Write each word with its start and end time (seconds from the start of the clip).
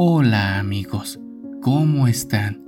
Hola 0.00 0.60
amigos, 0.60 1.18
¿cómo 1.60 2.06
están? 2.06 2.62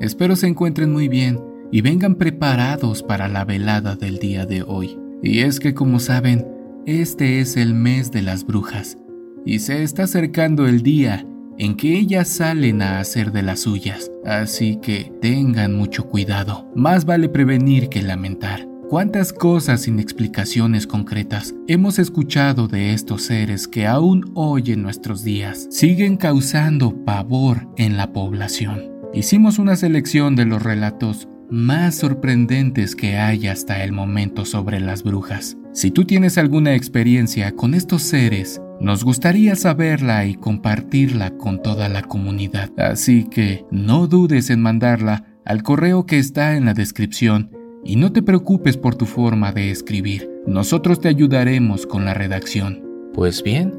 Espero 0.00 0.34
se 0.34 0.48
encuentren 0.48 0.92
muy 0.92 1.06
bien 1.06 1.40
y 1.70 1.82
vengan 1.82 2.16
preparados 2.16 3.04
para 3.04 3.28
la 3.28 3.44
velada 3.44 3.94
del 3.94 4.18
día 4.18 4.44
de 4.44 4.64
hoy. 4.66 4.98
Y 5.22 5.42
es 5.42 5.60
que 5.60 5.72
como 5.72 6.00
saben, 6.00 6.44
este 6.84 7.38
es 7.38 7.56
el 7.56 7.74
mes 7.74 8.10
de 8.10 8.22
las 8.22 8.44
brujas 8.44 8.98
y 9.46 9.60
se 9.60 9.84
está 9.84 10.02
acercando 10.02 10.66
el 10.66 10.82
día 10.82 11.24
en 11.58 11.76
que 11.76 11.96
ellas 11.96 12.26
salen 12.26 12.82
a 12.82 12.98
hacer 12.98 13.30
de 13.30 13.42
las 13.42 13.60
suyas, 13.60 14.10
así 14.24 14.80
que 14.82 15.12
tengan 15.22 15.76
mucho 15.76 16.08
cuidado. 16.08 16.68
Más 16.74 17.04
vale 17.04 17.28
prevenir 17.28 17.88
que 17.88 18.02
lamentar. 18.02 18.73
¿Cuántas 18.94 19.32
cosas 19.32 19.82
sin 19.82 19.98
explicaciones 19.98 20.86
concretas 20.86 21.52
hemos 21.66 21.98
escuchado 21.98 22.68
de 22.68 22.92
estos 22.94 23.22
seres 23.24 23.66
que 23.66 23.88
aún 23.88 24.30
hoy 24.36 24.70
en 24.70 24.84
nuestros 24.84 25.24
días 25.24 25.66
siguen 25.68 26.16
causando 26.16 27.04
pavor 27.04 27.66
en 27.76 27.96
la 27.96 28.12
población? 28.12 28.92
Hicimos 29.12 29.58
una 29.58 29.74
selección 29.74 30.36
de 30.36 30.44
los 30.44 30.62
relatos 30.62 31.26
más 31.50 31.96
sorprendentes 31.96 32.94
que 32.94 33.16
hay 33.16 33.48
hasta 33.48 33.82
el 33.82 33.90
momento 33.90 34.44
sobre 34.44 34.78
las 34.78 35.02
brujas. 35.02 35.56
Si 35.72 35.90
tú 35.90 36.04
tienes 36.04 36.38
alguna 36.38 36.76
experiencia 36.76 37.50
con 37.50 37.74
estos 37.74 38.02
seres, 38.02 38.62
nos 38.80 39.02
gustaría 39.02 39.56
saberla 39.56 40.24
y 40.24 40.36
compartirla 40.36 41.36
con 41.36 41.60
toda 41.60 41.88
la 41.88 42.02
comunidad. 42.02 42.70
Así 42.78 43.24
que 43.24 43.64
no 43.72 44.06
dudes 44.06 44.50
en 44.50 44.60
mandarla 44.60 45.34
al 45.44 45.64
correo 45.64 46.06
que 46.06 46.20
está 46.20 46.54
en 46.54 46.66
la 46.66 46.74
descripción 46.74 47.63
y 47.84 47.96
no 47.96 48.12
te 48.12 48.22
preocupes 48.22 48.76
por 48.76 48.94
tu 48.94 49.06
forma 49.06 49.52
de 49.52 49.70
escribir, 49.70 50.30
nosotros 50.46 51.00
te 51.00 51.08
ayudaremos 51.08 51.86
con 51.86 52.04
la 52.04 52.14
redacción. 52.14 52.82
Pues 53.12 53.42
bien, 53.42 53.74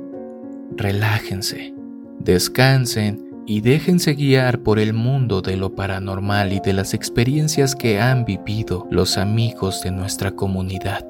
relájense, 0.75 1.73
descansen 2.19 3.25
y 3.47 3.61
déjense 3.61 4.13
guiar 4.13 4.59
por 4.59 4.79
el 4.79 4.93
mundo 4.93 5.41
de 5.41 5.57
lo 5.57 5.75
paranormal 5.75 6.53
y 6.53 6.59
de 6.59 6.73
las 6.73 6.93
experiencias 6.93 7.75
que 7.75 7.99
han 7.99 8.25
vivido 8.25 8.87
los 8.89 9.17
amigos 9.17 9.81
de 9.81 9.91
nuestra 9.91 10.31
comunidad. 10.31 11.05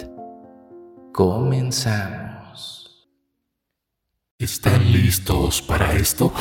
Comenzamos. 1.13 3.07
¿Están 4.37 4.91
listos 4.91 5.61
para 5.61 5.93
esto? 5.93 6.33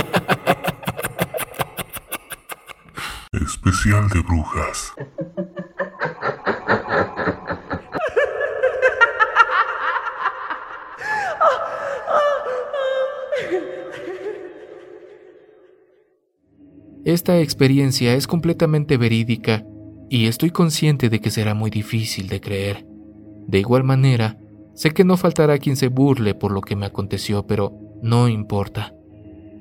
de 3.84 4.20
brujas. 4.22 4.94
Esta 17.04 17.38
experiencia 17.40 18.14
es 18.14 18.26
completamente 18.26 18.96
verídica 18.96 19.66
y 20.08 20.28
estoy 20.28 20.48
consciente 20.48 21.10
de 21.10 21.20
que 21.20 21.30
será 21.30 21.52
muy 21.52 21.68
difícil 21.68 22.28
de 22.28 22.40
creer. 22.40 22.86
De 23.46 23.58
igual 23.58 23.84
manera, 23.84 24.38
sé 24.72 24.92
que 24.92 25.04
no 25.04 25.18
faltará 25.18 25.58
quien 25.58 25.76
se 25.76 25.88
burle 25.88 26.34
por 26.34 26.52
lo 26.52 26.62
que 26.62 26.74
me 26.74 26.86
aconteció, 26.86 27.46
pero 27.46 27.74
no 28.02 28.28
importa. 28.28 28.94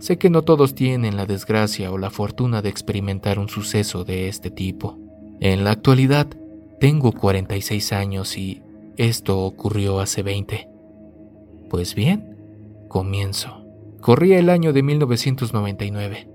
Sé 0.04 0.18
que 0.18 0.30
no 0.30 0.42
todos 0.42 0.76
tienen 0.76 1.16
la 1.16 1.26
desgracia 1.26 1.90
o 1.90 1.98
la 1.98 2.10
fortuna 2.10 2.62
de 2.62 2.68
experimentar 2.68 3.40
un 3.40 3.48
suceso 3.48 4.04
de 4.04 4.28
este 4.28 4.52
tipo. 4.52 5.00
En 5.40 5.64
la 5.64 5.72
actualidad, 5.72 6.28
tengo 6.82 7.14
46 7.14 7.94
años 7.94 8.38
y 8.38 8.62
esto 8.98 9.40
ocurrió 9.40 10.02
hace 10.02 10.22
20. 10.22 10.68
Pues 11.70 11.96
bien, 11.96 12.36
comienzo. 12.90 13.66
Corría 14.02 14.40
el 14.40 14.50
año 14.50 14.74
de 14.74 14.84
1999, 14.84 16.28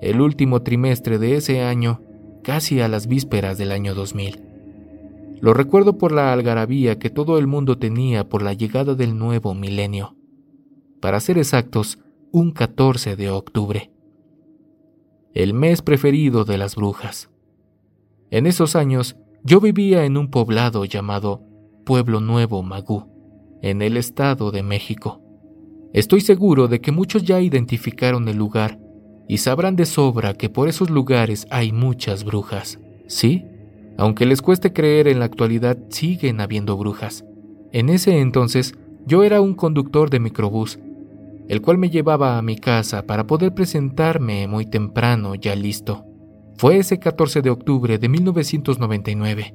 el 0.00 0.20
último 0.22 0.62
trimestre 0.62 1.18
de 1.18 1.36
ese 1.36 1.60
año, 1.60 2.00
casi 2.42 2.80
a 2.80 2.88
las 2.88 3.08
vísperas 3.08 3.58
del 3.58 3.72
año 3.72 3.94
2000. 3.94 4.40
Lo 5.38 5.52
recuerdo 5.52 5.98
por 5.98 6.12
la 6.12 6.32
algarabía 6.32 6.98
que 6.98 7.10
todo 7.10 7.38
el 7.38 7.46
mundo 7.46 7.76
tenía 7.76 8.26
por 8.26 8.40
la 8.40 8.54
llegada 8.54 8.94
del 8.94 9.18
nuevo 9.18 9.52
milenio. 9.52 10.16
Para 10.98 11.20
ser 11.20 11.36
exactos, 11.36 11.98
un 12.34 12.50
14 12.50 13.14
de 13.14 13.28
octubre, 13.28 13.90
el 15.34 15.52
mes 15.52 15.82
preferido 15.82 16.44
de 16.46 16.56
las 16.56 16.76
brujas. 16.76 17.28
En 18.30 18.46
esos 18.46 18.74
años 18.74 19.16
yo 19.44 19.60
vivía 19.60 20.06
en 20.06 20.16
un 20.16 20.30
poblado 20.30 20.86
llamado 20.86 21.42
Pueblo 21.84 22.20
Nuevo 22.20 22.62
Magú, 22.62 23.04
en 23.60 23.82
el 23.82 23.98
Estado 23.98 24.50
de 24.50 24.62
México. 24.62 25.20
Estoy 25.92 26.22
seguro 26.22 26.68
de 26.68 26.80
que 26.80 26.90
muchos 26.90 27.22
ya 27.22 27.38
identificaron 27.38 28.26
el 28.28 28.38
lugar 28.38 28.80
y 29.28 29.36
sabrán 29.36 29.76
de 29.76 29.84
sobra 29.84 30.32
que 30.32 30.48
por 30.48 30.70
esos 30.70 30.88
lugares 30.88 31.46
hay 31.50 31.70
muchas 31.70 32.24
brujas. 32.24 32.78
Sí, 33.08 33.44
aunque 33.98 34.24
les 34.24 34.40
cueste 34.40 34.72
creer 34.72 35.06
en 35.06 35.18
la 35.18 35.26
actualidad, 35.26 35.76
siguen 35.90 36.40
habiendo 36.40 36.78
brujas. 36.78 37.26
En 37.72 37.90
ese 37.90 38.20
entonces 38.20 38.74
yo 39.06 39.22
era 39.22 39.42
un 39.42 39.52
conductor 39.52 40.08
de 40.08 40.18
microbús 40.18 40.78
el 41.48 41.60
cual 41.60 41.78
me 41.78 41.90
llevaba 41.90 42.38
a 42.38 42.42
mi 42.42 42.56
casa 42.56 43.06
para 43.06 43.26
poder 43.26 43.54
presentarme 43.54 44.46
muy 44.46 44.66
temprano 44.66 45.34
ya 45.34 45.54
listo. 45.54 46.04
Fue 46.56 46.78
ese 46.78 46.98
14 46.98 47.42
de 47.42 47.50
octubre 47.50 47.98
de 47.98 48.08
1999, 48.08 49.54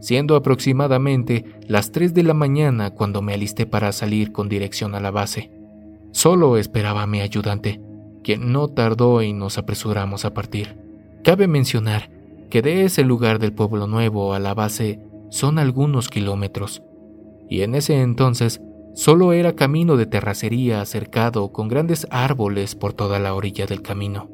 siendo 0.00 0.36
aproximadamente 0.36 1.44
las 1.66 1.92
3 1.92 2.12
de 2.14 2.22
la 2.22 2.34
mañana 2.34 2.90
cuando 2.90 3.22
me 3.22 3.34
alisté 3.34 3.66
para 3.66 3.92
salir 3.92 4.32
con 4.32 4.48
dirección 4.48 4.94
a 4.94 5.00
la 5.00 5.10
base. 5.10 5.50
Solo 6.10 6.58
esperaba 6.58 7.02
a 7.02 7.06
mi 7.06 7.20
ayudante, 7.20 7.80
quien 8.22 8.52
no 8.52 8.68
tardó 8.68 9.22
y 9.22 9.32
nos 9.32 9.58
apresuramos 9.58 10.24
a 10.24 10.34
partir. 10.34 10.76
Cabe 11.24 11.46
mencionar 11.46 12.10
que 12.50 12.60
de 12.60 12.84
ese 12.84 13.02
lugar 13.02 13.38
del 13.38 13.52
pueblo 13.52 13.86
nuevo 13.86 14.34
a 14.34 14.38
la 14.38 14.52
base 14.54 15.00
son 15.30 15.58
algunos 15.58 16.08
kilómetros, 16.08 16.82
y 17.48 17.62
en 17.62 17.74
ese 17.74 18.00
entonces 18.02 18.60
Solo 18.94 19.32
era 19.32 19.54
camino 19.54 19.96
de 19.96 20.04
terracería 20.04 20.84
cercado 20.84 21.50
con 21.50 21.68
grandes 21.68 22.06
árboles 22.10 22.74
por 22.74 22.92
toda 22.92 23.18
la 23.18 23.34
orilla 23.34 23.64
del 23.64 23.80
camino. 23.80 24.28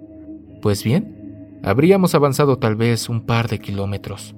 Pues 0.61 0.83
bien, 0.83 1.61
habríamos 1.63 2.17
avanzado 2.17 2.59
tal 2.59 2.75
vez 2.75 3.09
un 3.09 3.21
par 3.21 3.49
de 3.49 3.61
kilómetros. 3.61 4.35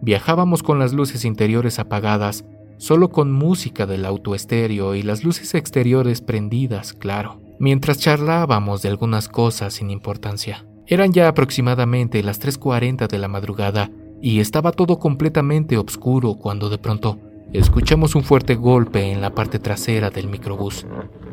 Viajábamos 0.00 0.62
con 0.62 0.78
las 0.78 0.92
luces 0.92 1.24
interiores 1.24 1.80
apagadas, 1.80 2.44
solo 2.76 3.10
con 3.10 3.32
música 3.32 3.84
del 3.84 4.04
auto 4.04 4.36
estéreo 4.36 4.94
y 4.94 5.02
las 5.02 5.24
luces 5.24 5.54
exteriores 5.54 6.20
prendidas, 6.20 6.92
claro, 6.92 7.40
mientras 7.58 7.98
charlábamos 7.98 8.82
de 8.82 8.90
algunas 8.90 9.28
cosas 9.28 9.74
sin 9.74 9.90
importancia. 9.90 10.64
Eran 10.86 11.12
ya 11.12 11.26
aproximadamente 11.26 12.22
las 12.22 12.40
3.40 12.40 13.08
de 13.08 13.18
la 13.18 13.28
madrugada 13.28 13.90
y 14.20 14.38
estaba 14.38 14.70
todo 14.70 15.00
completamente 15.00 15.76
oscuro 15.78 16.34
cuando 16.34 16.68
de 16.68 16.78
pronto 16.78 17.18
Escuchamos 17.52 18.14
un 18.14 18.24
fuerte 18.24 18.54
golpe 18.54 19.12
en 19.12 19.20
la 19.20 19.34
parte 19.34 19.58
trasera 19.58 20.08
del 20.08 20.26
microbús. 20.26 20.86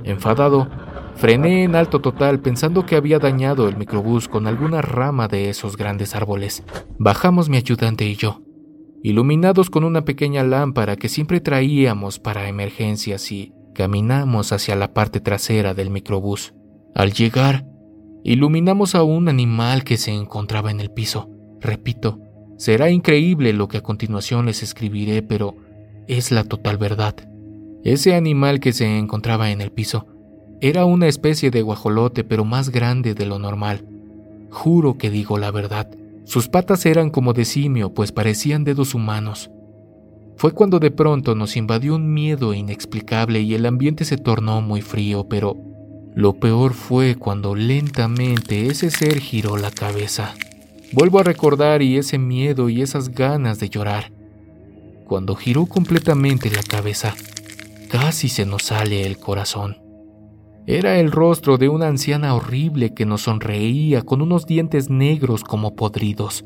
Enfadado, 0.04 0.68
frené 1.16 1.64
en 1.64 1.76
alto 1.76 2.02
total 2.02 2.42
pensando 2.42 2.86
que 2.86 2.98
había 2.98 3.20
dañado 3.20 3.70
el 3.70 3.78
microbús 3.78 4.28
con 4.28 4.46
alguna 4.46 4.82
rama 4.82 5.30
de 5.30 5.50
esos 5.50 5.78
grandes 5.78 6.16
árboles. 6.16 6.64
Bajamos 6.98 7.48
mi 7.48 7.56
ayudante 7.56 8.06
y 8.06 8.16
yo, 8.16 8.42
iluminados 9.02 9.70
con 9.70 9.86
una 9.86 10.04
pequeña 10.04 10.44
lámpara 10.44 10.98
que 10.98 11.08
siempre 11.08 11.40
traíamos 11.40 12.20
para 12.20 12.50
emergencias 12.50 13.32
y 13.32 13.54
caminamos 13.74 14.52
hacia 14.52 14.76
la 14.76 14.94
parte 14.94 15.22
trasera 15.22 15.74
del 15.74 15.90
microbús. 15.90 16.54
Al 16.96 17.14
llegar, 17.14 17.66
iluminamos 18.26 18.94
a 18.94 19.04
un 19.04 19.30
animal 19.30 19.86
que 19.86 19.96
se 19.96 20.12
encontraba 20.12 20.70
en 20.70 20.82
el 20.82 20.92
piso. 20.92 21.30
Repito, 21.62 22.20
será 22.58 22.90
increíble 22.90 23.54
lo 23.54 23.70
que 23.70 23.78
a 23.78 23.84
continuación 23.84 24.48
les 24.48 24.64
escribiré, 24.64 25.22
pero 25.22 25.56
es 26.10 26.32
la 26.32 26.44
total 26.44 26.78
verdad. 26.78 27.16
Ese 27.84 28.16
animal 28.16 28.60
que 28.60 28.74
se 28.74 28.98
encontraba 28.98 29.52
en 29.52 29.62
el 29.62 29.72
piso 29.72 30.08
era 30.60 30.84
una 30.84 31.08
especie 31.08 31.52
de 31.52 31.62
guajolote 31.62 32.24
pero 32.24 32.44
más 32.44 32.70
grande 32.70 33.14
de 33.14 33.28
lo 33.28 33.38
normal. 33.38 33.86
Juro 34.50 34.98
que 34.98 35.12
digo 35.12 35.38
la 35.38 35.52
verdad. 35.52 35.88
Sus 36.26 36.50
patas 36.50 36.86
eran 36.88 37.12
como 37.12 37.34
de 37.34 37.46
simio 37.46 37.94
pues 37.94 38.12
parecían 38.12 38.64
dedos 38.64 38.96
humanos. 38.96 39.52
Fue 40.36 40.52
cuando 40.52 40.80
de 40.80 40.90
pronto 40.90 41.36
nos 41.36 41.56
invadió 41.56 41.96
un 41.96 42.12
miedo 42.12 42.54
inexplicable 42.54 43.42
y 43.42 43.54
el 43.54 43.66
ambiente 43.68 44.04
se 44.04 44.18
tornó 44.18 44.62
muy 44.62 44.82
frío, 44.82 45.28
pero 45.30 45.58
lo 46.16 46.34
peor 46.34 46.74
fue 46.74 47.16
cuando 47.16 47.56
lentamente 47.56 48.66
ese 48.66 48.90
ser 48.90 49.20
giró 49.20 49.58
la 49.58 49.70
cabeza. 49.70 50.34
Vuelvo 50.92 51.20
a 51.20 51.24
recordar 51.24 51.84
y 51.84 51.98
ese 51.98 52.18
miedo 52.18 52.68
y 52.68 52.82
esas 52.82 53.10
ganas 53.10 53.60
de 53.60 53.70
llorar. 53.70 54.12
Cuando 55.10 55.36
giró 55.36 55.66
completamente 55.66 56.52
la 56.52 56.62
cabeza, 56.62 57.16
casi 57.90 58.30
se 58.30 58.46
nos 58.46 58.62
sale 58.62 59.08
el 59.08 59.18
corazón. 59.18 59.78
Era 60.68 61.00
el 61.00 61.12
rostro 61.12 61.58
de 61.58 61.68
una 61.68 61.88
anciana 61.88 62.36
horrible 62.36 62.94
que 62.94 63.08
nos 63.08 63.24
sonreía 63.24 64.04
con 64.04 64.22
unos 64.22 64.46
dientes 64.46 64.92
negros 64.92 65.44
como 65.44 65.76
podridos. 65.76 66.46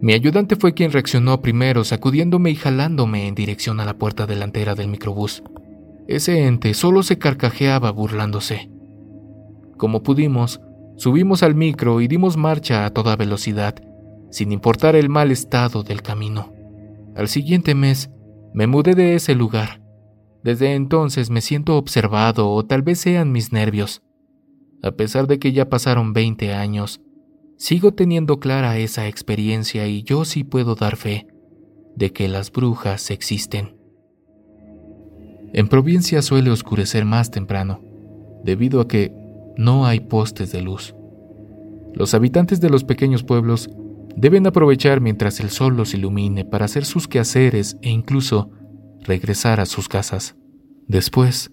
Mi 0.00 0.12
ayudante 0.12 0.56
fue 0.56 0.74
quien 0.74 0.90
reaccionó 0.90 1.40
primero, 1.40 1.84
sacudiéndome 1.84 2.50
y 2.50 2.56
jalándome 2.56 3.28
en 3.28 3.36
dirección 3.36 3.78
a 3.78 3.84
la 3.84 3.94
puerta 3.94 4.26
delantera 4.26 4.74
del 4.74 4.88
microbús. 4.88 5.44
Ese 6.08 6.48
ente 6.48 6.74
solo 6.74 7.04
se 7.04 7.18
carcajeaba 7.18 7.92
burlándose. 7.92 8.72
Como 9.76 10.02
pudimos, 10.02 10.60
subimos 11.02 11.42
al 11.42 11.56
micro 11.56 12.00
y 12.00 12.06
dimos 12.06 12.36
marcha 12.36 12.86
a 12.86 12.90
toda 12.90 13.16
velocidad, 13.16 13.74
sin 14.30 14.52
importar 14.52 14.94
el 14.94 15.08
mal 15.08 15.32
estado 15.32 15.82
del 15.82 16.00
camino. 16.00 16.52
Al 17.16 17.26
siguiente 17.26 17.74
mes, 17.74 18.08
me 18.54 18.68
mudé 18.68 18.94
de 18.94 19.16
ese 19.16 19.34
lugar. 19.34 19.82
Desde 20.44 20.74
entonces 20.74 21.28
me 21.28 21.40
siento 21.40 21.76
observado 21.76 22.48
o 22.50 22.64
tal 22.64 22.82
vez 22.82 23.00
sean 23.00 23.32
mis 23.32 23.52
nervios. 23.52 24.00
A 24.80 24.92
pesar 24.92 25.26
de 25.26 25.40
que 25.40 25.50
ya 25.50 25.68
pasaron 25.68 26.12
20 26.12 26.54
años, 26.54 27.00
sigo 27.56 27.94
teniendo 27.94 28.38
clara 28.38 28.78
esa 28.78 29.08
experiencia 29.08 29.88
y 29.88 30.04
yo 30.04 30.24
sí 30.24 30.44
puedo 30.44 30.76
dar 30.76 30.94
fe 30.94 31.26
de 31.96 32.12
que 32.12 32.28
las 32.28 32.52
brujas 32.52 33.10
existen. 33.10 33.76
En 35.52 35.66
provincia 35.66 36.22
suele 36.22 36.52
oscurecer 36.52 37.04
más 37.04 37.32
temprano, 37.32 37.80
debido 38.44 38.80
a 38.80 38.86
que 38.86 39.20
no 39.56 39.86
hay 39.86 40.00
postes 40.00 40.52
de 40.52 40.62
luz. 40.62 40.94
Los 41.94 42.14
habitantes 42.14 42.60
de 42.60 42.70
los 42.70 42.84
pequeños 42.84 43.22
pueblos 43.22 43.70
deben 44.16 44.46
aprovechar 44.46 45.00
mientras 45.00 45.40
el 45.40 45.50
sol 45.50 45.76
los 45.76 45.94
ilumine 45.94 46.44
para 46.44 46.64
hacer 46.64 46.84
sus 46.84 47.08
quehaceres 47.08 47.76
e 47.82 47.90
incluso 47.90 48.50
regresar 49.00 49.60
a 49.60 49.66
sus 49.66 49.88
casas. 49.88 50.36
Después, 50.86 51.52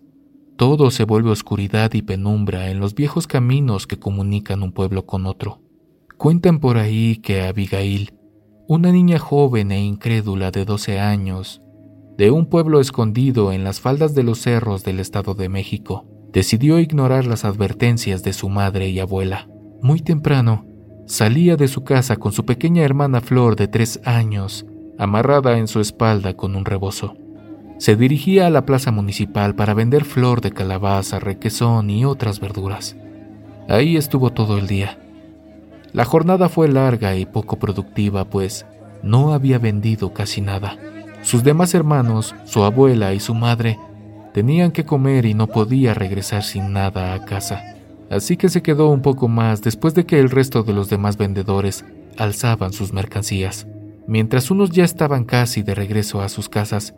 todo 0.57 0.91
se 0.91 1.05
vuelve 1.05 1.31
oscuridad 1.31 1.93
y 1.93 2.01
penumbra 2.01 2.69
en 2.69 2.79
los 2.79 2.93
viejos 2.95 3.27
caminos 3.27 3.87
que 3.87 3.99
comunican 3.99 4.63
un 4.63 4.71
pueblo 4.71 5.05
con 5.05 5.25
otro. 5.25 5.61
Cuentan 6.17 6.59
por 6.59 6.77
ahí 6.77 7.17
que 7.17 7.43
Abigail, 7.43 8.13
una 8.67 8.91
niña 8.91 9.19
joven 9.19 9.71
e 9.71 9.81
incrédula 9.81 10.51
de 10.51 10.65
12 10.65 10.99
años, 10.99 11.61
de 12.17 12.31
un 12.31 12.47
pueblo 12.47 12.81
escondido 12.81 13.53
en 13.53 13.63
las 13.63 13.79
faldas 13.79 14.13
de 14.13 14.23
los 14.23 14.39
cerros 14.39 14.83
del 14.83 14.99
Estado 14.99 15.33
de 15.33 15.47
México, 15.47 16.05
decidió 16.31 16.79
ignorar 16.79 17.25
las 17.25 17.45
advertencias 17.45 18.23
de 18.23 18.33
su 18.33 18.49
madre 18.49 18.89
y 18.89 18.99
abuela. 18.99 19.47
Muy 19.81 20.01
temprano, 20.01 20.65
salía 21.05 21.55
de 21.55 21.67
su 21.67 21.83
casa 21.83 22.17
con 22.17 22.31
su 22.31 22.45
pequeña 22.45 22.83
hermana 22.83 23.21
Flor 23.21 23.55
de 23.55 23.67
tres 23.67 23.99
años, 24.05 24.65
amarrada 24.97 25.57
en 25.57 25.67
su 25.67 25.79
espalda 25.79 26.35
con 26.35 26.55
un 26.55 26.65
rebozo. 26.65 27.15
Se 27.77 27.95
dirigía 27.95 28.47
a 28.47 28.49
la 28.49 28.65
plaza 28.65 28.91
municipal 28.91 29.55
para 29.55 29.73
vender 29.73 30.03
flor 30.03 30.41
de 30.41 30.51
calabaza, 30.51 31.17
requesón 31.19 31.89
y 31.89 32.03
otras 32.03 32.41
verduras. 32.41 32.97
Ahí 33.69 33.95
estuvo 33.95 34.31
todo 34.31 34.57
el 34.57 34.67
día. 34.67 34.99
La 35.93 36.03
jornada 36.03 36.49
fue 36.49 36.67
larga 36.67 37.15
y 37.15 37.25
poco 37.25 37.57
productiva, 37.57 38.25
pues 38.25 38.65
no 39.01 39.33
había 39.33 39.59
vendido 39.59 40.13
casi 40.13 40.41
nada. 40.41 40.77
Sus 41.21 41.43
demás 41.43 41.73
hermanos, 41.73 42.35
su 42.43 42.63
abuela 42.63 43.13
y 43.13 43.21
su 43.21 43.33
madre 43.33 43.79
tenían 44.33 44.71
que 44.71 44.85
comer 44.85 45.25
y 45.25 45.33
no 45.33 45.47
podía 45.47 45.93
regresar 45.93 46.43
sin 46.43 46.73
nada 46.73 47.13
a 47.13 47.25
casa. 47.25 47.75
Así 48.09 48.37
que 48.37 48.49
se 48.49 48.61
quedó 48.61 48.89
un 48.89 49.01
poco 49.01 49.27
más 49.27 49.61
después 49.61 49.93
de 49.93 50.05
que 50.05 50.19
el 50.19 50.29
resto 50.29 50.63
de 50.63 50.73
los 50.73 50.89
demás 50.89 51.17
vendedores 51.17 51.85
alzaban 52.17 52.73
sus 52.73 52.91
mercancías. 52.93 53.67
Mientras 54.07 54.49
unos 54.49 54.71
ya 54.71 54.83
estaban 54.83 55.23
casi 55.25 55.61
de 55.61 55.75
regreso 55.75 56.21
a 56.21 56.29
sus 56.29 56.49
casas, 56.49 56.95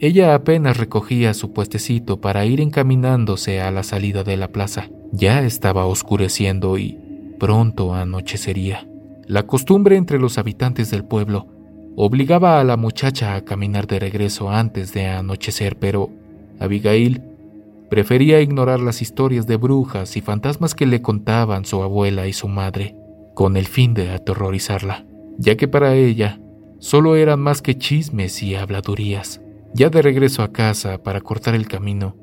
ella 0.00 0.34
apenas 0.34 0.76
recogía 0.76 1.32
su 1.32 1.52
puestecito 1.52 2.20
para 2.20 2.44
ir 2.44 2.60
encaminándose 2.60 3.60
a 3.62 3.70
la 3.70 3.82
salida 3.82 4.24
de 4.24 4.36
la 4.36 4.48
plaza. 4.48 4.90
Ya 5.12 5.42
estaba 5.42 5.86
oscureciendo 5.86 6.76
y 6.76 6.98
pronto 7.38 7.94
anochecería. 7.94 8.86
La 9.26 9.44
costumbre 9.44 9.96
entre 9.96 10.18
los 10.18 10.36
habitantes 10.36 10.90
del 10.90 11.04
pueblo 11.04 11.46
obligaba 11.96 12.60
a 12.60 12.64
la 12.64 12.76
muchacha 12.76 13.34
a 13.34 13.44
caminar 13.44 13.86
de 13.86 14.00
regreso 14.00 14.50
antes 14.50 14.92
de 14.92 15.06
anochecer, 15.06 15.78
pero 15.78 16.10
Abigail 16.58 17.22
prefería 17.90 18.40
ignorar 18.40 18.80
las 18.80 19.02
historias 19.02 19.46
de 19.46 19.56
brujas 19.56 20.16
y 20.16 20.20
fantasmas 20.20 20.74
que 20.74 20.86
le 20.86 21.02
contaban 21.02 21.64
su 21.64 21.82
abuela 21.82 22.26
y 22.26 22.32
su 22.32 22.48
madre, 22.48 22.96
con 23.34 23.56
el 23.56 23.66
fin 23.66 23.94
de 23.94 24.10
aterrorizarla, 24.10 25.06
ya 25.38 25.56
que 25.56 25.68
para 25.68 25.94
ella 25.94 26.40
solo 26.78 27.16
eran 27.16 27.40
más 27.40 27.62
que 27.62 27.76
chismes 27.76 28.42
y 28.42 28.54
habladurías. 28.54 29.40
Ya 29.74 29.90
de 29.90 30.02
regreso 30.02 30.42
a 30.42 30.52
casa 30.52 31.02
para 31.02 31.20
cortar 31.20 31.54
el 31.56 31.66
camino, 31.66 32.16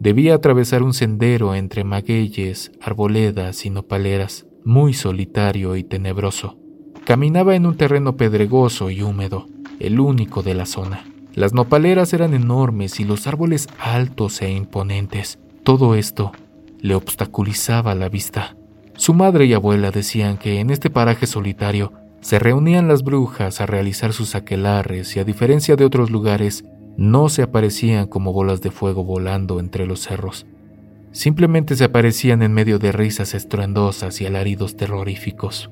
debía 0.00 0.34
atravesar 0.34 0.82
un 0.82 0.94
sendero 0.94 1.54
entre 1.54 1.84
magueyes, 1.84 2.72
arboledas 2.80 3.64
y 3.66 3.70
nopaleras, 3.70 4.46
muy 4.64 4.92
solitario 4.92 5.76
y 5.76 5.84
tenebroso. 5.84 6.58
Caminaba 7.04 7.54
en 7.54 7.66
un 7.66 7.76
terreno 7.76 8.16
pedregoso 8.16 8.90
y 8.90 9.02
húmedo, 9.02 9.46
el 9.78 10.00
único 10.00 10.42
de 10.42 10.54
la 10.54 10.66
zona. 10.66 11.04
Las 11.36 11.52
nopaleras 11.52 12.14
eran 12.14 12.32
enormes 12.32 12.98
y 12.98 13.04
los 13.04 13.26
árboles 13.26 13.68
altos 13.78 14.40
e 14.40 14.50
imponentes. 14.50 15.38
Todo 15.64 15.94
esto 15.94 16.32
le 16.80 16.94
obstaculizaba 16.94 17.94
la 17.94 18.08
vista. 18.08 18.56
Su 18.94 19.12
madre 19.12 19.44
y 19.44 19.52
abuela 19.52 19.90
decían 19.90 20.38
que 20.38 20.60
en 20.60 20.70
este 20.70 20.88
paraje 20.88 21.26
solitario 21.26 21.92
se 22.22 22.38
reunían 22.38 22.88
las 22.88 23.02
brujas 23.02 23.60
a 23.60 23.66
realizar 23.66 24.14
sus 24.14 24.34
aquelares 24.34 25.14
y 25.14 25.20
a 25.20 25.24
diferencia 25.24 25.76
de 25.76 25.84
otros 25.84 26.10
lugares, 26.10 26.64
no 26.96 27.28
se 27.28 27.42
aparecían 27.42 28.06
como 28.06 28.32
bolas 28.32 28.62
de 28.62 28.70
fuego 28.70 29.04
volando 29.04 29.60
entre 29.60 29.86
los 29.86 30.00
cerros. 30.00 30.46
Simplemente 31.12 31.76
se 31.76 31.84
aparecían 31.84 32.40
en 32.40 32.54
medio 32.54 32.78
de 32.78 32.92
risas 32.92 33.34
estruendosas 33.34 34.22
y 34.22 34.26
alaridos 34.26 34.74
terroríficos. 34.76 35.70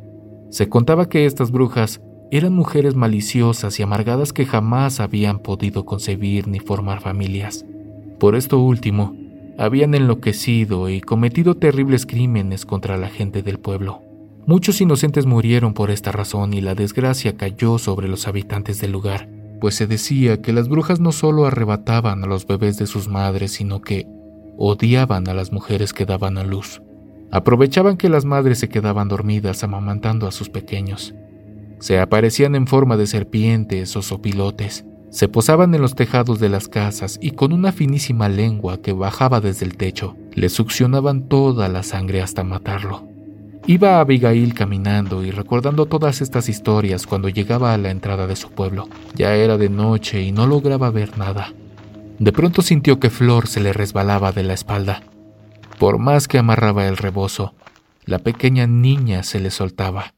Se 0.51 0.69
contaba 0.69 1.09
que 1.09 1.25
estas 1.25 1.51
brujas 1.51 2.03
eran 2.31 2.55
mujeres 2.55 2.95
maliciosas 2.95 3.79
y 3.79 3.83
amargadas 3.83 4.33
que 4.33 4.47
jamás 4.47 5.01
habían 5.01 5.39
podido 5.39 5.85
concebir 5.85 6.49
ni 6.49 6.59
formar 6.59 7.01
familias. 7.01 7.65
Por 8.19 8.35
esto 8.35 8.59
último, 8.59 9.15
habían 9.59 9.95
enloquecido 9.95 10.89
y 10.89 11.01
cometido 11.01 11.57
terribles 11.57 12.07
crímenes 12.07 12.67
contra 12.67 12.97
la 12.97 13.09
gente 13.09 13.43
del 13.43 13.59
pueblo. 13.59 14.03
Muchos 14.47 14.81
inocentes 14.81 15.27
murieron 15.27 15.75
por 15.75 15.91
esta 15.91 16.13
razón 16.13 16.55
y 16.55 16.61
la 16.61 16.75
desgracia 16.75 17.37
cayó 17.37 17.79
sobre 17.79 18.09
los 18.09 18.27
habitantes 18.27 18.81
del 18.81 18.93
lugar, 18.93 19.29
pues 19.61 19.75
se 19.75 19.87
decía 19.87 20.43
que 20.43 20.53
las 20.53 20.69
brujas 20.69 21.01
no 21.01 21.13
solo 21.13 21.47
arrebataban 21.47 22.23
a 22.23 22.27
los 22.27 22.47
bebés 22.47 22.77
de 22.77 22.87
sus 22.87 23.09
madres, 23.09 23.53
sino 23.53 23.81
que 23.81 24.07
odiaban 24.59 25.29
a 25.29 25.35
las 25.35 25.53
mujeres 25.53 25.93
que 25.93 26.05
daban 26.05 26.37
a 26.37 26.45
luz. 26.45 26.83
Aprovechaban 27.31 27.97
que 27.97 28.09
las 28.09 28.25
madres 28.25 28.59
se 28.59 28.69
quedaban 28.69 29.09
dormidas 29.09 29.65
amamantando 29.65 30.27
a 30.27 30.33
sus 30.33 30.51
pequeños. 30.51 31.15
Se 31.79 31.99
aparecían 31.99 32.55
en 32.55 32.67
forma 32.67 32.97
de 32.97 33.07
serpientes 33.07 33.97
o 33.97 34.03
sopilotes. 34.03 34.85
Se 35.11 35.29
posaban 35.29 35.75
en 35.75 35.81
los 35.81 35.95
tejados 35.95 36.41
de 36.41 36.49
las 36.49 36.69
casas 36.69 37.19
y 37.23 37.33
con 37.33 37.53
una 37.53 37.73
finísima 37.73 38.29
lengua 38.29 38.83
que 38.83 38.93
bajaba 38.93 39.41
desde 39.41 39.65
el 39.65 39.77
techo, 39.77 40.17
le 40.33 40.49
succionaban 40.49 41.29
toda 41.29 41.69
la 41.69 41.83
sangre 41.83 42.21
hasta 42.21 42.43
matarlo. 42.43 43.07
Iba 43.67 44.01
Abigail 44.01 44.53
caminando 44.53 45.25
y 45.25 45.31
recordando 45.31 45.87
todas 45.87 46.21
estas 46.21 46.51
historias 46.51 47.07
cuando 47.07 47.31
llegaba 47.31 47.73
a 47.73 47.79
la 47.79 47.91
entrada 47.91 48.27
de 48.27 48.37
su 48.37 48.51
pueblo. 48.51 48.89
Ya 49.15 49.35
era 49.37 49.57
de 49.57 49.71
noche 49.71 50.21
y 50.21 50.33
no 50.33 50.47
lograba 50.47 50.91
ver 50.91 51.17
nada. 51.17 51.53
De 52.19 52.31
pronto 52.31 52.61
sintió 52.61 53.01
que 53.01 53.09
Flor 53.09 53.49
se 53.49 53.61
le 53.61 53.73
resbalaba 53.73 54.33
de 54.33 54.43
la 54.43 54.53
espalda. 54.53 55.03
Por 55.79 55.99
más 55.99 56.29
que 56.29 56.39
amarraba 56.39 56.87
el 56.87 56.99
rebozo, 56.99 57.55
la 58.05 58.19
pequeña 58.19 58.67
niña 58.67 59.23
se 59.23 59.41
le 59.41 59.51
soltaba. 59.51 60.15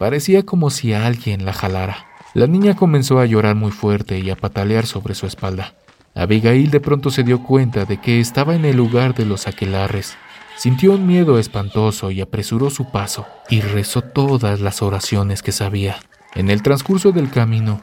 Parecía 0.00 0.46
como 0.46 0.70
si 0.70 0.94
alguien 0.94 1.44
la 1.44 1.52
jalara. 1.52 2.06
La 2.32 2.46
niña 2.46 2.74
comenzó 2.74 3.18
a 3.18 3.26
llorar 3.26 3.54
muy 3.54 3.70
fuerte 3.70 4.18
y 4.18 4.30
a 4.30 4.34
patalear 4.34 4.86
sobre 4.86 5.14
su 5.14 5.26
espalda. 5.26 5.74
Abigail 6.14 6.70
de 6.70 6.80
pronto 6.80 7.10
se 7.10 7.22
dio 7.22 7.42
cuenta 7.42 7.84
de 7.84 8.00
que 8.00 8.18
estaba 8.18 8.54
en 8.54 8.64
el 8.64 8.78
lugar 8.78 9.14
de 9.14 9.26
los 9.26 9.46
aquelarres. 9.46 10.16
Sintió 10.56 10.92
un 10.92 11.06
miedo 11.06 11.38
espantoso 11.38 12.10
y 12.10 12.22
apresuró 12.22 12.70
su 12.70 12.90
paso 12.90 13.26
y 13.50 13.60
rezó 13.60 14.00
todas 14.00 14.60
las 14.60 14.80
oraciones 14.80 15.42
que 15.42 15.52
sabía. 15.52 15.98
En 16.34 16.48
el 16.48 16.62
transcurso 16.62 17.12
del 17.12 17.30
camino, 17.30 17.82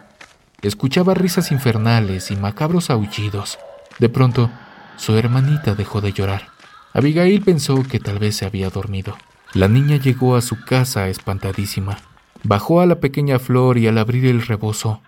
escuchaba 0.63 1.13
risas 1.13 1.51
infernales 1.51 2.31
y 2.31 2.35
macabros 2.35 2.89
aullidos. 2.89 3.59
De 3.99 4.09
pronto, 4.09 4.49
su 4.95 5.15
hermanita 5.15 5.75
dejó 5.75 6.01
de 6.01 6.13
llorar. 6.13 6.47
Abigail 6.93 7.43
pensó 7.43 7.83
que 7.83 7.99
tal 7.99 8.17
vez 8.17 8.37
se 8.37 8.47
había 8.47 8.71
dormido. 8.71 9.15
La 9.53 9.67
niña 9.67 9.97
llegó 9.97 10.35
a 10.35 10.41
su 10.41 10.59
casa 10.65 11.09
espantadísima. 11.09 11.99
Bajó 12.43 12.81
a 12.81 12.85
la 12.85 12.99
pequeña 12.99 13.39
flor 13.39 13.77
y 13.77 13.87
al 13.87 13.97
abrir 13.97 14.25
el 14.25 14.41
rebozo, 14.41 15.01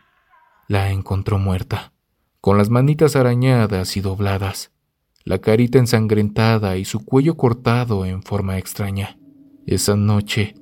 la 0.67 0.91
encontró 0.91 1.39
muerta, 1.39 1.93
con 2.41 2.57
las 2.57 2.69
manitas 2.69 3.15
arañadas 3.15 3.97
y 3.97 4.01
dobladas, 4.01 4.71
la 5.23 5.39
carita 5.39 5.79
ensangrentada 5.79 6.77
y 6.77 6.85
su 6.85 7.05
cuello 7.05 7.35
cortado 7.37 8.05
en 8.05 8.23
forma 8.23 8.57
extraña. 8.57 9.17
Esa 9.65 9.95
noche, 9.95 10.55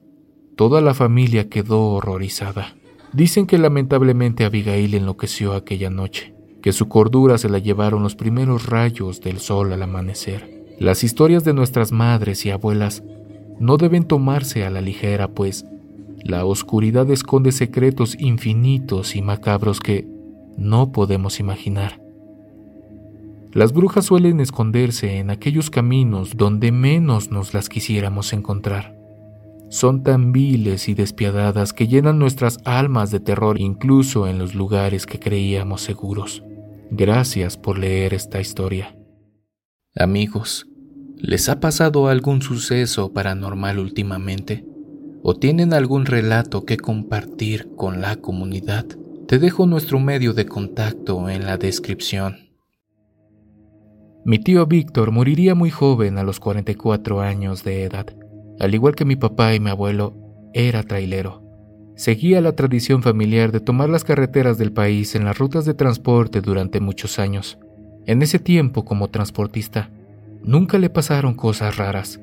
toda 0.56 0.82
la 0.82 0.94
familia 0.94 1.50
quedó 1.50 1.92
horrorizada. 1.92 2.76
Dicen 3.14 3.48
que 3.48 3.58
lamentablemente 3.58 4.44
Abigail 4.44 4.94
enloqueció 4.94 5.54
aquella 5.54 5.90
noche, 5.90 6.34
que 6.62 6.74
su 6.74 6.90
cordura 6.90 7.38
se 7.38 7.50
la 7.50 7.60
llevaron 7.60 8.04
los 8.04 8.16
primeros 8.16 8.66
rayos 8.66 9.22
del 9.22 9.40
sol 9.40 9.72
al 9.72 9.84
amanecer. 9.84 10.66
Las 10.80 11.04
historias 11.04 11.44
de 11.44 11.54
nuestras 11.54 11.92
madres 11.92 12.46
y 12.46 12.52
abuelas 12.52 13.04
no 13.60 13.78
deben 13.78 14.04
tomarse 14.04 14.66
a 14.66 14.70
la 14.70 14.82
ligera, 14.82 15.30
pues 15.30 15.66
La 16.24 16.46
oscuridad 16.46 17.10
esconde 17.12 17.52
secretos 17.52 18.16
infinitos 18.20 19.16
y 19.16 19.22
macabros 19.22 19.80
que 19.80 20.08
no 20.58 20.92
podemos 20.92 21.40
imaginar. 21.40 22.02
Las 23.54 23.72
brujas 23.74 24.06
suelen 24.06 24.40
esconderse 24.40 25.18
en 25.18 25.30
aquellos 25.30 25.70
caminos 25.70 26.36
donde 26.36 26.72
menos 26.72 27.32
nos 27.32 27.54
las 27.54 27.70
quisiéramos 27.70 28.34
encontrar. 28.34 28.96
Son 29.70 30.04
tan 30.04 30.32
viles 30.32 30.88
y 30.90 30.94
despiadadas 30.94 31.74
que 31.74 31.88
llenan 31.88 32.20
nuestras 32.20 32.60
almas 32.66 33.12
de 33.12 33.20
terror 33.20 33.60
incluso 33.60 34.28
en 34.28 34.40
los 34.40 34.56
lugares 34.56 35.06
que 35.06 35.20
creíamos 35.20 35.82
seguros. 35.82 36.44
Gracias 36.90 37.58
por 37.58 37.78
leer 37.78 38.14
esta 38.14 38.40
historia. 38.40 38.96
Amigos, 39.96 40.68
¿les 41.18 41.50
ha 41.50 41.60
pasado 41.60 42.08
algún 42.08 42.42
suceso 42.42 43.12
paranormal 43.12 43.80
últimamente? 43.80 44.66
¿O 45.30 45.36
tienen 45.36 45.74
algún 45.74 46.06
relato 46.06 46.64
que 46.64 46.78
compartir 46.78 47.76
con 47.76 48.00
la 48.00 48.16
comunidad? 48.16 48.86
Te 49.28 49.40
dejo 49.40 49.66
nuestro 49.66 50.00
medio 50.00 50.34
de 50.34 50.46
contacto 50.46 51.28
en 51.28 51.46
la 51.46 51.58
descripción. 51.58 52.48
Mi 54.24 54.40
tío 54.40 54.66
Víctor 54.68 55.12
moriría 55.12 55.54
muy 55.54 55.70
joven 55.70 56.18
a 56.18 56.24
los 56.24 56.40
44 56.40 57.20
años 57.20 57.66
de 57.66 57.84
edad. 57.84 58.06
Al 58.58 58.74
igual 58.74 58.96
que 58.96 59.04
mi 59.04 59.18
papá 59.18 59.54
y 59.54 59.60
mi 59.60 59.70
abuelo, 59.70 60.16
era 60.54 60.82
trailero. 60.84 61.44
Seguía 61.98 62.40
la 62.40 62.54
tradición 62.54 63.04
familiar 63.04 63.52
de 63.52 63.60
tomar 63.60 63.90
las 63.90 64.06
carreteras 64.06 64.58
del 64.58 64.72
país 64.72 65.14
en 65.14 65.26
las 65.26 65.38
rutas 65.38 65.66
de 65.66 65.74
transporte 65.74 66.40
durante 66.40 66.80
muchos 66.80 67.20
años. 67.20 67.60
En 68.06 68.22
ese 68.22 68.40
tiempo, 68.40 68.86
como 68.86 69.10
transportista, 69.10 69.90
nunca 70.42 70.78
le 70.78 70.90
pasaron 70.90 71.34
cosas 71.34 71.76
raras. 71.76 72.22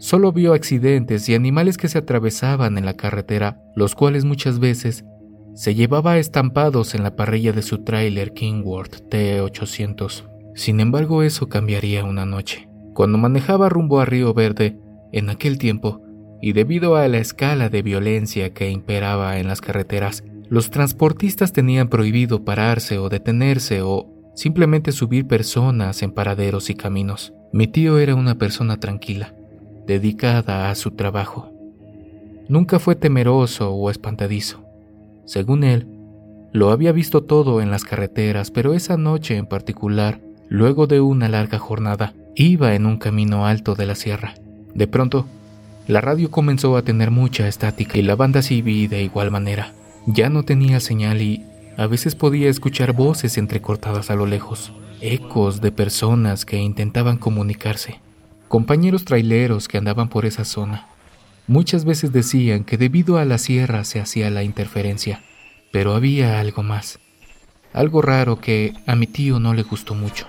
Solo 0.00 0.32
vio 0.32 0.54
accidentes 0.54 1.28
y 1.28 1.34
animales 1.34 1.76
que 1.76 1.86
se 1.86 1.98
atravesaban 1.98 2.78
en 2.78 2.86
la 2.86 2.94
carretera, 2.94 3.60
los 3.76 3.94
cuales 3.94 4.24
muchas 4.24 4.58
veces 4.58 5.04
se 5.52 5.74
llevaba 5.74 6.16
estampados 6.16 6.94
en 6.94 7.02
la 7.02 7.16
parrilla 7.16 7.52
de 7.52 7.60
su 7.60 7.84
tráiler 7.84 8.32
Kingworth 8.32 9.10
T800. 9.10 10.24
Sin 10.54 10.80
embargo, 10.80 11.22
eso 11.22 11.50
cambiaría 11.50 12.02
una 12.04 12.24
noche. 12.24 12.66
Cuando 12.94 13.18
manejaba 13.18 13.68
rumbo 13.68 14.00
a 14.00 14.06
Río 14.06 14.32
Verde, 14.32 14.78
en 15.12 15.28
aquel 15.28 15.58
tiempo, 15.58 16.00
y 16.40 16.54
debido 16.54 16.96
a 16.96 17.06
la 17.06 17.18
escala 17.18 17.68
de 17.68 17.82
violencia 17.82 18.54
que 18.54 18.70
imperaba 18.70 19.38
en 19.38 19.48
las 19.48 19.60
carreteras, 19.60 20.24
los 20.48 20.70
transportistas 20.70 21.52
tenían 21.52 21.88
prohibido 21.88 22.42
pararse 22.42 22.96
o 22.96 23.10
detenerse 23.10 23.82
o 23.82 24.10
simplemente 24.34 24.92
subir 24.92 25.26
personas 25.26 26.02
en 26.02 26.12
paraderos 26.12 26.70
y 26.70 26.74
caminos. 26.74 27.34
Mi 27.52 27.66
tío 27.66 27.98
era 27.98 28.14
una 28.14 28.38
persona 28.38 28.80
tranquila, 28.80 29.34
dedicada 29.86 30.70
a 30.70 30.74
su 30.74 30.92
trabajo. 30.92 31.52
Nunca 32.48 32.78
fue 32.78 32.96
temeroso 32.96 33.72
o 33.72 33.90
espantadizo. 33.90 34.64
Según 35.24 35.64
él, 35.64 35.86
lo 36.52 36.70
había 36.70 36.92
visto 36.92 37.22
todo 37.22 37.60
en 37.60 37.70
las 37.70 37.84
carreteras, 37.84 38.50
pero 38.50 38.74
esa 38.74 38.96
noche 38.96 39.36
en 39.36 39.46
particular 39.46 40.20
Luego 40.50 40.88
de 40.88 41.00
una 41.00 41.28
larga 41.28 41.60
jornada, 41.60 42.12
iba 42.34 42.74
en 42.74 42.84
un 42.84 42.98
camino 42.98 43.46
alto 43.46 43.76
de 43.76 43.86
la 43.86 43.94
sierra. 43.94 44.34
De 44.74 44.88
pronto, 44.88 45.26
la 45.86 46.00
radio 46.00 46.28
comenzó 46.32 46.76
a 46.76 46.82
tener 46.82 47.12
mucha 47.12 47.46
estática 47.46 47.98
y 47.98 48.02
la 48.02 48.16
banda 48.16 48.40
vi 48.40 48.88
de 48.88 49.00
igual 49.04 49.30
manera. 49.30 49.72
Ya 50.06 50.28
no 50.28 50.42
tenía 50.42 50.80
señal 50.80 51.22
y 51.22 51.44
a 51.76 51.86
veces 51.86 52.16
podía 52.16 52.50
escuchar 52.50 52.94
voces 52.94 53.38
entrecortadas 53.38 54.10
a 54.10 54.16
lo 54.16 54.26
lejos, 54.26 54.72
ecos 55.00 55.60
de 55.60 55.70
personas 55.70 56.44
que 56.44 56.56
intentaban 56.56 57.16
comunicarse, 57.16 58.00
compañeros 58.50 59.04
traileros 59.04 59.68
que 59.68 59.78
andaban 59.78 60.08
por 60.08 60.26
esa 60.26 60.44
zona. 60.44 60.88
Muchas 61.46 61.84
veces 61.84 62.12
decían 62.12 62.64
que 62.64 62.78
debido 62.78 63.16
a 63.16 63.24
la 63.24 63.38
sierra 63.38 63.84
se 63.84 64.00
hacía 64.00 64.28
la 64.28 64.42
interferencia, 64.42 65.22
pero 65.70 65.94
había 65.94 66.40
algo 66.40 66.64
más, 66.64 66.98
algo 67.72 68.02
raro 68.02 68.40
que 68.40 68.72
a 68.88 68.96
mi 68.96 69.06
tío 69.06 69.38
no 69.38 69.54
le 69.54 69.62
gustó 69.62 69.94
mucho. 69.94 70.26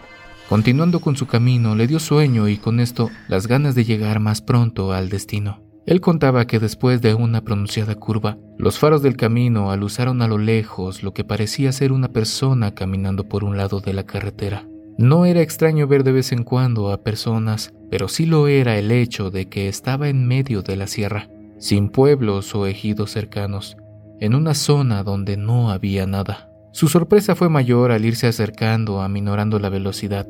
Continuando 0.47 0.99
con 0.99 1.15
su 1.15 1.25
camino, 1.25 1.73
le 1.73 1.87
dio 1.87 1.97
sueño 1.97 2.47
y 2.47 2.57
con 2.57 2.79
esto 2.79 3.09
las 3.27 3.47
ganas 3.47 3.73
de 3.73 3.85
llegar 3.85 4.19
más 4.19 4.43
pronto 4.43 4.93
al 4.93 5.09
destino. 5.09 5.63
Él 5.87 5.99
contaba 5.99 6.45
que 6.45 6.59
después 6.59 7.01
de 7.01 7.15
una 7.15 7.41
pronunciada 7.41 7.95
curva, 7.95 8.37
los 8.59 8.77
faros 8.77 9.01
del 9.01 9.17
camino 9.17 9.71
alusaron 9.71 10.21
a 10.21 10.27
lo 10.27 10.37
lejos 10.37 11.01
lo 11.01 11.15
que 11.15 11.23
parecía 11.23 11.71
ser 11.71 11.91
una 11.91 12.09
persona 12.09 12.75
caminando 12.75 13.27
por 13.27 13.43
un 13.43 13.57
lado 13.57 13.79
de 13.79 13.93
la 13.93 14.03
carretera. 14.03 14.67
No 14.97 15.25
era 15.25 15.41
extraño 15.41 15.87
ver 15.87 16.03
de 16.03 16.11
vez 16.11 16.31
en 16.31 16.43
cuando 16.43 16.91
a 16.91 17.01
personas, 17.01 17.73
pero 17.89 18.07
sí 18.07 18.25
lo 18.25 18.47
era 18.47 18.77
el 18.77 18.91
hecho 18.91 19.31
de 19.31 19.47
que 19.47 19.67
estaba 19.67 20.09
en 20.09 20.27
medio 20.27 20.61
de 20.61 20.75
la 20.75 20.87
sierra, 20.87 21.29
sin 21.57 21.89
pueblos 21.89 22.53
o 22.55 22.67
ejidos 22.67 23.11
cercanos, 23.11 23.77
en 24.19 24.35
una 24.35 24.53
zona 24.53 25.03
donde 25.03 25.37
no 25.37 25.71
había 25.71 26.05
nada. 26.05 26.49
Su 26.71 26.87
sorpresa 26.87 27.35
fue 27.35 27.49
mayor 27.49 27.91
al 27.91 28.05
irse 28.05 28.27
acercando, 28.27 29.01
aminorando 29.01 29.59
la 29.59 29.69
velocidad. 29.69 30.27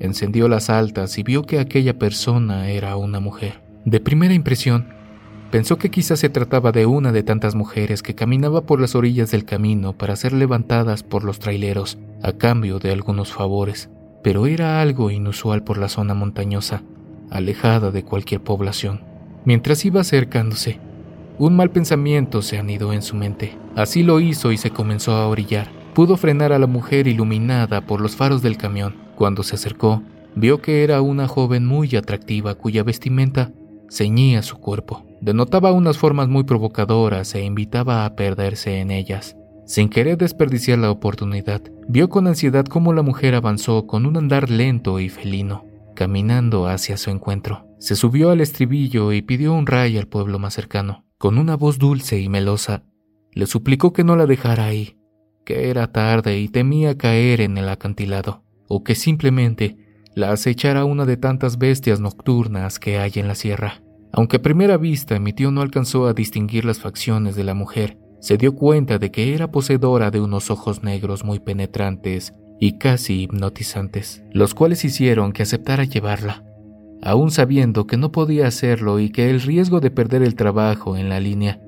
Encendió 0.00 0.48
las 0.48 0.68
altas 0.68 1.16
y 1.18 1.22
vio 1.22 1.42
que 1.42 1.58
aquella 1.58 1.98
persona 1.98 2.68
era 2.70 2.96
una 2.96 3.20
mujer. 3.20 3.60
De 3.84 4.00
primera 4.00 4.34
impresión, 4.34 4.88
pensó 5.50 5.78
que 5.78 5.90
quizás 5.90 6.18
se 6.18 6.28
trataba 6.28 6.72
de 6.72 6.86
una 6.86 7.12
de 7.12 7.22
tantas 7.22 7.54
mujeres 7.54 8.02
que 8.02 8.14
caminaba 8.14 8.62
por 8.62 8.80
las 8.80 8.94
orillas 8.94 9.30
del 9.30 9.44
camino 9.44 9.92
para 9.92 10.16
ser 10.16 10.32
levantadas 10.32 11.02
por 11.02 11.24
los 11.24 11.38
traileros 11.38 11.98
a 12.24 12.32
cambio 12.32 12.78
de 12.78 12.90
algunos 12.90 13.32
favores, 13.32 13.90
pero 14.22 14.46
era 14.46 14.80
algo 14.80 15.10
inusual 15.10 15.62
por 15.62 15.76
la 15.76 15.90
zona 15.90 16.14
montañosa, 16.14 16.82
alejada 17.30 17.90
de 17.90 18.02
cualquier 18.02 18.40
población. 18.40 19.02
Mientras 19.44 19.84
iba 19.84 20.00
acercándose, 20.00 20.80
un 21.38 21.54
mal 21.54 21.70
pensamiento 21.70 22.40
se 22.40 22.56
anidó 22.56 22.94
en 22.94 23.02
su 23.02 23.14
mente. 23.14 23.58
Así 23.76 24.02
lo 24.02 24.20
hizo 24.20 24.52
y 24.52 24.56
se 24.56 24.70
comenzó 24.70 25.12
a 25.12 25.28
orillar. 25.28 25.70
Pudo 25.94 26.16
frenar 26.16 26.54
a 26.54 26.58
la 26.58 26.66
mujer 26.66 27.08
iluminada 27.08 27.82
por 27.82 28.00
los 28.00 28.16
faros 28.16 28.40
del 28.40 28.56
camión. 28.56 28.96
Cuando 29.16 29.42
se 29.42 29.56
acercó, 29.56 30.02
vio 30.34 30.62
que 30.62 30.82
era 30.82 31.02
una 31.02 31.28
joven 31.28 31.66
muy 31.66 31.94
atractiva 31.94 32.54
cuya 32.54 32.84
vestimenta 32.84 33.52
ceñía 33.90 34.42
su 34.42 34.56
cuerpo. 34.56 35.04
Denotaba 35.20 35.72
unas 35.72 35.98
formas 35.98 36.28
muy 36.28 36.44
provocadoras 36.44 37.34
e 37.34 37.42
invitaba 37.42 38.06
a 38.06 38.16
perderse 38.16 38.80
en 38.80 38.90
ellas. 38.90 39.36
Sin 39.66 39.88
querer 39.88 40.18
desperdiciar 40.18 40.78
la 40.78 40.90
oportunidad, 40.90 41.62
vio 41.88 42.08
con 42.08 42.26
ansiedad 42.26 42.66
cómo 42.66 42.92
la 42.92 43.02
mujer 43.02 43.34
avanzó 43.34 43.86
con 43.86 44.04
un 44.04 44.16
andar 44.16 44.50
lento 44.50 45.00
y 45.00 45.08
felino, 45.08 45.64
caminando 45.94 46.68
hacia 46.68 46.98
su 46.98 47.10
encuentro. 47.10 47.66
Se 47.78 47.96
subió 47.96 48.30
al 48.30 48.40
estribillo 48.40 49.12
y 49.12 49.22
pidió 49.22 49.54
un 49.54 49.66
ray 49.66 49.96
al 49.96 50.06
pueblo 50.06 50.38
más 50.38 50.54
cercano. 50.54 51.04
Con 51.16 51.38
una 51.38 51.56
voz 51.56 51.78
dulce 51.78 52.20
y 52.20 52.28
melosa, 52.28 52.82
le 53.32 53.46
suplicó 53.46 53.92
que 53.92 54.04
no 54.04 54.16
la 54.16 54.26
dejara 54.26 54.66
ahí, 54.66 54.98
que 55.44 55.70
era 55.70 55.90
tarde 55.92 56.38
y 56.38 56.48
temía 56.48 56.98
caer 56.98 57.40
en 57.40 57.56
el 57.56 57.68
acantilado, 57.68 58.42
o 58.68 58.84
que 58.84 58.94
simplemente 58.94 59.78
la 60.14 60.32
acechara 60.32 60.84
una 60.84 61.06
de 61.06 61.16
tantas 61.16 61.56
bestias 61.56 62.00
nocturnas 62.00 62.78
que 62.78 62.98
hay 62.98 63.12
en 63.16 63.28
la 63.28 63.34
sierra. 63.34 63.82
Aunque 64.12 64.36
a 64.36 64.42
primera 64.42 64.76
vista 64.76 65.18
mi 65.18 65.32
tío 65.32 65.50
no 65.50 65.62
alcanzó 65.62 66.06
a 66.06 66.12
distinguir 66.12 66.64
las 66.64 66.78
facciones 66.78 67.34
de 67.34 67.44
la 67.44 67.54
mujer, 67.54 67.98
se 68.24 68.38
dio 68.38 68.54
cuenta 68.54 68.98
de 68.98 69.10
que 69.10 69.34
era 69.34 69.50
poseedora 69.50 70.10
de 70.10 70.22
unos 70.22 70.50
ojos 70.50 70.82
negros 70.82 71.24
muy 71.24 71.40
penetrantes 71.40 72.32
y 72.58 72.78
casi 72.78 73.24
hipnotizantes, 73.24 74.24
los 74.32 74.54
cuales 74.54 74.84
hicieron 74.84 75.32
que 75.32 75.42
aceptara 75.42 75.84
llevarla 75.84 76.42
aún 77.04 77.30
sabiendo 77.30 77.86
que 77.86 77.98
no 77.98 78.10
podía 78.10 78.46
hacerlo 78.46 78.98
y 78.98 79.10
que 79.10 79.28
el 79.30 79.42
riesgo 79.42 79.80
de 79.80 79.90
perder 79.90 80.22
el 80.22 80.34
trabajo 80.34 80.96
en 80.96 81.10
la 81.10 81.20
línea 81.20 81.60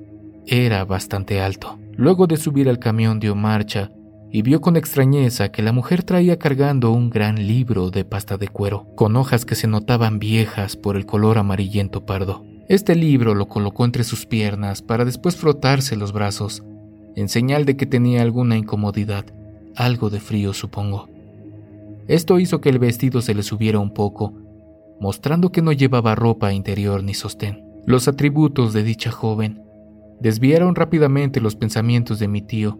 era 0.47 0.83
bastante 0.83 1.41
alto. 1.41 1.77
Luego 1.95 2.25
de 2.25 2.37
subir 2.37 2.67
al 2.69 2.79
camión 2.79 3.19
dio 3.19 3.35
marcha 3.35 3.91
y 4.31 4.41
vio 4.41 4.61
con 4.61 4.75
extrañeza 4.75 5.51
que 5.51 5.61
la 5.61 5.71
mujer 5.71 6.03
traía 6.03 6.37
cargando 6.37 6.91
un 6.91 7.09
gran 7.09 7.47
libro 7.47 7.91
de 7.91 8.03
pasta 8.03 8.37
de 8.37 8.47
cuero, 8.47 8.87
con 8.95 9.15
hojas 9.15 9.45
que 9.45 9.55
se 9.55 9.67
notaban 9.67 10.19
viejas 10.19 10.75
por 10.75 10.97
el 10.97 11.05
color 11.05 11.37
amarillento 11.37 12.05
pardo. 12.05 12.43
Este 12.69 12.95
libro 12.95 13.33
lo 13.35 13.47
colocó 13.47 13.85
entre 13.85 14.03
sus 14.03 14.25
piernas 14.25 14.81
para 14.81 15.05
después 15.05 15.35
frotarse 15.35 15.95
los 15.95 16.11
brazos, 16.11 16.63
en 17.15 17.29
señal 17.29 17.65
de 17.65 17.77
que 17.77 17.85
tenía 17.85 18.21
alguna 18.21 18.57
incomodidad, 18.57 19.25
algo 19.75 20.09
de 20.09 20.19
frío 20.19 20.53
supongo. 20.53 21.09
Esto 22.07 22.39
hizo 22.39 22.61
que 22.61 22.69
el 22.69 22.79
vestido 22.79 23.21
se 23.21 23.33
le 23.33 23.43
subiera 23.43 23.79
un 23.79 23.93
poco 23.93 24.33
mostrando 24.99 25.51
que 25.51 25.61
no 25.61 25.71
llevaba 25.71 26.15
ropa 26.15 26.53
interior 26.53 27.03
ni 27.03 27.13
sostén. 27.13 27.63
Los 27.85 28.07
atributos 28.07 28.73
de 28.73 28.83
dicha 28.83 29.11
joven 29.11 29.61
desviaron 30.19 30.75
rápidamente 30.75 31.39
los 31.41 31.55
pensamientos 31.55 32.19
de 32.19 32.27
mi 32.27 32.41
tío, 32.41 32.79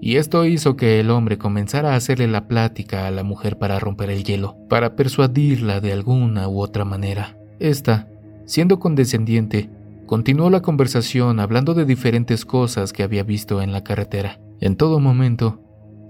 y 0.00 0.16
esto 0.16 0.46
hizo 0.46 0.76
que 0.76 1.00
el 1.00 1.10
hombre 1.10 1.36
comenzara 1.36 1.92
a 1.92 1.96
hacerle 1.96 2.26
la 2.26 2.48
plática 2.48 3.06
a 3.06 3.10
la 3.10 3.22
mujer 3.22 3.58
para 3.58 3.78
romper 3.78 4.10
el 4.10 4.24
hielo, 4.24 4.56
para 4.68 4.96
persuadirla 4.96 5.80
de 5.80 5.92
alguna 5.92 6.48
u 6.48 6.60
otra 6.60 6.84
manera. 6.86 7.36
Esta, 7.58 8.08
siendo 8.50 8.78
condescendiente, 8.80 9.70
continuó 10.06 10.50
la 10.50 10.60
conversación 10.60 11.40
hablando 11.40 11.74
de 11.74 11.84
diferentes 11.84 12.44
cosas 12.44 12.92
que 12.92 13.02
había 13.02 13.22
visto 13.22 13.62
en 13.62 13.72
la 13.72 13.84
carretera. 13.84 14.40
En 14.60 14.76
todo 14.76 14.98
momento, 14.98 15.62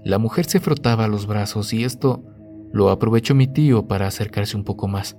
la 0.03 0.17
mujer 0.17 0.45
se 0.45 0.59
frotaba 0.59 1.07
los 1.07 1.27
brazos 1.27 1.71
y 1.73 1.83
esto 1.83 2.23
lo 2.73 2.89
aprovechó 2.89 3.35
mi 3.35 3.47
tío 3.47 3.87
para 3.87 4.07
acercarse 4.07 4.57
un 4.57 4.63
poco 4.63 4.87
más 4.87 5.15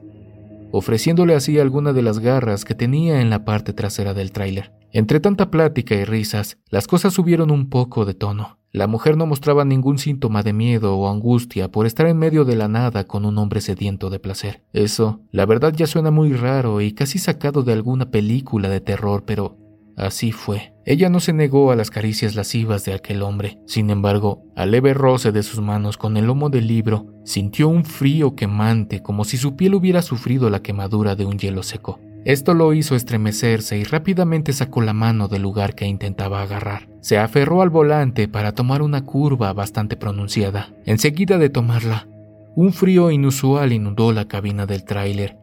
ofreciéndole 0.73 1.35
así 1.35 1.59
alguna 1.59 1.93
de 1.93 2.02
las 2.02 2.19
garras 2.19 2.64
que 2.64 2.75
tenía 2.75 3.21
en 3.21 3.31
la 3.31 3.45
parte 3.45 3.73
trasera 3.75 4.14
del 4.14 4.33
tráiler. 4.33 4.73
Entre 4.91 5.21
tanta 5.21 5.50
plática 5.50 5.95
y 5.95 6.05
risas, 6.05 6.59
las 6.71 6.87
cosas 6.87 7.12
subieron 7.12 7.50
un 7.50 7.69
poco 7.69 8.05
de 8.05 8.14
tono. 8.14 8.59
La 8.75 8.87
mujer 8.87 9.19
no 9.19 9.26
mostraba 9.26 9.67
ningún 9.67 9.99
síntoma 9.99 10.43
de 10.43 10.55
miedo 10.55 10.97
o 10.97 11.11
angustia 11.11 11.71
por 11.71 11.85
estar 11.85 12.07
en 12.07 12.17
medio 12.17 12.47
de 12.47 12.57
la 12.57 12.69
nada 12.69 13.05
con 13.05 13.26
un 13.26 13.37
hombre 13.37 13.61
sediento 13.61 14.09
de 14.09 14.19
placer. 14.19 14.62
Eso, 14.73 15.21
la 15.31 15.45
verdad, 15.45 15.75
ya 15.76 15.87
suena 15.87 16.11
muy 16.11 16.33
raro 16.33 16.81
y 16.81 16.93
casi 16.93 17.19
sacado 17.19 17.64
de 17.64 17.75
alguna 17.75 18.11
película 18.11 18.71
de 18.71 18.81
terror, 18.81 19.25
pero 19.26 19.59
así 19.99 20.33
fue. 20.33 20.73
Ella 20.87 21.11
no 21.11 21.21
se 21.21 21.35
negó 21.35 21.71
a 21.71 21.76
las 21.76 21.91
caricias 21.91 22.35
lascivas 22.35 22.87
de 22.87 22.95
aquel 22.95 23.23
hombre. 23.23 23.59
Sin 23.67 23.91
embargo, 23.91 24.43
al 24.57 24.71
leve 24.71 24.95
roce 24.95 25.33
de 25.33 25.43
sus 25.43 25.61
manos 25.61 25.99
con 25.99 26.17
el 26.17 26.25
lomo 26.25 26.49
del 26.49 26.67
libro, 26.67 27.12
sintió 27.26 27.69
un 27.69 27.85
frío 27.85 28.35
quemante 28.35 29.02
como 29.02 29.25
si 29.25 29.37
su 29.37 29.55
piel 29.55 29.75
hubiera 29.75 30.00
sufrido 30.00 30.49
la 30.49 30.62
quemadura 30.62 31.14
de 31.14 31.26
un 31.26 31.38
hielo 31.38 31.62
seco. 31.62 32.00
Esto 32.25 32.55
lo 32.55 32.73
hizo 32.73 32.95
estremecerse 32.95 33.79
y 33.79 33.85
rápidamente 33.85 34.52
sacó 34.52 34.81
la 34.81 34.93
mano 34.93 35.26
del 35.26 35.43
lugar 35.43 35.75
que 35.75 35.87
intentaba 35.87 36.43
agarrar. 36.43 36.88
Se 37.00 37.19
aferró 37.19 37.62
al 37.62 37.71
volante 37.71 38.29
para 38.29 38.52
tomar 38.52 38.81
una 38.81 39.05
curva 39.05 39.52
bastante 39.52 39.97
pronunciada. 39.97 40.73
Enseguida 40.85 41.38
de 41.38 41.50
tomarla, 41.50 42.07
un 42.55 42.73
frío 42.73 43.11
inusual 43.11 43.73
inundó 43.73 44.12
la 44.12 44.29
cabina 44.29 44.67
del 44.67 44.85
tráiler 44.85 45.37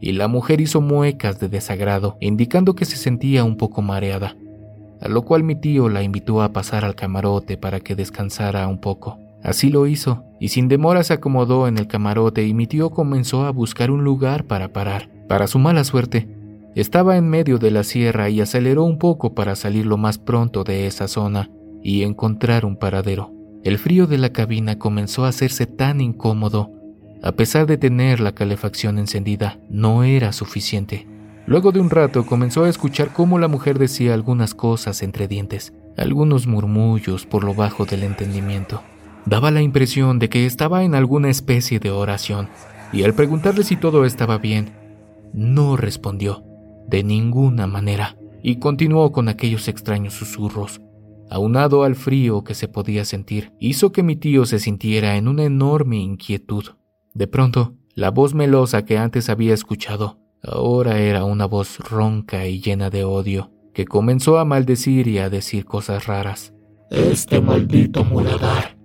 y 0.00 0.12
la 0.12 0.28
mujer 0.28 0.60
hizo 0.60 0.80
muecas 0.80 1.40
de 1.40 1.48
desagrado, 1.48 2.16
indicando 2.20 2.74
que 2.74 2.84
se 2.84 2.96
sentía 2.96 3.44
un 3.44 3.56
poco 3.56 3.82
mareada, 3.82 4.36
a 5.00 5.08
lo 5.08 5.22
cual 5.22 5.42
mi 5.42 5.56
tío 5.56 5.88
la 5.88 6.02
invitó 6.02 6.42
a 6.42 6.52
pasar 6.52 6.84
al 6.84 6.94
camarote 6.94 7.56
para 7.56 7.80
que 7.80 7.94
descansara 7.94 8.66
un 8.66 8.78
poco. 8.78 9.18
Así 9.42 9.70
lo 9.70 9.86
hizo, 9.86 10.24
y 10.40 10.48
sin 10.48 10.68
demora 10.68 11.02
se 11.04 11.12
acomodó 11.12 11.68
en 11.68 11.76
el 11.78 11.86
camarote 11.86 12.46
y 12.46 12.54
mi 12.54 12.66
tío 12.66 12.90
comenzó 12.90 13.44
a 13.44 13.50
buscar 13.50 13.90
un 13.90 14.04
lugar 14.04 14.44
para 14.44 14.72
parar. 14.72 15.13
Para 15.28 15.46
su 15.46 15.58
mala 15.58 15.84
suerte, 15.84 16.28
estaba 16.74 17.16
en 17.16 17.28
medio 17.28 17.58
de 17.58 17.70
la 17.70 17.84
sierra 17.84 18.28
y 18.28 18.40
aceleró 18.40 18.84
un 18.84 18.98
poco 18.98 19.34
para 19.34 19.56
salir 19.56 19.86
lo 19.86 19.96
más 19.96 20.18
pronto 20.18 20.64
de 20.64 20.86
esa 20.86 21.08
zona 21.08 21.50
y 21.82 22.02
encontrar 22.02 22.64
un 22.64 22.76
paradero. 22.76 23.32
El 23.62 23.78
frío 23.78 24.06
de 24.06 24.18
la 24.18 24.30
cabina 24.30 24.78
comenzó 24.78 25.24
a 25.24 25.28
hacerse 25.28 25.66
tan 25.66 26.00
incómodo. 26.00 26.70
A 27.22 27.32
pesar 27.32 27.66
de 27.66 27.78
tener 27.78 28.20
la 28.20 28.32
calefacción 28.32 28.98
encendida, 28.98 29.58
no 29.70 30.04
era 30.04 30.32
suficiente. 30.32 31.06
Luego 31.46 31.72
de 31.72 31.80
un 31.80 31.90
rato 31.90 32.26
comenzó 32.26 32.64
a 32.64 32.68
escuchar 32.68 33.12
cómo 33.12 33.38
la 33.38 33.48
mujer 33.48 33.78
decía 33.78 34.14
algunas 34.14 34.54
cosas 34.54 35.02
entre 35.02 35.28
dientes, 35.28 35.72
algunos 35.96 36.46
murmullos 36.46 37.24
por 37.24 37.44
lo 37.44 37.54
bajo 37.54 37.86
del 37.86 38.02
entendimiento. 38.02 38.82
Daba 39.26 39.50
la 39.50 39.62
impresión 39.62 40.18
de 40.18 40.28
que 40.28 40.44
estaba 40.44 40.84
en 40.84 40.94
alguna 40.94 41.30
especie 41.30 41.78
de 41.78 41.90
oración, 41.90 42.48
y 42.92 43.04
al 43.04 43.14
preguntarle 43.14 43.64
si 43.64 43.76
todo 43.76 44.04
estaba 44.04 44.38
bien, 44.38 44.83
no 45.34 45.76
respondió, 45.76 46.44
de 46.88 47.02
ninguna 47.02 47.66
manera, 47.66 48.16
y 48.42 48.56
continuó 48.56 49.12
con 49.12 49.28
aquellos 49.28 49.68
extraños 49.68 50.14
susurros. 50.14 50.80
Aunado 51.30 51.84
al 51.84 51.96
frío 51.96 52.44
que 52.44 52.54
se 52.54 52.68
podía 52.68 53.04
sentir, 53.04 53.52
hizo 53.58 53.92
que 53.92 54.02
mi 54.02 54.16
tío 54.16 54.46
se 54.46 54.58
sintiera 54.58 55.16
en 55.16 55.28
una 55.28 55.44
enorme 55.44 55.96
inquietud. 55.96 56.64
De 57.14 57.26
pronto, 57.26 57.74
la 57.94 58.10
voz 58.10 58.34
melosa 58.34 58.84
que 58.84 58.98
antes 58.98 59.28
había 59.28 59.54
escuchado, 59.54 60.18
ahora 60.42 60.98
era 60.98 61.24
una 61.24 61.46
voz 61.46 61.78
ronca 61.78 62.46
y 62.46 62.60
llena 62.60 62.90
de 62.90 63.04
odio, 63.04 63.50
que 63.72 63.84
comenzó 63.84 64.38
a 64.38 64.44
maldecir 64.44 65.08
y 65.08 65.18
a 65.18 65.30
decir 65.30 65.64
cosas 65.64 66.06
raras. 66.06 66.54
Este 66.90 67.40
maldito 67.40 68.04
muladar 68.04 68.76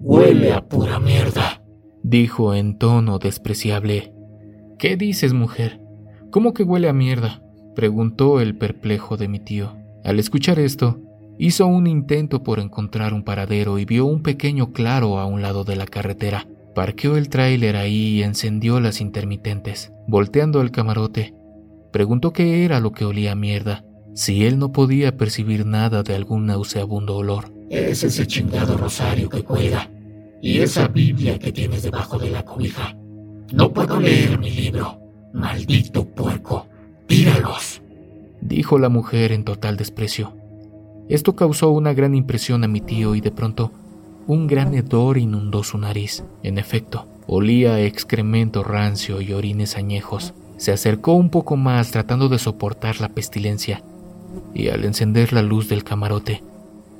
huele 0.00 0.52
a 0.52 0.66
pura 0.66 0.98
mierda, 0.98 1.62
dijo 2.02 2.54
en 2.54 2.78
tono 2.78 3.18
despreciable. 3.18 4.12
¿Qué 4.78 4.96
dices, 4.96 5.32
mujer? 5.32 5.80
¿Cómo 6.34 6.52
que 6.52 6.64
huele 6.64 6.88
a 6.88 6.92
mierda? 6.92 7.40
preguntó 7.76 8.40
el 8.40 8.56
perplejo 8.56 9.16
de 9.16 9.28
mi 9.28 9.38
tío. 9.38 9.76
Al 10.02 10.18
escuchar 10.18 10.58
esto, 10.58 10.98
hizo 11.38 11.64
un 11.64 11.86
intento 11.86 12.42
por 12.42 12.58
encontrar 12.58 13.14
un 13.14 13.22
paradero 13.22 13.78
y 13.78 13.84
vio 13.84 14.04
un 14.06 14.20
pequeño 14.20 14.72
claro 14.72 15.20
a 15.20 15.26
un 15.26 15.42
lado 15.42 15.62
de 15.62 15.76
la 15.76 15.86
carretera. 15.86 16.48
Parqueó 16.74 17.16
el 17.16 17.28
tráiler 17.28 17.76
ahí 17.76 18.16
y 18.16 18.24
encendió 18.24 18.80
las 18.80 19.00
intermitentes. 19.00 19.92
Volteando 20.08 20.60
al 20.60 20.72
camarote, 20.72 21.36
preguntó 21.92 22.32
qué 22.32 22.64
era 22.64 22.80
lo 22.80 22.90
que 22.90 23.04
olía 23.04 23.30
a 23.30 23.36
mierda, 23.36 23.84
si 24.14 24.44
él 24.44 24.58
no 24.58 24.72
podía 24.72 25.16
percibir 25.16 25.64
nada 25.64 26.02
de 26.02 26.16
algún 26.16 26.46
nauseabundo 26.46 27.14
olor. 27.14 27.52
Es 27.70 28.02
ese 28.02 28.26
chingado 28.26 28.76
rosario 28.76 29.28
que 29.28 29.44
cuelga 29.44 29.88
y 30.42 30.58
esa 30.58 30.88
Biblia 30.88 31.38
que 31.38 31.52
tienes 31.52 31.84
debajo 31.84 32.18
de 32.18 32.30
la 32.30 32.44
cobija. 32.44 32.96
No 33.52 33.72
puedo 33.72 34.00
leer 34.00 34.36
mi 34.40 34.50
libro. 34.50 35.03
Maldito 35.34 36.04
puerco, 36.04 36.68
tíralos, 37.08 37.82
dijo 38.40 38.78
la 38.78 38.88
mujer 38.88 39.32
en 39.32 39.42
total 39.42 39.76
desprecio. 39.76 40.32
Esto 41.08 41.34
causó 41.34 41.70
una 41.70 41.92
gran 41.92 42.14
impresión 42.14 42.62
a 42.62 42.68
mi 42.68 42.80
tío 42.80 43.16
y 43.16 43.20
de 43.20 43.32
pronto 43.32 43.72
un 44.28 44.46
gran 44.46 44.74
hedor 44.74 45.18
inundó 45.18 45.64
su 45.64 45.76
nariz. 45.76 46.22
En 46.44 46.56
efecto, 46.56 47.08
olía 47.26 47.80
excremento 47.80 48.62
rancio 48.62 49.20
y 49.20 49.32
orines 49.32 49.76
añejos. 49.76 50.34
Se 50.56 50.70
acercó 50.70 51.14
un 51.14 51.30
poco 51.30 51.56
más 51.56 51.90
tratando 51.90 52.28
de 52.28 52.38
soportar 52.38 53.00
la 53.00 53.08
pestilencia 53.08 53.82
y 54.54 54.68
al 54.68 54.84
encender 54.84 55.32
la 55.32 55.42
luz 55.42 55.68
del 55.68 55.82
camarote, 55.82 56.44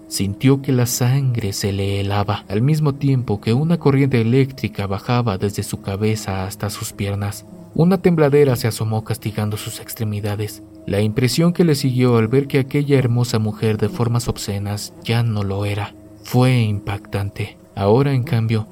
sintió 0.08 0.60
que 0.60 0.72
la 0.72 0.86
sangre 0.86 1.52
se 1.52 1.72
le 1.72 2.00
helaba 2.00 2.44
al 2.48 2.62
mismo 2.62 2.96
tiempo 2.96 3.40
que 3.40 3.52
una 3.52 3.78
corriente 3.78 4.20
eléctrica 4.20 4.88
bajaba 4.88 5.38
desde 5.38 5.62
su 5.62 5.82
cabeza 5.82 6.46
hasta 6.46 6.68
sus 6.68 6.92
piernas. 6.92 7.46
Una 7.76 7.98
tembladera 7.98 8.54
se 8.54 8.68
asomó 8.68 9.02
castigando 9.02 9.56
sus 9.56 9.80
extremidades. 9.80 10.62
La 10.86 11.00
impresión 11.00 11.52
que 11.52 11.64
le 11.64 11.74
siguió 11.74 12.18
al 12.18 12.28
ver 12.28 12.46
que 12.46 12.60
aquella 12.60 12.96
hermosa 12.96 13.40
mujer 13.40 13.78
de 13.78 13.88
formas 13.88 14.28
obscenas 14.28 14.94
ya 15.02 15.24
no 15.24 15.42
lo 15.42 15.64
era 15.64 15.94
fue 16.22 16.60
impactante. 16.60 17.58
Ahora, 17.74 18.12
en 18.12 18.22
cambio, 18.22 18.68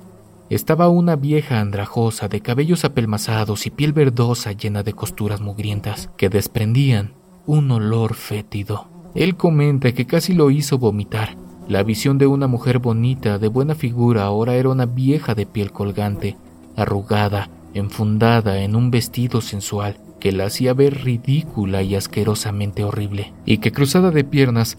estaba 0.51 0.89
una 0.89 1.17
vieja 1.17 1.59
andrajosa 1.59 2.29
de 2.29 2.43
cabellos 2.43 2.85
apelmazados 2.85 3.67
y 3.67 3.71
piel 3.71 3.93
verdosa 3.93 4.53
llena 4.53 4.85
de 4.85 4.93
costuras 4.93 5.41
mugrientas 5.41 6.09
que 6.17 6.29
desprendían 6.29 7.15
un 7.45 7.73
olor 7.73 8.15
fétido. 8.15 8.87
Él 9.17 9.37
comenta 9.37 9.93
que 9.93 10.07
casi 10.07 10.33
lo 10.33 10.51
hizo 10.53 10.79
vomitar. 10.79 11.37
La 11.67 11.83
visión 11.83 12.19
de 12.19 12.29
una 12.29 12.47
mujer 12.47 12.79
bonita, 12.79 13.39
de 13.39 13.49
buena 13.49 13.75
figura, 13.75 14.25
ahora 14.25 14.55
era 14.55 14.69
una 14.69 14.87
vieja 14.87 15.35
de 15.35 15.47
piel 15.47 15.73
colgante, 15.73 16.37
arrugada, 16.77 17.51
enfundada 17.75 18.63
en 18.63 18.77
un 18.77 18.91
vestido 18.91 19.41
sensual 19.41 19.97
que 20.21 20.33
la 20.33 20.47
hacía 20.47 20.75
ver 20.75 21.03
ridícula 21.03 21.83
y 21.83 21.95
asquerosamente 21.97 22.85
horrible, 22.85 23.33
y 23.45 23.59
que 23.59 23.73
cruzada 23.73 24.11
de 24.11 24.25
piernas 24.25 24.79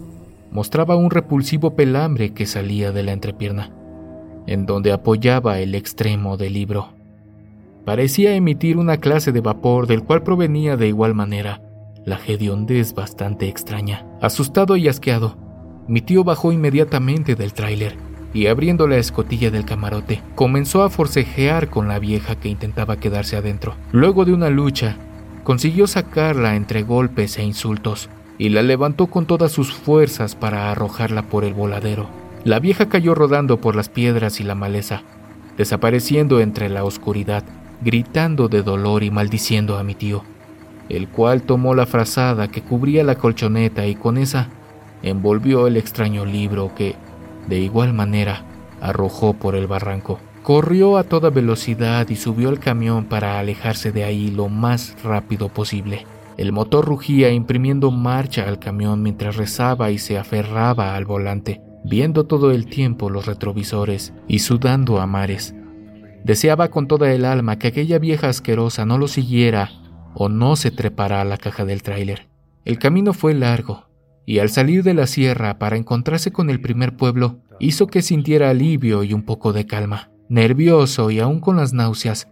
mostraba 0.52 0.96
un 0.96 1.10
repulsivo 1.10 1.76
pelambre 1.76 2.34
que 2.34 2.46
salía 2.46 2.92
de 2.92 3.04
la 3.04 3.12
entrepierna, 3.12 3.72
en 4.48 4.66
donde 4.66 4.92
apoyaba 4.92 5.60
el 5.60 5.76
extremo 5.76 6.38
del 6.38 6.54
libro. 6.54 6.90
Parecía 7.86 8.36
emitir 8.36 8.78
una 8.78 8.98
clase 8.98 9.32
de 9.32 9.42
vapor 9.42 9.88
del 9.88 10.04
cual 10.04 10.24
provenía 10.24 10.78
de 10.78 10.88
igual 10.88 11.14
manera 11.14 11.62
la 12.06 12.20
hediondez 12.26 12.94
bastante 12.94 13.48
extraña. 13.48 14.06
Asustado 14.22 14.78
y 14.78 14.88
asqueado, 14.88 15.38
mi 15.88 16.02
tío 16.02 16.24
bajó 16.24 16.52
inmediatamente 16.52 17.36
del 17.36 17.54
tráiler 17.54 18.13
y 18.34 18.48
abriendo 18.48 18.88
la 18.88 18.98
escotilla 18.98 19.52
del 19.52 19.66
camarote, 19.66 20.22
comenzó 20.36 20.84
a 20.84 20.90
forcejear 20.90 21.70
con 21.70 21.88
la 21.88 22.00
vieja 22.00 22.36
que 22.36 22.50
intentaba 22.50 22.98
quedarse 22.98 23.38
adentro. 23.38 23.76
Luego 23.92 24.26
de 24.26 24.34
una 24.34 24.50
lucha, 24.50 24.98
consiguió 25.44 25.88
sacarla 25.88 26.56
entre 26.56 26.84
golpes 26.84 27.38
e 27.38 27.44
insultos 27.44 28.10
y 28.38 28.50
la 28.50 28.64
levantó 28.64 29.08
con 29.08 29.26
todas 29.26 29.52
sus 29.52 29.74
fuerzas 29.74 30.36
para 30.36 30.72
arrojarla 30.72 31.24
por 31.24 31.44
el 31.44 31.54
voladero. 31.54 32.08
La 32.44 32.60
vieja 32.60 32.90
cayó 32.90 33.16
rodando 33.16 33.62
por 33.62 33.76
las 33.76 33.90
piedras 33.90 34.40
y 34.40 34.44
la 34.44 34.56
maleza, 34.56 35.04
desapareciendo 35.58 36.42
entre 36.42 36.70
la 36.70 36.84
oscuridad, 36.84 37.44
gritando 37.82 38.48
de 38.48 38.64
dolor 38.64 39.04
y 39.04 39.12
maldiciendo 39.12 39.78
a 39.78 39.84
mi 39.84 39.96
tío, 39.96 40.24
el 40.90 41.08
cual 41.08 41.44
tomó 41.44 41.76
la 41.76 41.86
frazada 41.86 42.50
que 42.50 42.62
cubría 42.62 43.04
la 43.04 43.16
colchoneta 43.16 43.86
y 43.86 43.96
con 43.96 44.18
esa 44.18 44.50
envolvió 45.04 45.68
el 45.68 45.78
extraño 45.78 46.26
libro 46.26 46.74
que, 46.76 46.96
de 47.48 47.60
igual 47.60 47.94
manera, 47.94 48.46
arrojó 48.82 49.34
por 49.34 49.56
el 49.56 49.68
barranco. 49.68 50.20
Corrió 50.44 50.98
a 50.98 51.04
toda 51.04 51.30
velocidad 51.30 52.10
y 52.10 52.18
subió 52.18 52.50
al 52.50 52.60
camión 52.60 53.06
para 53.06 53.40
alejarse 53.40 53.92
de 53.92 54.04
ahí 54.04 54.30
lo 54.30 54.50
más 54.50 54.96
rápido 55.04 55.50
posible. 55.50 56.06
El 56.38 56.52
motor 56.52 56.86
rugía 56.86 57.30
imprimiendo 57.30 57.92
marcha 57.92 58.48
al 58.48 58.60
camión 58.60 59.02
mientras 59.02 59.38
rezaba 59.38 59.92
y 59.92 60.00
se 60.00 60.18
aferraba 60.18 60.96
al 60.96 61.06
volante, 61.06 61.62
viendo 61.86 62.26
todo 62.26 62.52
el 62.52 62.66
tiempo 62.66 63.10
los 63.10 63.26
retrovisores 63.26 64.14
y 64.28 64.40
sudando 64.40 65.00
a 65.00 65.08
mares. 65.08 65.56
Deseaba 66.24 66.70
con 66.70 66.88
toda 66.88 67.14
el 67.14 67.26
alma 67.26 67.60
que 67.60 67.68
aquella 67.68 68.00
vieja 68.00 68.30
asquerosa 68.30 68.86
no 68.86 68.98
lo 68.98 69.08
siguiera 69.08 69.70
o 70.14 70.30
no 70.30 70.56
se 70.56 70.72
trepara 70.72 71.22
a 71.22 71.26
la 71.26 71.38
caja 71.38 71.66
del 71.66 71.84
tráiler. 71.84 72.28
El 72.66 72.80
camino 72.80 73.14
fue 73.14 73.34
largo, 73.34 73.88
y 74.26 74.40
al 74.40 74.50
salir 74.50 74.84
de 74.84 74.94
la 74.94 75.08
sierra 75.08 75.60
para 75.60 75.78
encontrarse 75.78 76.32
con 76.32 76.50
el 76.50 76.62
primer 76.62 76.96
pueblo, 76.96 77.40
hizo 77.60 77.88
que 77.88 78.02
sintiera 78.02 78.50
alivio 78.50 79.04
y 79.04 79.14
un 79.14 79.24
poco 79.24 79.54
de 79.54 79.66
calma. 79.66 80.10
Nervioso 80.30 81.12
y 81.12 81.20
aún 81.20 81.40
con 81.40 81.58
las 81.58 81.74
náuseas, 81.74 82.30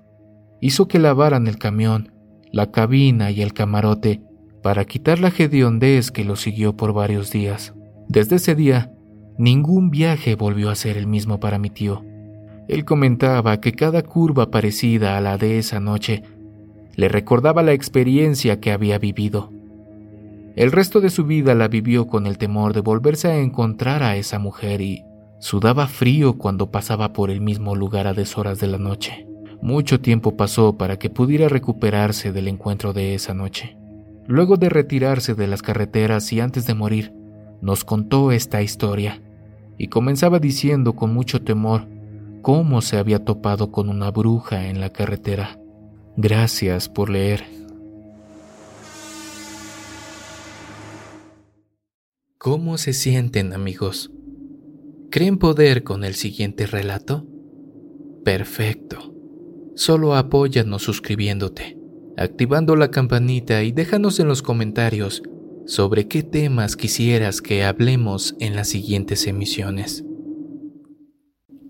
hizo 0.61 0.87
que 0.87 0.99
lavaran 0.99 1.47
el 1.47 1.57
camión, 1.57 2.13
la 2.51 2.71
cabina 2.71 3.31
y 3.31 3.41
el 3.41 3.53
camarote 3.53 4.21
para 4.61 4.85
quitar 4.85 5.19
la 5.19 5.29
hediondez 5.35 6.11
que 6.11 6.23
lo 6.23 6.35
siguió 6.35 6.77
por 6.77 6.93
varios 6.93 7.31
días. 7.31 7.73
Desde 8.07 8.37
ese 8.37 8.55
día, 8.55 8.93
ningún 9.37 9.89
viaje 9.89 10.35
volvió 10.35 10.69
a 10.69 10.75
ser 10.75 10.97
el 10.97 11.07
mismo 11.07 11.39
para 11.39 11.57
mi 11.57 11.69
tío. 11.69 12.03
Él 12.67 12.85
comentaba 12.85 13.59
que 13.59 13.73
cada 13.73 14.03
curva 14.03 14.51
parecida 14.51 15.17
a 15.17 15.21
la 15.21 15.37
de 15.37 15.57
esa 15.57 15.79
noche 15.79 16.23
le 16.95 17.09
recordaba 17.09 17.63
la 17.63 17.73
experiencia 17.73 18.59
que 18.59 18.71
había 18.71 18.99
vivido. 18.99 19.51
El 20.55 20.71
resto 20.71 20.99
de 20.99 21.09
su 21.09 21.25
vida 21.25 21.55
la 21.55 21.69
vivió 21.69 22.07
con 22.07 22.27
el 22.27 22.37
temor 22.37 22.73
de 22.73 22.81
volverse 22.81 23.29
a 23.29 23.37
encontrar 23.37 24.03
a 24.03 24.17
esa 24.17 24.37
mujer 24.37 24.81
y 24.81 25.03
sudaba 25.39 25.87
frío 25.87 26.37
cuando 26.37 26.71
pasaba 26.71 27.13
por 27.13 27.31
el 27.31 27.39
mismo 27.39 27.75
lugar 27.75 28.05
a 28.05 28.13
deshoras 28.13 28.59
de 28.59 28.67
la 28.67 28.77
noche. 28.77 29.27
Mucho 29.61 30.01
tiempo 30.01 30.35
pasó 30.35 30.77
para 30.77 30.99
que 30.99 31.09
pudiera 31.09 31.47
recuperarse 31.47 32.31
del 32.31 32.47
encuentro 32.47 32.93
de 32.93 33.15
esa 33.15 33.33
noche. 33.33 33.77
Luego 34.27 34.57
de 34.57 34.69
retirarse 34.69 35.35
de 35.35 35.47
las 35.47 35.61
carreteras 35.61 36.31
y 36.33 36.41
antes 36.41 36.65
de 36.67 36.73
morir, 36.73 37.13
nos 37.61 37.85
contó 37.85 38.31
esta 38.31 38.61
historia 38.61 39.21
y 39.77 39.87
comenzaba 39.87 40.39
diciendo 40.39 40.93
con 40.93 41.13
mucho 41.13 41.41
temor 41.41 41.87
cómo 42.41 42.81
se 42.81 42.97
había 42.97 43.23
topado 43.23 43.71
con 43.71 43.87
una 43.87 44.11
bruja 44.11 44.67
en 44.67 44.81
la 44.81 44.89
carretera. 44.89 45.59
Gracias 46.17 46.89
por 46.89 47.09
leer. 47.09 47.60
¿Cómo 52.43 52.79
se 52.79 52.93
sienten 52.93 53.53
amigos? 53.53 54.11
¿Creen 55.11 55.37
poder 55.37 55.83
con 55.83 56.03
el 56.03 56.15
siguiente 56.15 56.65
relato? 56.65 57.27
Perfecto. 58.25 59.13
Solo 59.75 60.15
apóyanos 60.15 60.81
suscribiéndote, 60.81 61.77
activando 62.17 62.75
la 62.75 62.89
campanita 62.89 63.61
y 63.61 63.71
déjanos 63.71 64.19
en 64.19 64.27
los 64.27 64.41
comentarios 64.41 65.21
sobre 65.67 66.07
qué 66.07 66.23
temas 66.23 66.75
quisieras 66.75 67.43
que 67.43 67.63
hablemos 67.63 68.35
en 68.39 68.55
las 68.55 68.69
siguientes 68.69 69.27
emisiones. 69.27 70.03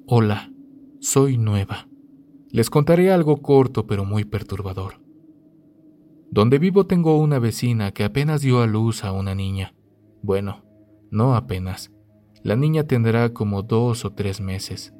Hola, 0.07 0.53
soy 1.01 1.37
nueva. 1.37 1.89
Les 2.49 2.69
contaré 2.69 3.11
algo 3.11 3.41
corto 3.41 3.87
pero 3.87 4.05
muy 4.05 4.23
perturbador. 4.23 5.01
Donde 6.29 6.59
vivo 6.59 6.87
tengo 6.87 7.19
una 7.19 7.39
vecina 7.39 7.91
que 7.91 8.05
apenas 8.05 8.39
dio 8.39 8.61
a 8.61 8.67
luz 8.67 9.03
a 9.03 9.11
una 9.11 9.35
niña. 9.35 9.73
Bueno, 10.21 10.63
no 11.09 11.35
apenas. 11.35 11.91
La 12.43 12.55
niña 12.55 12.83
tendrá 12.83 13.33
como 13.33 13.63
dos 13.63 14.05
o 14.05 14.13
tres 14.13 14.41
meses. 14.41 14.93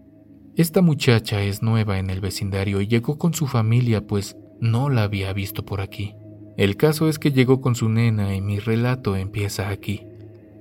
Esta 0.56 0.82
muchacha 0.82 1.42
es 1.42 1.62
nueva 1.64 1.98
en 2.00 2.10
el 2.10 2.20
vecindario 2.20 2.82
y 2.82 2.88
llegó 2.88 3.18
con 3.18 3.34
su 3.34 3.48
familia 3.48 4.06
pues 4.06 4.38
no 4.60 4.90
la 4.90 5.04
había 5.04 5.32
visto 5.34 5.66
por 5.66 5.82
aquí. 5.82 6.14
El 6.58 6.76
caso 6.76 7.08
es 7.08 7.18
que 7.18 7.32
llegó 7.32 7.62
con 7.62 7.76
su 7.76 7.90
nena 7.90 8.36
y 8.36 8.42
mi 8.42 8.60
relato 8.60 9.16
empieza 9.16 9.70
aquí. 9.70 10.06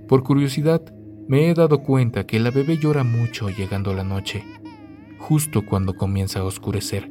Por 0.08 0.22
curiosidad, 0.22 0.82
me 1.28 1.50
he 1.50 1.54
dado 1.54 1.82
cuenta 1.82 2.26
que 2.26 2.40
la 2.40 2.50
bebé 2.50 2.78
llora 2.78 3.04
mucho 3.04 3.50
llegando 3.50 3.92
la 3.94 4.04
noche, 4.04 4.44
justo 5.18 5.64
cuando 5.66 5.94
comienza 5.94 6.40
a 6.40 6.44
oscurecer. 6.44 7.10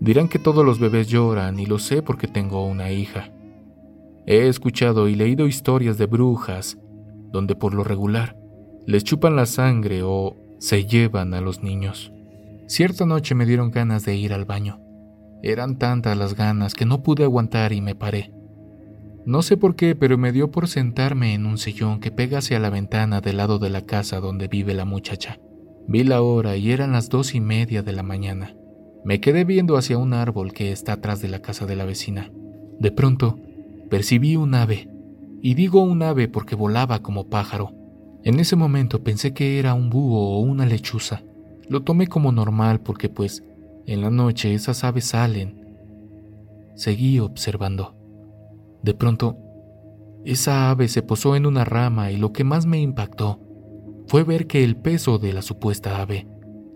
Dirán 0.00 0.28
que 0.28 0.38
todos 0.38 0.64
los 0.64 0.80
bebés 0.80 1.08
lloran 1.08 1.60
y 1.60 1.66
lo 1.66 1.78
sé 1.78 2.02
porque 2.02 2.26
tengo 2.26 2.66
una 2.66 2.90
hija. 2.90 3.32
He 4.26 4.48
escuchado 4.48 5.08
y 5.08 5.14
leído 5.14 5.46
historias 5.46 5.98
de 5.98 6.06
brujas, 6.06 6.78
donde 7.32 7.54
por 7.54 7.74
lo 7.74 7.82
regular 7.82 8.36
les 8.86 9.04
chupan 9.04 9.36
la 9.36 9.46
sangre 9.46 10.02
o 10.02 10.36
se 10.58 10.84
llevan 10.84 11.34
a 11.34 11.40
los 11.40 11.62
niños. 11.62 12.12
Cierta 12.66 13.06
noche 13.06 13.34
me 13.34 13.46
dieron 13.46 13.70
ganas 13.70 14.04
de 14.04 14.16
ir 14.16 14.32
al 14.32 14.44
baño. 14.44 14.80
Eran 15.42 15.76
tantas 15.78 16.16
las 16.16 16.34
ganas 16.34 16.74
que 16.74 16.86
no 16.86 17.02
pude 17.02 17.24
aguantar 17.24 17.72
y 17.72 17.80
me 17.80 17.94
paré. 17.94 18.32
No 19.24 19.42
sé 19.42 19.56
por 19.56 19.76
qué, 19.76 19.94
pero 19.94 20.18
me 20.18 20.32
dio 20.32 20.50
por 20.50 20.68
sentarme 20.68 21.34
en 21.34 21.46
un 21.46 21.58
sillón 21.58 22.00
que 22.00 22.10
pega 22.10 22.38
hacia 22.38 22.58
la 22.58 22.70
ventana 22.70 23.20
del 23.20 23.36
lado 23.36 23.58
de 23.58 23.70
la 23.70 23.82
casa 23.82 24.18
donde 24.20 24.48
vive 24.48 24.74
la 24.74 24.84
muchacha. 24.84 25.38
Vi 25.86 26.02
la 26.04 26.22
hora 26.22 26.56
y 26.56 26.70
eran 26.72 26.92
las 26.92 27.08
dos 27.08 27.34
y 27.34 27.40
media 27.40 27.82
de 27.82 27.92
la 27.92 28.02
mañana. 28.02 28.56
Me 29.04 29.20
quedé 29.20 29.44
viendo 29.44 29.76
hacia 29.76 29.98
un 29.98 30.12
árbol 30.12 30.52
que 30.52 30.72
está 30.72 30.94
atrás 30.94 31.20
de 31.20 31.28
la 31.28 31.40
casa 31.40 31.66
de 31.66 31.76
la 31.76 31.84
vecina. 31.84 32.30
De 32.78 32.90
pronto, 32.90 33.38
percibí 33.90 34.36
un 34.36 34.54
ave, 34.54 34.88
y 35.42 35.54
digo 35.54 35.82
un 35.82 36.02
ave 36.02 36.28
porque 36.28 36.54
volaba 36.54 37.00
como 37.02 37.28
pájaro. 37.28 37.72
En 38.22 38.38
ese 38.38 38.54
momento 38.54 39.02
pensé 39.02 39.34
que 39.34 39.58
era 39.58 39.74
un 39.74 39.90
búho 39.90 40.36
o 40.36 40.38
una 40.38 40.64
lechuza. 40.64 41.22
Lo 41.68 41.82
tomé 41.82 42.06
como 42.06 42.30
normal 42.30 42.80
porque 42.80 43.08
pues 43.08 43.42
en 43.86 44.00
la 44.00 44.10
noche 44.10 44.54
esas 44.54 44.84
aves 44.84 45.06
salen. 45.06 45.66
Seguí 46.76 47.18
observando. 47.18 47.96
De 48.84 48.94
pronto, 48.94 49.36
esa 50.24 50.70
ave 50.70 50.86
se 50.86 51.02
posó 51.02 51.34
en 51.34 51.46
una 51.46 51.64
rama 51.64 52.12
y 52.12 52.16
lo 52.16 52.32
que 52.32 52.44
más 52.44 52.64
me 52.64 52.80
impactó 52.80 53.40
fue 54.06 54.22
ver 54.22 54.46
que 54.46 54.62
el 54.62 54.76
peso 54.76 55.18
de 55.18 55.32
la 55.32 55.42
supuesta 55.42 56.00
ave 56.00 56.28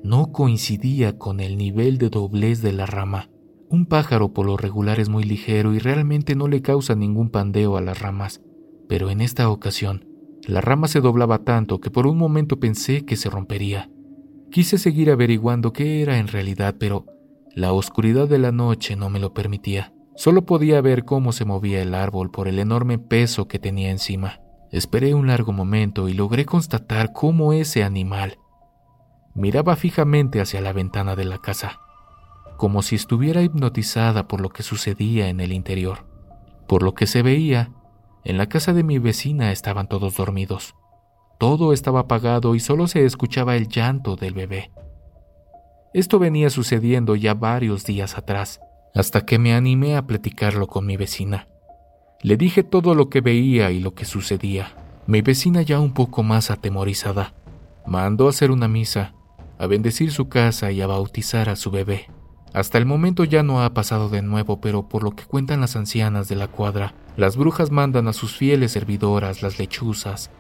no 0.02 0.33
coincidía 0.33 1.16
con 1.16 1.38
el 1.38 1.57
nivel 1.57 1.98
de 1.98 2.11
doblez 2.11 2.62
de 2.62 2.72
la 2.72 2.87
rama. 2.87 3.31
Un 3.68 3.87
pájaro 3.87 4.33
por 4.33 4.46
lo 4.46 4.57
regular 4.57 4.98
es 4.98 5.09
muy 5.09 5.22
ligero 5.22 5.72
y 5.74 5.79
realmente 5.79 6.35
no 6.35 6.48
le 6.48 6.62
causa 6.62 6.96
ningún 6.96 7.31
pandeo 7.31 7.76
a 7.76 7.81
las 7.81 8.00
ramas, 8.00 8.40
pero 8.88 9.11
en 9.11 9.20
esta 9.20 9.49
ocasión, 9.49 10.07
la 10.46 10.61
rama 10.61 10.88
se 10.88 11.01
doblaba 11.01 11.38
tanto 11.38 11.81
que 11.81 11.90
por 11.90 12.07
un 12.07 12.18
momento 12.18 12.61
pensé 12.61 13.05
que 13.05 13.16
se 13.16 13.31
rompería. 13.31 13.90
Quise 14.51 14.79
seguir 14.79 15.11
averiguando 15.11 15.72
qué 15.72 16.03
era 16.03 16.18
en 16.18 16.29
realidad, 16.29 16.77
pero 16.79 17.07
la 17.55 17.72
oscuridad 17.72 18.29
de 18.29 18.38
la 18.38 18.53
noche 18.53 18.96
no 18.96 19.11
me 19.11 19.18
lo 19.18 19.35
permitía. 19.35 19.92
Solo 20.14 20.46
podía 20.46 20.81
ver 20.81 21.05
cómo 21.05 21.33
se 21.33 21.44
movía 21.44 21.83
el 21.83 21.94
árbol 21.94 22.31
por 22.31 22.49
el 22.49 22.59
enorme 22.59 22.99
peso 22.99 23.49
que 23.49 23.59
tenía 23.59 23.90
encima. 23.90 24.40
Esperé 24.70 25.14
un 25.14 25.27
largo 25.27 25.53
momento 25.53 26.09
y 26.09 26.14
logré 26.14 26.44
constatar 26.44 27.12
cómo 27.12 27.53
ese 27.53 27.83
animal 27.83 28.38
miraba 29.37 29.77
fijamente 29.77 30.40
hacia 30.40 30.62
la 30.62 30.72
ventana 30.72 31.14
de 31.14 31.27
la 31.27 31.38
casa, 31.38 31.81
como 32.57 32.83
si 32.83 32.96
estuviera 32.96 33.42
hipnotizada 33.42 34.27
por 34.27 34.40
lo 34.40 34.49
que 34.49 34.62
sucedía 34.62 35.29
en 35.29 35.40
el 35.40 35.53
interior. 35.53 36.07
Por 36.66 36.83
lo 36.83 36.94
que 36.94 37.07
se 37.07 37.22
veía, 37.22 37.70
en 38.27 38.39
la 38.39 38.49
casa 38.49 38.73
de 38.73 38.83
mi 38.83 38.99
vecina 38.99 39.53
estaban 39.53 39.89
todos 39.89 40.17
dormidos. 40.17 40.75
Todo 41.39 41.73
estaba 41.73 42.01
apagado 42.01 42.57
y 42.57 42.61
solo 42.61 42.89
se 42.89 43.05
escuchaba 43.05 43.55
el 43.55 43.69
llanto 43.69 44.17
del 44.17 44.35
bebé. 44.35 44.73
Esto 45.95 46.19
venía 46.19 46.51
sucediendo 46.51 47.15
ya 47.15 47.35
varios 47.35 47.85
días 47.85 48.19
atrás, 48.19 48.59
hasta 48.97 49.25
que 49.25 49.39
me 49.39 49.55
animé 49.55 49.97
a 49.97 50.09
platicarlo 50.09 50.67
con 50.67 50.87
mi 50.87 50.97
vecina. 50.97 51.47
Le 52.21 52.37
dije 52.37 52.65
todo 52.65 52.97
lo 52.97 53.11
que 53.11 53.21
veía 53.21 53.71
y 53.71 53.79
lo 53.79 53.95
que 53.95 54.05
sucedía. 54.05 54.75
Mi 55.07 55.23
vecina 55.23 55.62
ya 55.62 55.79
un 55.79 55.95
poco 55.95 56.25
más 56.25 56.51
atemorizada, 56.51 57.33
mandó 57.87 58.27
a 58.27 58.31
hacer 58.31 58.51
una 58.51 58.67
misa, 58.67 59.15
a 59.57 59.69
bendecir 59.69 60.11
su 60.11 60.29
casa 60.29 60.73
y 60.73 60.81
a 60.81 60.89
bautizar 60.89 61.49
a 61.49 61.55
su 61.55 61.71
bebé. 61.71 62.11
Hasta 62.57 62.79
el 62.79 62.87
momento 62.87 63.25
ya 63.25 63.42
no 63.42 63.62
ha 63.62 63.75
pasado 63.75 64.09
de 64.09 64.23
nuevo, 64.23 64.62
pero 64.62 64.88
por 64.88 65.03
lo 65.03 65.11
que 65.11 65.25
cuentan 65.25 65.61
las 65.61 65.77
ancianas 65.77 66.27
de 66.27 66.37
la 66.37 66.49
cuadra, 66.49 66.95
las 67.14 67.37
brujas 67.37 67.71
mandan 67.71 68.09
a 68.09 68.14
sus 68.14 68.35
fieles 68.35 68.73
servidoras, 68.73 69.42
las 69.42 69.59
lechuzas, 69.59 70.31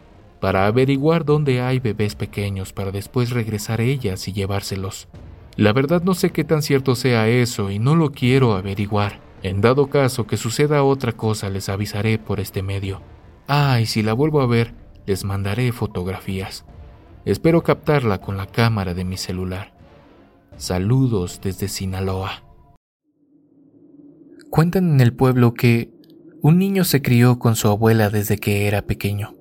para 0.40 0.66
averiguar 0.66 1.26
dónde 1.26 1.60
hay 1.60 1.78
bebés 1.78 2.14
pequeños 2.14 2.72
para 2.72 2.90
después 2.90 3.32
regresar 3.32 3.82
ellas 3.82 4.28
y 4.28 4.32
llevárselos. 4.32 5.08
La 5.56 5.74
verdad 5.74 6.02
no 6.04 6.14
sé 6.14 6.30
qué 6.30 6.42
tan 6.42 6.62
cierto 6.62 6.94
sea 6.94 7.28
eso 7.28 7.70
y 7.70 7.78
no 7.78 7.94
lo 7.94 8.12
quiero 8.12 8.54
averiguar. 8.54 9.20
En 9.42 9.60
dado 9.60 9.88
caso 9.88 10.26
que 10.26 10.38
suceda 10.38 10.84
otra 10.84 11.12
cosa 11.12 11.50
les 11.50 11.68
avisaré 11.68 12.18
por 12.18 12.40
este 12.40 12.62
medio. 12.62 13.02
Ah, 13.46 13.78
y 13.78 13.84
si 13.84 14.02
la 14.02 14.14
vuelvo 14.14 14.40
a 14.40 14.46
ver, 14.46 14.72
les 15.04 15.22
mandaré 15.24 15.70
fotografías. 15.70 16.64
Espero 17.26 17.62
captarla 17.62 18.22
con 18.22 18.38
la 18.38 18.46
cámara 18.46 18.94
de 18.94 19.04
mi 19.04 19.18
celular. 19.18 19.75
Saludos 20.58 21.40
desde 21.42 21.68
Sinaloa. 21.68 22.42
Cuentan 24.48 24.90
en 24.90 25.00
el 25.02 25.12
pueblo 25.12 25.52
que 25.52 25.92
un 26.40 26.58
niño 26.58 26.84
se 26.84 27.02
crió 27.02 27.38
con 27.38 27.56
su 27.56 27.68
abuela 27.68 28.08
desde 28.08 28.38
que 28.38 28.66
era 28.66 28.80
pequeño. 28.80 29.34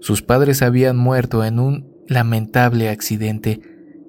Sus 0.00 0.22
padres 0.22 0.62
habían 0.62 0.96
muerto 0.96 1.44
en 1.44 1.60
un 1.60 1.92
lamentable 2.08 2.88
accidente 2.88 3.60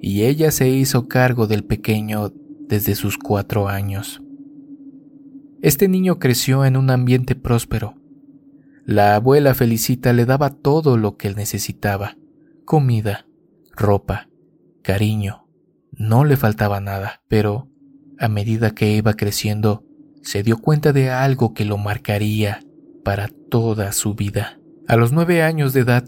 y 0.02 0.24
ella 0.24 0.50
se 0.50 0.70
hizo 0.70 1.08
cargo 1.08 1.46
del 1.46 1.64
pequeño 1.64 2.34
desde 2.68 2.96
sus 2.96 3.20
cuatro 3.20 3.68
años. 3.68 4.22
Este 5.62 5.88
niño 5.88 6.18
creció 6.18 6.66
en 6.66 6.78
un 6.78 6.90
ambiente 6.90 7.36
próspero. 7.36 7.94
La 8.86 9.16
abuela 9.16 9.54
Felicita 9.54 10.14
le 10.14 10.26
daba 10.26 10.50
todo 10.50 10.98
lo 10.98 11.16
que 11.16 11.28
él 11.28 11.36
necesitaba, 11.36 12.18
comida, 12.66 13.28
ropa, 13.76 14.30
cariño, 14.82 15.47
no 15.98 16.24
le 16.24 16.38
faltaba 16.38 16.80
nada, 16.80 17.22
pero 17.28 17.70
a 18.20 18.28
medida 18.28 18.72
que 18.72 18.96
iba 18.96 19.14
creciendo, 19.16 19.84
se 20.22 20.44
dio 20.44 20.58
cuenta 20.58 20.94
de 20.94 21.10
algo 21.10 21.54
que 21.54 21.66
lo 21.66 21.78
marcaría 21.78 22.62
para 23.04 23.30
toda 23.50 23.92
su 23.92 24.14
vida. 24.14 24.60
A 24.88 24.96
los 24.96 25.12
nueve 25.12 25.42
años 25.42 25.74
de 25.74 25.82
edad, 25.82 26.06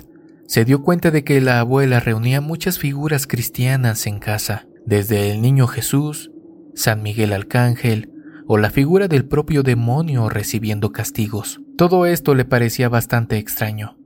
se 0.47 0.65
dio 0.65 0.81
cuenta 0.81 1.11
de 1.11 1.23
que 1.23 1.41
la 1.41 1.59
abuela 1.59 1.99
reunía 1.99 2.41
muchas 2.41 2.79
figuras 2.79 3.27
cristianas 3.27 4.07
en 4.07 4.19
casa, 4.19 4.67
desde 4.85 5.31
el 5.31 5.41
Niño 5.41 5.67
Jesús, 5.67 6.31
San 6.75 7.03
Miguel 7.03 7.33
Arcángel, 7.33 8.11
o 8.47 8.57
la 8.57 8.71
figura 8.71 9.07
del 9.07 9.25
propio 9.25 9.61
demonio 9.61 10.27
recibiendo 10.27 10.91
castigos. 10.91 11.61
Todo 11.77 12.07
esto 12.07 12.33
le 12.33 12.45
parecía 12.45 12.89
bastante 12.89 13.37
extraño. 13.37 13.97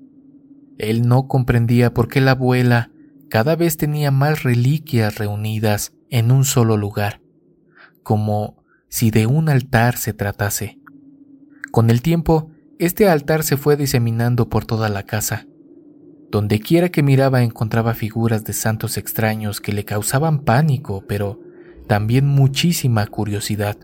Él 0.78 1.08
no 1.08 1.28
comprendía 1.28 1.94
por 1.94 2.10
qué 2.10 2.20
la 2.20 2.32
abuela 2.32 2.92
cada 3.34 3.56
vez 3.56 3.78
tenía 3.78 4.12
más 4.12 4.44
reliquias 4.44 5.18
reunidas 5.18 5.92
en 6.12 6.30
un 6.30 6.46
solo 6.46 6.78
lugar, 6.78 7.20
como 8.04 8.64
si 8.90 9.10
de 9.10 9.26
un 9.26 9.50
altar 9.50 9.98
se 9.98 10.14
tratase. 10.14 10.78
Con 11.72 11.90
el 11.90 12.04
tiempo, 12.04 12.52
este 12.78 13.10
altar 13.10 13.42
se 13.42 13.58
fue 13.58 13.76
diseminando 13.76 14.50
por 14.50 14.66
toda 14.66 14.88
la 14.88 15.02
casa. 15.02 15.48
Donde 16.30 16.60
quiera 16.60 16.90
que 16.90 17.02
miraba 17.02 17.42
encontraba 17.42 17.96
figuras 17.96 18.44
de 18.44 18.54
santos 18.54 18.98
extraños 18.98 19.62
que 19.62 19.74
le 19.74 19.84
causaban 19.84 20.44
pánico, 20.44 21.04
pero 21.08 21.42
también 21.88 22.28
muchísima 22.28 23.08
curiosidad. 23.08 23.78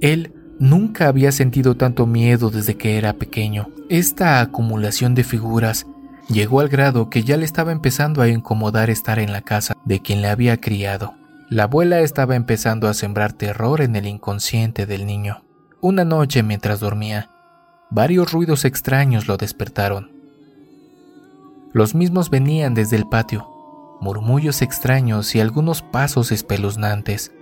Él 0.00 0.32
nunca 0.58 1.08
había 1.08 1.30
sentido 1.30 1.76
tanto 1.76 2.06
miedo 2.06 2.48
desde 2.48 2.78
que 2.78 2.96
era 2.96 3.12
pequeño. 3.18 3.68
Esta 3.90 4.40
acumulación 4.40 5.14
de 5.14 5.24
figuras 5.24 5.86
llegó 6.28 6.60
al 6.60 6.68
grado 6.68 7.10
que 7.10 7.24
ya 7.24 7.36
le 7.36 7.44
estaba 7.44 7.72
empezando 7.72 8.22
a 8.22 8.28
incomodar 8.28 8.90
estar 8.90 9.18
en 9.18 9.32
la 9.32 9.42
casa 9.42 9.76
de 9.84 10.00
quien 10.00 10.22
le 10.22 10.28
había 10.28 10.58
criado. 10.58 11.14
La 11.48 11.64
abuela 11.64 12.00
estaba 12.00 12.36
empezando 12.36 12.88
a 12.88 12.94
sembrar 12.94 13.32
terror 13.32 13.82
en 13.82 13.96
el 13.96 14.06
inconsciente 14.06 14.86
del 14.86 15.06
niño. 15.06 15.44
Una 15.80 16.04
noche 16.04 16.42
mientras 16.42 16.80
dormía, 16.80 17.30
varios 17.90 18.32
ruidos 18.32 18.64
extraños 18.64 19.26
lo 19.26 19.36
despertaron. 19.36 20.12
Los 21.72 21.94
mismos 21.94 22.30
venían 22.30 22.74
desde 22.74 22.96
el 22.96 23.06
patio, 23.06 23.48
murmullos 24.00 24.62
extraños 24.62 25.34
y 25.34 25.40
algunos 25.40 25.82
pasos 25.82 26.32
espeluznantes. 26.32 27.32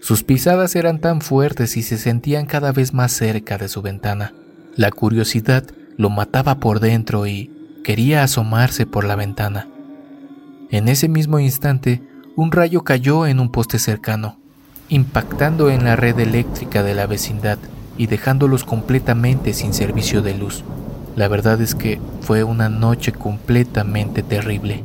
Sus 0.00 0.24
pisadas 0.24 0.74
eran 0.74 1.00
tan 1.00 1.20
fuertes 1.20 1.76
y 1.76 1.82
se 1.82 1.98
sentían 1.98 2.46
cada 2.46 2.72
vez 2.72 2.94
más 2.94 3.12
cerca 3.12 3.58
de 3.58 3.68
su 3.68 3.82
ventana. 3.82 4.34
La 4.74 4.90
curiosidad 4.90 5.64
lo 5.96 6.10
mataba 6.10 6.58
por 6.58 6.80
dentro 6.80 7.26
y 7.26 7.59
quería 7.82 8.22
asomarse 8.22 8.86
por 8.86 9.04
la 9.04 9.16
ventana. 9.16 9.68
En 10.70 10.88
ese 10.88 11.08
mismo 11.08 11.38
instante, 11.38 12.02
un 12.36 12.52
rayo 12.52 12.84
cayó 12.84 13.26
en 13.26 13.40
un 13.40 13.50
poste 13.50 13.78
cercano, 13.78 14.38
impactando 14.88 15.70
en 15.70 15.84
la 15.84 15.96
red 15.96 16.18
eléctrica 16.18 16.82
de 16.82 16.94
la 16.94 17.06
vecindad 17.06 17.58
y 17.96 18.06
dejándolos 18.06 18.64
completamente 18.64 19.52
sin 19.52 19.74
servicio 19.74 20.22
de 20.22 20.34
luz. 20.34 20.64
La 21.16 21.28
verdad 21.28 21.60
es 21.60 21.74
que 21.74 22.00
fue 22.20 22.44
una 22.44 22.68
noche 22.68 23.12
completamente 23.12 24.22
terrible. 24.22 24.84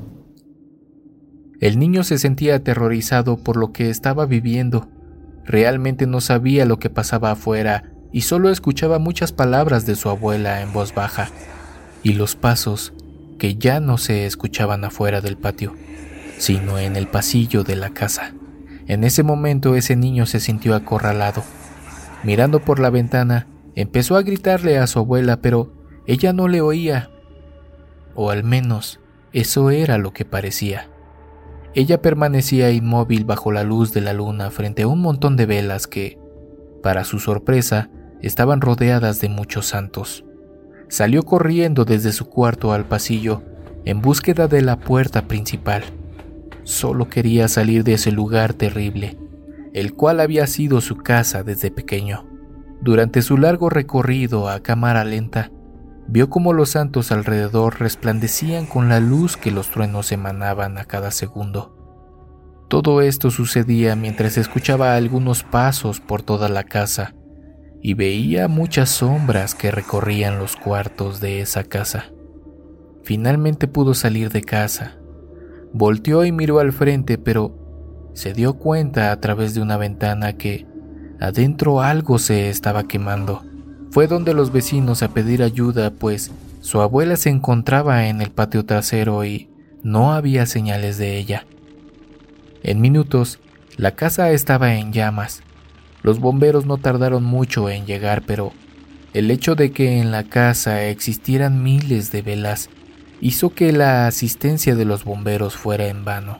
El 1.61 1.79
niño 1.79 2.03
se 2.03 2.17
sentía 2.17 2.55
aterrorizado 2.55 3.37
por 3.37 3.57
lo 3.57 3.71
que 3.71 3.89
estaba 3.89 4.25
viviendo. 4.25 4.87
Realmente 5.45 6.07
no 6.07 6.19
sabía 6.19 6.65
lo 6.65 6.79
que 6.79 6.89
pasaba 6.89 7.31
afuera 7.31 7.91
y 8.11 8.21
solo 8.21 8.49
escuchaba 8.49 8.99
muchas 8.99 9.31
palabras 9.31 9.85
de 9.85 9.95
su 9.95 10.09
abuela 10.09 10.61
en 10.61 10.73
voz 10.73 10.93
baja 10.93 11.29
y 12.05 12.13
los 12.13 12.35
pasos 12.35 12.93
que 13.39 13.55
ya 13.55 13.79
no 13.79 13.97
se 13.97 14.27
escuchaban 14.27 14.85
afuera 14.85 15.21
del 15.21 15.37
patio, 15.37 15.73
sino 16.37 16.77
en 16.77 16.95
el 16.95 17.07
pasillo 17.07 17.63
de 17.63 17.75
la 17.75 17.89
casa. 17.89 18.35
En 18.85 19.03
ese 19.03 19.23
momento 19.23 19.75
ese 19.75 19.95
niño 19.95 20.27
se 20.27 20.39
sintió 20.39 20.75
acorralado. 20.75 21.43
Mirando 22.23 22.59
por 22.59 22.79
la 22.79 22.91
ventana, 22.91 23.47
empezó 23.73 24.17
a 24.17 24.21
gritarle 24.21 24.77
a 24.77 24.85
su 24.85 24.99
abuela, 24.99 25.41
pero 25.41 25.73
ella 26.05 26.31
no 26.31 26.47
le 26.47 26.61
oía, 26.61 27.09
o 28.13 28.29
al 28.29 28.43
menos 28.43 28.99
eso 29.33 29.71
era 29.71 29.97
lo 29.97 30.13
que 30.13 30.25
parecía. 30.25 30.91
Ella 31.73 32.03
permanecía 32.03 32.69
inmóvil 32.69 33.25
bajo 33.25 33.51
la 33.51 33.63
luz 33.63 33.93
de 33.93 34.01
la 34.01 34.13
luna 34.13 34.51
frente 34.51 34.83
a 34.83 34.87
un 34.87 35.01
montón 35.01 35.37
de 35.37 35.47
velas 35.47 35.87
que, 35.87 36.19
para 36.83 37.03
su 37.03 37.17
sorpresa, 37.17 37.89
estaban 38.21 38.61
rodeadas 38.61 39.19
de 39.21 39.29
muchos 39.29 39.65
santos. 39.65 40.24
Salió 40.95 41.23
corriendo 41.23 41.83
desde 41.83 42.13
su 42.13 42.29
cuarto 42.29 42.71
al 42.71 42.85
pasillo 42.85 43.43
en 43.83 44.01
búsqueda 44.01 44.47
de 44.47 44.61
la 44.61 44.79
puerta 44.79 45.27
principal. 45.27 45.83
Solo 46.63 47.09
quería 47.09 47.49
salir 47.49 47.83
de 47.83 47.95
ese 47.95 48.13
lugar 48.13 48.53
terrible, 48.53 49.17
el 49.73 49.93
cual 49.93 50.21
había 50.21 50.47
sido 50.47 50.79
su 50.79 50.95
casa 50.95 51.43
desde 51.43 51.69
pequeño. 51.69 52.25
Durante 52.79 53.23
su 53.23 53.37
largo 53.37 53.69
recorrido 53.69 54.47
a 54.47 54.61
cámara 54.61 55.03
lenta, 55.03 55.51
vio 56.07 56.29
como 56.29 56.53
los 56.53 56.69
santos 56.69 57.11
alrededor 57.11 57.77
resplandecían 57.81 58.65
con 58.65 58.87
la 58.87 59.01
luz 59.01 59.35
que 59.35 59.51
los 59.51 59.71
truenos 59.71 60.13
emanaban 60.13 60.77
a 60.77 60.85
cada 60.85 61.11
segundo. 61.11 61.75
Todo 62.69 63.01
esto 63.01 63.31
sucedía 63.31 63.97
mientras 63.97 64.37
escuchaba 64.37 64.95
algunos 64.95 65.43
pasos 65.43 65.99
por 65.99 66.21
toda 66.21 66.47
la 66.47 66.63
casa 66.63 67.15
y 67.85 67.93
veía 67.93 68.47
muchas 68.47 68.89
sombras 68.89 69.53
que 69.53 69.69
recorrían 69.69 70.39
los 70.39 70.55
cuartos 70.55 71.21
de 71.21 71.41
esa 71.41 71.65
casa. 71.65 72.05
Finalmente 73.03 73.67
pudo 73.67 73.93
salir 73.93 74.31
de 74.31 74.41
casa. 74.41 74.97
Volteó 75.71 76.25
y 76.25 76.31
miró 76.31 76.57
al 76.57 76.73
frente, 76.73 77.19
pero 77.19 78.09
se 78.15 78.33
dio 78.33 78.55
cuenta 78.55 79.11
a 79.11 79.21
través 79.21 79.53
de 79.53 79.61
una 79.61 79.77
ventana 79.77 80.33
que 80.33 80.65
adentro 81.19 81.79
algo 81.79 82.17
se 82.17 82.49
estaba 82.49 82.87
quemando. 82.87 83.43
Fue 83.91 84.07
donde 84.07 84.33
los 84.33 84.51
vecinos 84.51 85.03
a 85.03 85.09
pedir 85.09 85.43
ayuda, 85.43 85.91
pues 85.91 86.31
su 86.61 86.81
abuela 86.81 87.17
se 87.17 87.29
encontraba 87.29 88.07
en 88.07 88.19
el 88.19 88.31
patio 88.31 88.65
trasero 88.65 89.23
y 89.25 89.51
no 89.83 90.11
había 90.11 90.47
señales 90.47 90.97
de 90.97 91.19
ella. 91.19 91.45
En 92.63 92.81
minutos, 92.81 93.37
la 93.77 93.91
casa 93.91 94.31
estaba 94.31 94.73
en 94.73 94.91
llamas. 94.91 95.43
Los 96.05 96.19
bomberos 96.19 96.67
no 96.67 96.77
tardaron 96.77 97.23
mucho 97.23 97.67
en 97.67 97.87
llegar, 97.87 98.21
pero 98.27 98.51
el 99.15 99.31
hecho 99.31 99.55
de 99.55 99.71
que 99.71 99.99
en 99.99 100.11
la 100.11 100.23
casa 100.23 100.83
existieran 100.83 101.63
miles 101.63 102.11
de 102.11 102.21
velas 102.21 102.69
hizo 103.21 103.55
que 103.55 103.71
la 103.71 104.05
asistencia 104.05 104.75
de 104.75 104.85
los 104.85 105.03
bomberos 105.03 105.55
fuera 105.55 105.87
en 105.87 106.05
vano. 106.05 106.37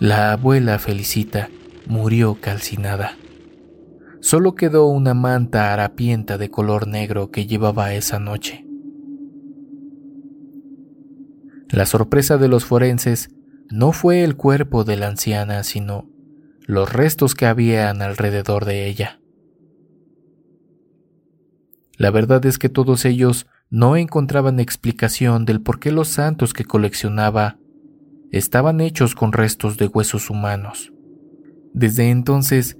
La 0.00 0.32
abuela 0.32 0.78
Felicita 0.78 1.48
murió 1.86 2.42
calcinada. 2.42 3.16
Solo 4.20 4.54
quedó 4.54 4.84
una 4.88 5.14
manta 5.14 5.72
harapienta 5.72 6.36
de 6.36 6.50
color 6.50 6.86
negro 6.86 7.30
que 7.30 7.46
llevaba 7.46 7.94
esa 7.94 8.18
noche. 8.18 8.66
La 11.70 11.86
sorpresa 11.86 12.36
de 12.36 12.48
los 12.48 12.66
forenses 12.66 13.30
no 13.70 13.92
fue 13.92 14.24
el 14.24 14.36
cuerpo 14.36 14.84
de 14.84 14.98
la 14.98 15.08
anciana, 15.08 15.64
sino 15.64 16.10
los 16.70 16.92
restos 16.92 17.34
que 17.34 17.46
habían 17.46 18.00
alrededor 18.00 18.64
de 18.64 18.86
ella. 18.86 19.20
La 21.96 22.10
verdad 22.10 22.46
es 22.46 22.58
que 22.58 22.68
todos 22.68 23.04
ellos 23.04 23.46
no 23.68 23.96
encontraban 23.96 24.58
explicación 24.58 25.44
del 25.44 25.60
por 25.60 25.80
qué 25.80 25.92
los 25.92 26.08
santos 26.08 26.54
que 26.54 26.64
coleccionaba 26.64 27.58
estaban 28.30 28.80
hechos 28.80 29.14
con 29.14 29.32
restos 29.32 29.76
de 29.76 29.88
huesos 29.88 30.30
humanos. 30.30 30.92
Desde 31.74 32.10
entonces 32.10 32.78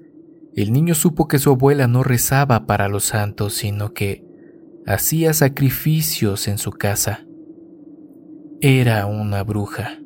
el 0.54 0.72
niño 0.72 0.94
supo 0.94 1.28
que 1.28 1.38
su 1.38 1.50
abuela 1.50 1.86
no 1.86 2.02
rezaba 2.02 2.66
para 2.66 2.88
los 2.88 3.04
santos, 3.04 3.54
sino 3.54 3.92
que 3.92 4.24
hacía 4.86 5.32
sacrificios 5.32 6.48
en 6.48 6.58
su 6.58 6.70
casa. 6.72 7.26
Era 8.60 9.06
una 9.06 9.42
bruja. 9.42 9.99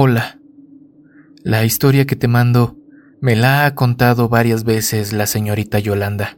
Hola. 0.00 0.38
La 1.42 1.64
historia 1.64 2.06
que 2.06 2.14
te 2.14 2.28
mando 2.28 2.76
me 3.20 3.34
la 3.34 3.66
ha 3.66 3.74
contado 3.74 4.28
varias 4.28 4.62
veces 4.62 5.12
la 5.12 5.26
señorita 5.26 5.80
Yolanda, 5.80 6.36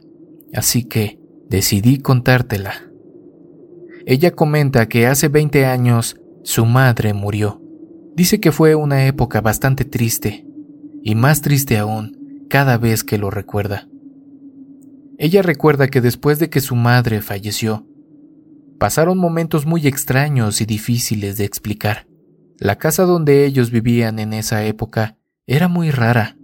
así 0.51 0.83
que 0.83 1.19
decidí 1.47 1.99
contártela. 1.99 2.73
Ella 4.07 4.31
comenta 4.31 4.89
que 4.89 5.05
hace 5.05 5.27
20 5.27 5.67
años 5.67 6.19
su 6.43 6.65
madre 6.65 7.13
murió. 7.13 7.61
Dice 8.15 8.39
que 8.39 8.51
fue 8.51 8.73
una 8.73 9.05
época 9.05 9.41
bastante 9.41 9.85
triste, 9.85 10.43
y 11.03 11.13
más 11.13 11.41
triste 11.41 11.77
aún 11.77 12.47
cada 12.49 12.79
vez 12.79 13.03
que 13.03 13.19
lo 13.19 13.29
recuerda. 13.29 13.87
Ella 15.19 15.43
recuerda 15.43 15.87
que 15.87 16.01
después 16.01 16.39
de 16.39 16.49
que 16.49 16.61
su 16.61 16.75
madre 16.75 17.21
falleció, 17.21 17.85
pasaron 18.79 19.19
momentos 19.19 19.67
muy 19.67 19.85
extraños 19.85 20.61
y 20.61 20.65
difíciles 20.65 21.37
de 21.37 21.45
explicar. 21.45 22.07
La 22.61 22.75
casa 22.75 23.05
donde 23.05 23.43
ellos 23.47 23.71
vivían 23.71 24.19
en 24.19 24.33
esa 24.33 24.63
época 24.65 25.17
era 25.47 25.67
muy 25.67 25.89
rara. 25.89 26.37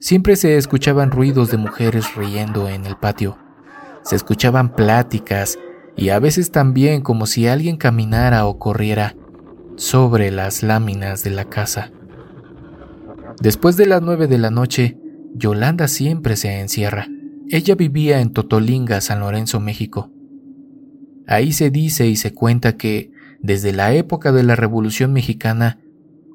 Siempre 0.00 0.34
se 0.34 0.56
escuchaban 0.56 1.12
ruidos 1.12 1.52
de 1.52 1.58
mujeres 1.58 2.16
riendo 2.16 2.68
en 2.68 2.86
el 2.86 2.96
patio. 2.96 3.38
Se 4.02 4.16
escuchaban 4.16 4.74
pláticas 4.74 5.56
y 5.96 6.08
a 6.08 6.18
veces 6.18 6.50
también 6.50 7.02
como 7.02 7.26
si 7.26 7.46
alguien 7.46 7.76
caminara 7.76 8.46
o 8.46 8.58
corriera 8.58 9.14
sobre 9.76 10.32
las 10.32 10.64
láminas 10.64 11.22
de 11.22 11.30
la 11.30 11.44
casa. 11.44 11.92
Después 13.40 13.76
de 13.76 13.86
las 13.86 14.02
nueve 14.02 14.26
de 14.26 14.38
la 14.38 14.50
noche, 14.50 14.98
Yolanda 15.36 15.86
siempre 15.86 16.34
se 16.34 16.58
encierra. 16.58 17.06
Ella 17.48 17.76
vivía 17.76 18.20
en 18.20 18.32
Totolinga, 18.32 19.00
San 19.00 19.20
Lorenzo, 19.20 19.60
México. 19.60 20.10
Ahí 21.28 21.52
se 21.52 21.70
dice 21.70 22.08
y 22.08 22.16
se 22.16 22.34
cuenta 22.34 22.76
que, 22.76 23.12
desde 23.40 23.72
la 23.72 23.92
época 23.94 24.32
de 24.32 24.42
la 24.42 24.56
Revolución 24.56 25.12
Mexicana, 25.12 25.78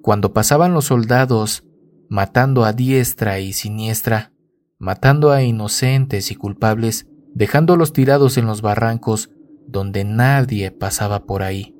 cuando 0.01 0.33
pasaban 0.33 0.73
los 0.73 0.85
soldados 0.85 1.63
matando 2.09 2.65
a 2.65 2.73
diestra 2.73 3.39
y 3.39 3.53
siniestra, 3.53 4.33
matando 4.79 5.31
a 5.31 5.43
inocentes 5.43 6.31
y 6.31 6.35
culpables, 6.35 7.07
dejándolos 7.33 7.93
tirados 7.93 8.37
en 8.37 8.45
los 8.45 8.61
barrancos 8.61 9.29
donde 9.67 10.03
nadie 10.03 10.71
pasaba 10.71 11.25
por 11.25 11.43
ahí. 11.43 11.75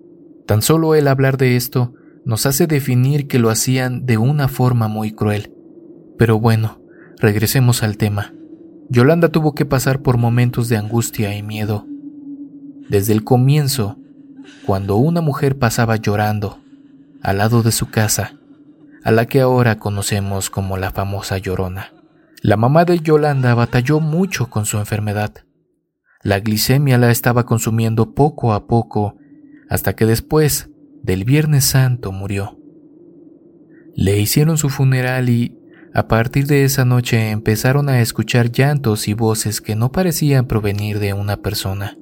Tan 0.45 0.61
solo 0.61 0.95
el 0.95 1.07
hablar 1.07 1.37
de 1.37 1.55
esto 1.55 1.93
nos 2.25 2.45
hace 2.45 2.67
definir 2.67 3.27
que 3.27 3.39
lo 3.39 3.49
hacían 3.49 4.05
de 4.05 4.17
una 4.17 4.47
forma 4.47 4.87
muy 4.87 5.11
cruel. 5.11 5.53
Pero 6.17 6.39
bueno, 6.39 6.81
regresemos 7.17 7.81
al 7.81 7.97
tema. 7.97 8.33
Yolanda 8.89 9.29
tuvo 9.29 9.53
que 9.53 9.65
pasar 9.65 10.01
por 10.01 10.17
momentos 10.17 10.69
de 10.69 10.77
angustia 10.77 11.35
y 11.35 11.43
miedo. 11.43 11.85
Desde 12.89 13.13
el 13.13 13.23
comienzo, 13.23 13.98
cuando 14.65 14.97
una 14.97 15.21
mujer 15.21 15.57
pasaba 15.57 15.95
llorando 15.95 16.59
al 17.21 17.39
lado 17.39 17.63
de 17.63 17.71
su 17.71 17.89
casa, 17.89 18.33
a 19.03 19.11
la 19.11 19.25
que 19.25 19.41
ahora 19.41 19.79
conocemos 19.79 20.49
como 20.49 20.77
la 20.77 20.91
famosa 20.91 21.37
Llorona. 21.37 21.93
La 22.41 22.55
mamá 22.55 22.85
de 22.85 22.99
Yolanda 22.99 23.53
batalló 23.53 23.99
mucho 23.99 24.49
con 24.49 24.65
su 24.65 24.77
enfermedad. 24.77 25.33
La 26.23 26.39
glicemia 26.39 26.97
la 26.97 27.11
estaba 27.11 27.45
consumiendo 27.45 28.13
poco 28.13 28.53
a 28.53 28.67
poco 28.67 29.17
hasta 29.69 29.95
que 29.95 30.05
después 30.05 30.69
del 31.03 31.25
Viernes 31.25 31.65
Santo 31.65 32.11
murió. 32.11 32.57
Le 33.95 34.19
hicieron 34.19 34.57
su 34.57 34.69
funeral 34.69 35.29
y 35.29 35.57
a 35.93 36.07
partir 36.07 36.45
de 36.45 36.63
esa 36.63 36.85
noche 36.85 37.31
empezaron 37.31 37.89
a 37.89 38.01
escuchar 38.01 38.51
llantos 38.51 39.07
y 39.07 39.13
voces 39.13 39.59
que 39.59 39.75
no 39.75 39.91
parecían 39.91 40.45
provenir 40.45 40.99
de 40.99 41.13
una 41.13 41.37
persona. 41.37 41.97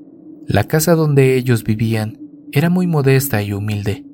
La 0.45 0.65
casa 0.65 0.93
donde 0.93 1.35
ellos 1.35 1.63
vivían 1.63 2.19
era 2.51 2.69
muy 2.69 2.87
modesta 2.87 3.41
y 3.41 3.53
humilde. 3.53 4.05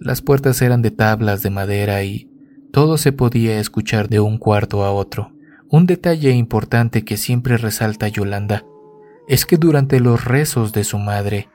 Las 0.00 0.22
puertas 0.22 0.62
eran 0.62 0.82
de 0.82 0.90
tablas 0.90 1.42
de 1.42 1.50
madera 1.50 2.02
y 2.04 2.30
todo 2.72 2.98
se 2.98 3.12
podía 3.12 3.58
escuchar 3.58 4.08
de 4.08 4.20
un 4.20 4.38
cuarto 4.38 4.84
a 4.84 4.92
otro. 4.92 5.32
Un 5.70 5.86
detalle 5.86 6.30
importante 6.32 7.04
que 7.04 7.16
siempre 7.16 7.56
resalta 7.56 8.08
Yolanda 8.08 8.64
es 9.28 9.44
que 9.44 9.56
durante 9.56 10.00
los 10.00 10.24
rezos 10.24 10.72
de 10.72 10.84
su 10.84 10.98
madre, 10.98 11.48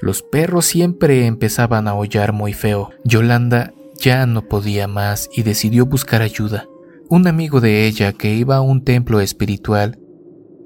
los 0.00 0.22
perros 0.22 0.64
siempre 0.64 1.26
empezaban 1.26 1.86
a 1.86 1.92
aullar 1.92 2.32
muy 2.32 2.52
feo. 2.52 2.90
Yolanda 3.04 3.72
ya 4.00 4.26
no 4.26 4.42
podía 4.48 4.88
más 4.88 5.30
y 5.32 5.44
decidió 5.44 5.86
buscar 5.86 6.22
ayuda. 6.22 6.66
Un 7.08 7.28
amigo 7.28 7.60
de 7.60 7.86
ella 7.86 8.12
que 8.12 8.34
iba 8.34 8.56
a 8.56 8.62
un 8.62 8.82
templo 8.82 9.20
espiritual 9.20 9.98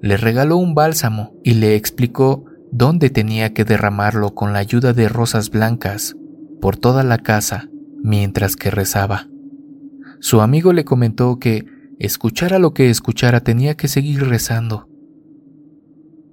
le 0.00 0.16
regaló 0.16 0.56
un 0.56 0.74
bálsamo 0.74 1.34
y 1.42 1.54
le 1.54 1.74
explicó 1.74 2.44
dónde 2.72 3.10
tenía 3.10 3.52
que 3.54 3.64
derramarlo 3.64 4.34
con 4.34 4.52
la 4.52 4.58
ayuda 4.58 4.92
de 4.92 5.08
rosas 5.08 5.50
blancas 5.50 6.16
por 6.60 6.76
toda 6.76 7.02
la 7.02 7.18
casa 7.18 7.68
mientras 8.02 8.56
que 8.56 8.70
rezaba. 8.70 9.28
Su 10.20 10.40
amigo 10.40 10.72
le 10.72 10.84
comentó 10.84 11.38
que, 11.38 11.66
escuchara 11.98 12.58
lo 12.58 12.74
que 12.74 12.90
escuchara, 12.90 13.40
tenía 13.40 13.76
que 13.76 13.88
seguir 13.88 14.26
rezando. 14.26 14.88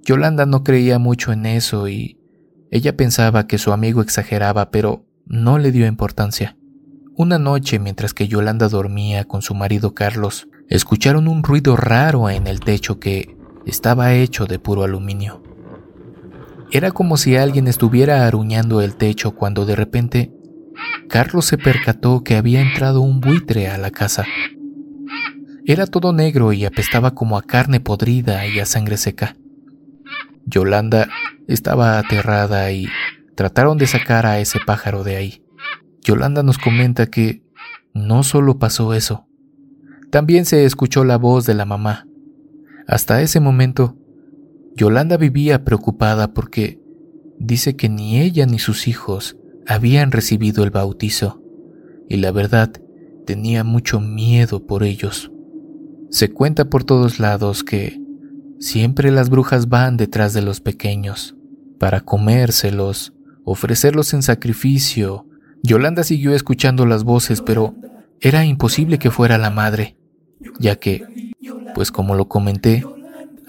Yolanda 0.04 0.46
no 0.46 0.64
creía 0.64 0.98
mucho 0.98 1.32
en 1.32 1.46
eso 1.46 1.88
y 1.88 2.18
ella 2.70 2.96
pensaba 2.96 3.46
que 3.46 3.58
su 3.58 3.72
amigo 3.72 4.02
exageraba, 4.02 4.70
pero 4.70 5.06
no 5.26 5.58
le 5.58 5.70
dio 5.70 5.86
importancia. 5.86 6.56
Una 7.16 7.38
noche, 7.38 7.78
mientras 7.78 8.12
que 8.12 8.26
Yolanda 8.26 8.68
dormía 8.68 9.24
con 9.24 9.40
su 9.40 9.54
marido 9.54 9.94
Carlos, 9.94 10.48
escucharon 10.68 11.28
un 11.28 11.44
ruido 11.44 11.76
raro 11.76 12.28
en 12.28 12.48
el 12.48 12.58
techo 12.58 12.98
que 12.98 13.36
estaba 13.64 14.14
hecho 14.14 14.46
de 14.46 14.58
puro 14.58 14.82
aluminio. 14.82 15.43
Era 16.74 16.90
como 16.90 17.16
si 17.16 17.36
alguien 17.36 17.68
estuviera 17.68 18.26
aruñando 18.26 18.80
el 18.80 18.96
techo 18.96 19.36
cuando 19.36 19.64
de 19.64 19.76
repente 19.76 20.32
Carlos 21.08 21.44
se 21.44 21.56
percató 21.56 22.24
que 22.24 22.34
había 22.34 22.60
entrado 22.60 23.00
un 23.00 23.20
buitre 23.20 23.68
a 23.68 23.78
la 23.78 23.92
casa. 23.92 24.24
Era 25.64 25.86
todo 25.86 26.12
negro 26.12 26.52
y 26.52 26.64
apestaba 26.64 27.14
como 27.14 27.38
a 27.38 27.42
carne 27.42 27.78
podrida 27.78 28.44
y 28.48 28.58
a 28.58 28.66
sangre 28.66 28.96
seca. 28.96 29.36
Yolanda 30.46 31.08
estaba 31.46 31.96
aterrada 31.96 32.72
y 32.72 32.88
trataron 33.36 33.78
de 33.78 33.86
sacar 33.86 34.26
a 34.26 34.40
ese 34.40 34.58
pájaro 34.66 35.04
de 35.04 35.14
ahí. 35.14 35.44
Yolanda 36.02 36.42
nos 36.42 36.58
comenta 36.58 37.06
que 37.06 37.44
no 37.92 38.24
solo 38.24 38.58
pasó 38.58 38.94
eso, 38.94 39.28
también 40.10 40.44
se 40.44 40.64
escuchó 40.64 41.04
la 41.04 41.18
voz 41.18 41.46
de 41.46 41.54
la 41.54 41.66
mamá. 41.66 42.08
Hasta 42.88 43.22
ese 43.22 43.38
momento, 43.38 43.96
Yolanda 44.76 45.16
vivía 45.16 45.64
preocupada 45.64 46.34
porque 46.34 46.80
dice 47.38 47.76
que 47.76 47.88
ni 47.88 48.20
ella 48.20 48.46
ni 48.46 48.58
sus 48.58 48.88
hijos 48.88 49.36
habían 49.66 50.10
recibido 50.10 50.64
el 50.64 50.70
bautizo, 50.70 51.42
y 52.08 52.16
la 52.16 52.32
verdad 52.32 52.72
tenía 53.24 53.64
mucho 53.64 54.00
miedo 54.00 54.66
por 54.66 54.82
ellos. 54.82 55.30
Se 56.10 56.30
cuenta 56.30 56.66
por 56.66 56.84
todos 56.84 57.18
lados 57.18 57.64
que 57.64 58.00
siempre 58.58 59.10
las 59.10 59.30
brujas 59.30 59.68
van 59.68 59.96
detrás 59.96 60.32
de 60.34 60.42
los 60.42 60.60
pequeños 60.60 61.36
para 61.78 62.00
comérselos, 62.00 63.14
ofrecerlos 63.44 64.12
en 64.14 64.22
sacrificio. 64.22 65.26
Yolanda 65.62 66.04
siguió 66.04 66.34
escuchando 66.34 66.86
las 66.86 67.04
voces, 67.04 67.40
pero 67.40 67.74
era 68.20 68.44
imposible 68.44 68.98
que 68.98 69.10
fuera 69.10 69.38
la 69.38 69.50
madre, 69.50 69.96
ya 70.58 70.76
que, 70.76 71.32
pues 71.74 71.90
como 71.90 72.14
lo 72.14 72.28
comenté, 72.28 72.84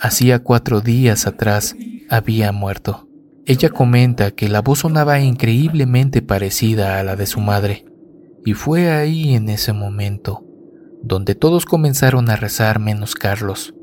hacía 0.05 0.39
cuatro 0.39 0.81
días 0.81 1.25
atrás 1.25 1.75
había 2.09 2.51
muerto. 2.51 3.07
Ella 3.47 3.69
comenta 3.69 4.31
que 4.31 4.47
la 4.47 4.61
voz 4.61 4.79
sonaba 4.79 5.19
increíblemente 5.19 6.21
parecida 6.21 6.99
a 6.99 7.03
la 7.03 7.15
de 7.15 7.25
su 7.25 7.39
madre, 7.39 7.85
y 8.45 8.53
fue 8.53 8.91
ahí 8.91 9.33
en 9.33 9.49
ese 9.49 9.73
momento 9.73 10.43
donde 11.01 11.35
todos 11.35 11.65
comenzaron 11.65 12.29
a 12.29 12.35
rezar 12.35 12.79
menos 12.79 13.15
Carlos, 13.15 13.73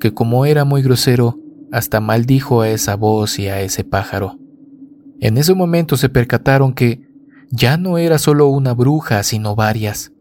que 0.00 0.14
como 0.14 0.46
era 0.46 0.64
muy 0.64 0.82
grosero, 0.82 1.38
hasta 1.70 2.00
maldijo 2.00 2.60
a 2.60 2.68
esa 2.68 2.96
voz 2.96 3.38
y 3.38 3.48
a 3.48 3.60
ese 3.60 3.84
pájaro. 3.84 4.38
En 5.20 5.38
ese 5.38 5.54
momento 5.54 5.96
se 5.96 6.08
percataron 6.08 6.74
que 6.74 7.06
ya 7.50 7.76
no 7.76 7.96
era 7.96 8.18
solo 8.18 8.48
una 8.48 8.72
bruja, 8.74 9.22
sino 9.22 9.54
varias. 9.54 10.12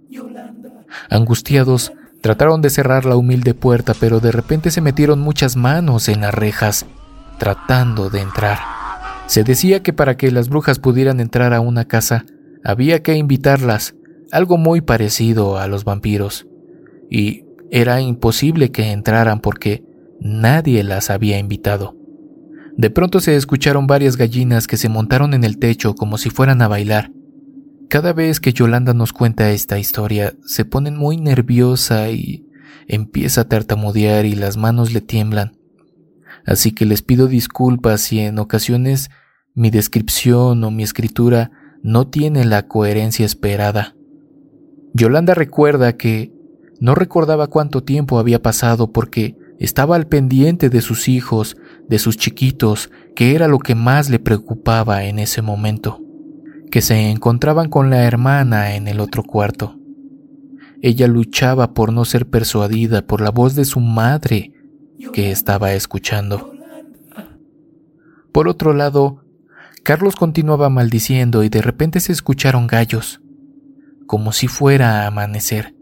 Angustiados, 1.10 1.94
Trataron 2.22 2.62
de 2.62 2.70
cerrar 2.70 3.06
la 3.06 3.16
humilde 3.16 3.54
puerta, 3.56 3.94
pero 4.00 4.20
de 4.20 4.32
repente 4.32 4.70
se 4.70 4.82
metieron 4.82 5.20
muchas 5.20 5.56
manos 5.56 6.08
en 6.08 6.22
las 6.22 6.34
rejas, 6.34 6.86
tratando 7.40 8.10
de 8.10 8.22
entrar. 8.22 8.60
Se 9.26 9.44
decía 9.44 9.82
que 9.82 9.92
para 9.92 10.18
que 10.18 10.30
las 10.30 10.50
brujas 10.50 10.78
pudieran 10.78 11.20
entrar 11.20 11.54
a 11.54 11.62
una 11.62 11.86
casa, 11.86 12.26
había 12.64 13.02
que 13.02 13.16
invitarlas, 13.16 13.96
algo 14.32 14.58
muy 14.58 14.82
parecido 14.82 15.58
a 15.58 15.68
los 15.68 15.84
vampiros. 15.84 16.48
Y 17.10 17.46
era 17.72 18.02
imposible 18.02 18.72
que 18.72 18.92
entraran 18.92 19.40
porque 19.40 19.84
nadie 20.20 20.84
las 20.84 21.10
había 21.10 21.40
invitado. 21.40 21.96
De 22.78 22.90
pronto 22.90 23.20
se 23.20 23.36
escucharon 23.36 23.88
varias 23.88 24.16
gallinas 24.16 24.68
que 24.68 24.78
se 24.78 24.90
montaron 24.90 25.34
en 25.34 25.44
el 25.44 25.58
techo 25.58 25.96
como 25.96 26.18
si 26.18 26.30
fueran 26.30 26.62
a 26.62 26.68
bailar. 26.68 27.12
Cada 27.92 28.14
vez 28.14 28.40
que 28.40 28.54
Yolanda 28.54 28.94
nos 28.94 29.12
cuenta 29.12 29.52
esta 29.52 29.78
historia, 29.78 30.34
se 30.46 30.64
pone 30.64 30.92
muy 30.92 31.18
nerviosa 31.18 32.10
y 32.10 32.48
empieza 32.88 33.42
a 33.42 33.50
tartamudear 33.50 34.26
y 34.26 34.34
las 34.34 34.56
manos 34.56 34.94
le 34.94 35.02
tiemblan. 35.02 35.58
Así 36.46 36.72
que 36.72 36.86
les 36.86 37.02
pido 37.02 37.28
disculpas 37.28 38.00
si 38.00 38.22
en 38.22 38.40
ocasiones 38.40 39.10
mi 39.56 39.72
descripción 39.72 40.64
o 40.64 40.72
mi 40.72 40.84
escritura 40.84 41.52
no 41.84 42.08
tiene 42.08 42.46
la 42.46 42.66
coherencia 42.66 43.26
esperada. 43.26 43.94
Yolanda 44.94 45.34
recuerda 45.34 45.98
que 45.98 46.32
no 46.80 46.96
recordaba 46.96 47.48
cuánto 47.48 47.84
tiempo 47.84 48.20
había 48.20 48.42
pasado 48.42 48.94
porque 48.94 49.36
estaba 49.60 49.98
al 49.98 50.08
pendiente 50.08 50.70
de 50.70 50.80
sus 50.80 51.10
hijos, 51.10 51.58
de 51.90 52.00
sus 52.00 52.16
chiquitos, 52.16 52.90
que 53.18 53.36
era 53.36 53.50
lo 53.50 53.60
que 53.60 53.76
más 53.76 54.10
le 54.10 54.20
preocupaba 54.20 55.04
en 55.04 55.20
ese 55.20 55.42
momento 55.42 56.02
que 56.72 56.82
se 56.82 57.12
encontraban 57.12 57.70
con 57.70 57.90
la 57.90 58.06
hermana 58.06 58.76
en 58.76 58.88
el 58.88 59.00
otro 59.00 59.24
cuarto. 59.24 59.78
Ella 60.82 61.08
luchaba 61.08 61.74
por 61.74 61.94
no 61.94 62.06
ser 62.06 62.28
persuadida 62.28 63.06
por 63.06 63.22
la 63.22 63.30
voz 63.30 63.54
de 63.56 63.66
su 63.66 63.80
madre 63.80 64.54
que 65.14 65.32
estaba 65.32 65.74
escuchando. 65.74 66.54
Por 68.32 68.48
otro 68.48 68.74
lado, 68.74 69.24
Carlos 69.84 70.16
continuaba 70.16 70.70
maldiciendo 70.70 71.44
y 71.44 71.50
de 71.50 71.62
repente 71.62 72.00
se 72.00 72.14
escucharon 72.14 72.68
gallos, 72.68 73.22
como 74.08 74.32
si 74.32 74.48
fuera 74.48 75.02
a 75.02 75.08
amanecer. 75.08 75.76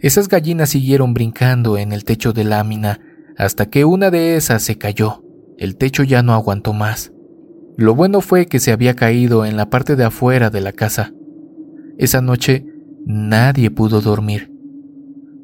Esas 0.00 0.28
gallinas 0.28 0.70
siguieron 0.70 1.14
brincando 1.14 1.78
en 1.78 1.92
el 1.92 2.04
techo 2.04 2.32
de 2.32 2.44
lámina 2.44 3.00
hasta 3.36 3.66
que 3.66 3.84
una 3.84 4.10
de 4.10 4.36
esas 4.36 4.62
se 4.62 4.78
cayó. 4.78 5.24
El 5.58 5.76
techo 5.76 6.02
ya 6.02 6.22
no 6.22 6.34
aguantó 6.34 6.72
más. 6.72 7.13
Lo 7.76 7.94
bueno 7.94 8.20
fue 8.20 8.46
que 8.46 8.60
se 8.60 8.72
había 8.72 8.94
caído 8.94 9.44
en 9.44 9.56
la 9.56 9.68
parte 9.68 9.96
de 9.96 10.04
afuera 10.04 10.50
de 10.50 10.60
la 10.60 10.72
casa. 10.72 11.12
Esa 11.98 12.20
noche 12.20 12.64
nadie 13.04 13.70
pudo 13.70 14.00
dormir. 14.00 14.52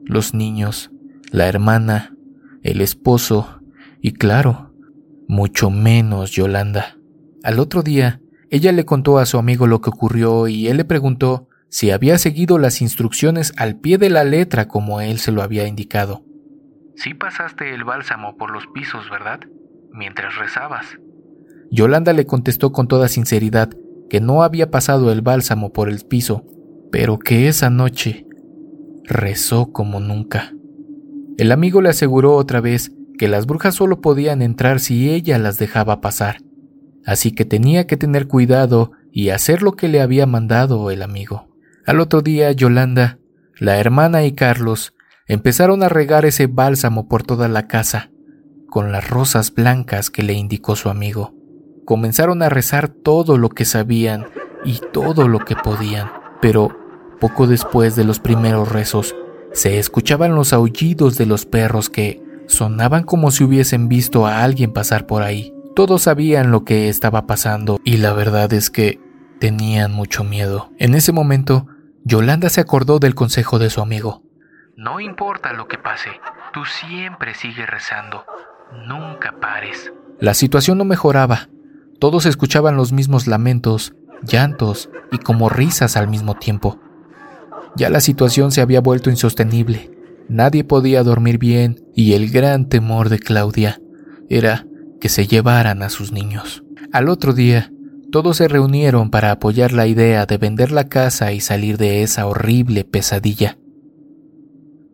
Los 0.04 0.34
niños, 0.34 0.90
la 1.30 1.48
hermana, 1.48 2.14
el 2.62 2.80
esposo 2.80 3.60
y 4.00 4.12
claro, 4.12 4.74
mucho 5.28 5.70
menos 5.70 6.30
Yolanda. 6.30 6.96
Al 7.42 7.58
otro 7.58 7.82
día, 7.82 8.20
ella 8.50 8.72
le 8.72 8.84
contó 8.84 9.18
a 9.18 9.26
su 9.26 9.38
amigo 9.38 9.66
lo 9.66 9.80
que 9.80 9.90
ocurrió 9.90 10.48
y 10.48 10.68
él 10.68 10.76
le 10.76 10.84
preguntó 10.84 11.48
si 11.68 11.90
había 11.90 12.18
seguido 12.18 12.58
las 12.58 12.82
instrucciones 12.82 13.52
al 13.56 13.76
pie 13.76 13.98
de 13.98 14.10
la 14.10 14.24
letra 14.24 14.66
como 14.66 15.00
él 15.00 15.18
se 15.18 15.32
lo 15.32 15.42
había 15.42 15.66
indicado. 15.66 16.24
Sí 16.96 17.14
pasaste 17.14 17.72
el 17.72 17.84
bálsamo 17.84 18.36
por 18.36 18.50
los 18.50 18.66
pisos, 18.68 19.08
¿verdad? 19.08 19.40
Mientras 19.92 20.36
rezabas. 20.36 20.98
Yolanda 21.70 22.12
le 22.12 22.26
contestó 22.26 22.72
con 22.72 22.88
toda 22.88 23.08
sinceridad 23.08 23.70
que 24.08 24.20
no 24.20 24.42
había 24.42 24.70
pasado 24.70 25.12
el 25.12 25.22
bálsamo 25.22 25.72
por 25.72 25.88
el 25.88 26.00
piso, 26.00 26.44
pero 26.90 27.18
que 27.18 27.48
esa 27.48 27.70
noche 27.70 28.26
rezó 29.04 29.72
como 29.72 30.00
nunca. 30.00 30.52
El 31.38 31.52
amigo 31.52 31.80
le 31.80 31.90
aseguró 31.90 32.34
otra 32.34 32.60
vez 32.60 32.92
que 33.16 33.28
las 33.28 33.46
brujas 33.46 33.74
solo 33.74 34.00
podían 34.00 34.42
entrar 34.42 34.80
si 34.80 35.10
ella 35.10 35.38
las 35.38 35.58
dejaba 35.58 36.00
pasar, 36.00 36.42
así 37.06 37.32
que 37.32 37.44
tenía 37.44 37.86
que 37.86 37.96
tener 37.96 38.26
cuidado 38.26 38.92
y 39.12 39.30
hacer 39.30 39.62
lo 39.62 39.72
que 39.72 39.88
le 39.88 40.00
había 40.00 40.26
mandado 40.26 40.90
el 40.90 41.02
amigo. 41.02 41.48
Al 41.86 42.00
otro 42.00 42.20
día, 42.20 42.50
Yolanda, 42.52 43.18
la 43.58 43.78
hermana 43.78 44.24
y 44.24 44.32
Carlos 44.32 44.94
empezaron 45.26 45.82
a 45.82 45.88
regar 45.88 46.24
ese 46.24 46.46
bálsamo 46.46 47.08
por 47.08 47.22
toda 47.22 47.48
la 47.48 47.68
casa, 47.68 48.10
con 48.68 48.90
las 48.90 49.08
rosas 49.08 49.54
blancas 49.54 50.10
que 50.10 50.22
le 50.22 50.32
indicó 50.32 50.76
su 50.76 50.88
amigo. 50.88 51.39
Comenzaron 51.90 52.40
a 52.44 52.48
rezar 52.48 52.86
todo 52.86 53.36
lo 53.36 53.48
que 53.48 53.64
sabían 53.64 54.28
y 54.64 54.78
todo 54.92 55.26
lo 55.26 55.40
que 55.40 55.56
podían, 55.56 56.08
pero 56.40 56.78
poco 57.18 57.48
después 57.48 57.96
de 57.96 58.04
los 58.04 58.20
primeros 58.20 58.70
rezos, 58.70 59.16
se 59.52 59.80
escuchaban 59.80 60.36
los 60.36 60.52
aullidos 60.52 61.18
de 61.18 61.26
los 61.26 61.46
perros 61.46 61.90
que 61.90 62.22
sonaban 62.46 63.02
como 63.02 63.32
si 63.32 63.42
hubiesen 63.42 63.88
visto 63.88 64.24
a 64.24 64.44
alguien 64.44 64.72
pasar 64.72 65.08
por 65.08 65.22
ahí. 65.22 65.52
Todos 65.74 66.02
sabían 66.02 66.52
lo 66.52 66.62
que 66.62 66.88
estaba 66.88 67.26
pasando 67.26 67.80
y 67.82 67.96
la 67.96 68.12
verdad 68.12 68.52
es 68.52 68.70
que 68.70 69.00
tenían 69.40 69.90
mucho 69.90 70.22
miedo. 70.22 70.70
En 70.78 70.94
ese 70.94 71.10
momento, 71.10 71.66
Yolanda 72.04 72.50
se 72.50 72.60
acordó 72.60 73.00
del 73.00 73.16
consejo 73.16 73.58
de 73.58 73.68
su 73.68 73.80
amigo. 73.80 74.22
No 74.76 75.00
importa 75.00 75.52
lo 75.54 75.66
que 75.66 75.78
pase, 75.78 76.10
tú 76.52 76.60
siempre 76.64 77.34
sigue 77.34 77.66
rezando. 77.66 78.24
Nunca 78.86 79.34
pares. 79.40 79.92
La 80.20 80.34
situación 80.34 80.78
no 80.78 80.84
mejoraba. 80.84 81.48
Todos 82.00 82.24
escuchaban 82.24 82.76
los 82.76 82.92
mismos 82.92 83.26
lamentos, 83.26 83.92
llantos 84.22 84.88
y 85.12 85.18
como 85.18 85.50
risas 85.50 85.98
al 85.98 86.08
mismo 86.08 86.34
tiempo. 86.34 86.80
Ya 87.76 87.90
la 87.90 88.00
situación 88.00 88.52
se 88.52 88.62
había 88.62 88.80
vuelto 88.80 89.10
insostenible. 89.10 89.90
Nadie 90.26 90.64
podía 90.64 91.02
dormir 91.02 91.36
bien 91.38 91.84
y 91.94 92.14
el 92.14 92.30
gran 92.30 92.70
temor 92.70 93.10
de 93.10 93.18
Claudia 93.18 93.82
era 94.30 94.66
que 94.98 95.10
se 95.10 95.26
llevaran 95.26 95.82
a 95.82 95.90
sus 95.90 96.10
niños. 96.10 96.64
Al 96.90 97.10
otro 97.10 97.34
día, 97.34 97.70
todos 98.10 98.38
se 98.38 98.48
reunieron 98.48 99.10
para 99.10 99.30
apoyar 99.30 99.72
la 99.72 99.86
idea 99.86 100.24
de 100.24 100.38
vender 100.38 100.72
la 100.72 100.88
casa 100.88 101.32
y 101.32 101.40
salir 101.40 101.76
de 101.76 102.02
esa 102.02 102.26
horrible 102.26 102.84
pesadilla. 102.84 103.58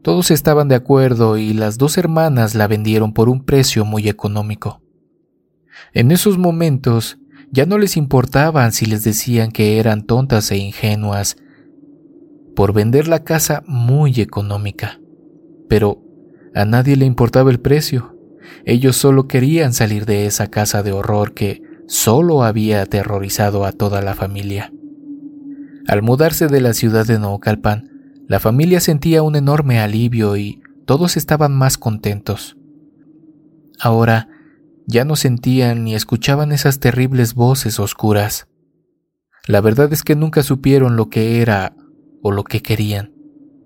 Todos 0.03 0.33
estaban 0.33 0.67
de 0.67 0.75
acuerdo 0.75 1.37
y 1.37 1.53
las 1.53 1.79
dos 1.79 1.99
hermanas 1.99 2.57
la 2.57 2.67
vendieron 2.67 3.13
por 3.13 3.29
un 3.29 3.45
precio 3.45 3.85
muy 3.85 4.09
económico. 4.09 4.83
En 5.93 6.11
esos 6.11 6.39
momentos 6.39 7.19
ya 7.51 7.67
no 7.67 7.79
les 7.79 7.97
importaban 7.97 8.73
si 8.73 8.87
les 8.87 9.05
decían 9.05 9.51
que 9.51 9.79
eran 9.79 10.05
tontas 10.05 10.51
e 10.51 10.57
ingenuas 10.57 11.37
por 12.55 12.73
vender 12.73 13.09
la 13.09 13.23
casa 13.25 13.63
muy 13.67 14.21
económica. 14.21 15.01
Pero 15.69 16.03
a 16.55 16.65
nadie 16.65 16.97
le 16.97 17.05
importaba 17.05 17.51
el 17.51 17.61
precio. 17.61 18.17
Ellos 18.65 18.97
solo 18.97 19.29
querían 19.29 19.73
salir 19.73 20.07
de 20.07 20.27
esa 20.27 20.49
casa 20.49 20.83
de 20.83 20.93
horror 20.93 21.35
que 21.35 21.63
solo 21.87 22.43
había 22.43 22.83
aterrorizado 22.83 23.65
a 23.65 23.73
toda 23.73 24.03
la 24.03 24.15
familia. 24.15 24.73
Al 25.87 26.03
mudarse 26.03 26.49
de 26.49 26.61
la 26.61 26.73
ciudad 26.73 27.07
de 27.07 27.19
Naucalpan, 27.19 27.91
la 28.27 28.41
familia 28.41 28.81
sentía 28.81 29.23
un 29.23 29.37
enorme 29.37 29.79
alivio 29.79 30.37
y 30.37 30.61
todos 30.85 31.17
estaban 31.17 31.55
más 31.55 31.79
contentos. 31.79 32.57
Ahora 33.79 34.29
ya 34.87 35.05
no 35.05 35.17
sentían 35.17 35.85
ni 35.85 35.95
escuchaban 35.95 36.53
esas 36.53 36.81
terribles 36.81 37.35
voces 37.35 37.81
oscuras. 37.81 38.49
La 39.47 39.61
verdad 39.61 39.93
es 39.93 40.03
que 40.03 40.17
nunca 40.17 40.43
supieron 40.43 40.97
lo 40.97 41.09
que 41.09 41.41
era 41.41 41.77
o 42.23 42.33
lo 42.33 42.45
que 42.45 42.63
querían, 42.63 43.13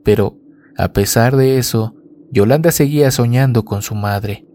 pero 0.05 0.37
a 0.77 0.93
pesar 0.93 1.37
de 1.37 1.59
eso, 1.59 1.95
Yolanda 2.31 2.71
seguía 2.71 3.11
soñando 3.11 3.65
con 3.65 3.83
su 3.83 3.95
madre. 3.95 4.47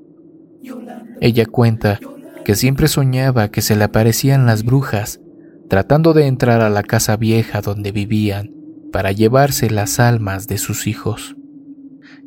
Ella 1.22 1.46
cuenta 1.46 2.00
que 2.44 2.56
siempre 2.56 2.88
soñaba 2.88 3.50
que 3.50 3.62
se 3.62 3.76
le 3.76 3.84
aparecían 3.84 4.46
las 4.46 4.64
brujas, 4.64 5.20
tratando 5.70 6.14
de 6.14 6.28
entrar 6.28 6.62
a 6.62 6.70
la 6.70 6.84
casa 6.84 7.18
vieja 7.18 7.62
donde 7.62 7.92
vivían 7.92 8.52
para 8.92 9.12
llevarse 9.12 9.70
las 9.70 10.00
almas 10.00 10.48
de 10.48 10.58
sus 10.58 10.88
hijos. 10.88 11.36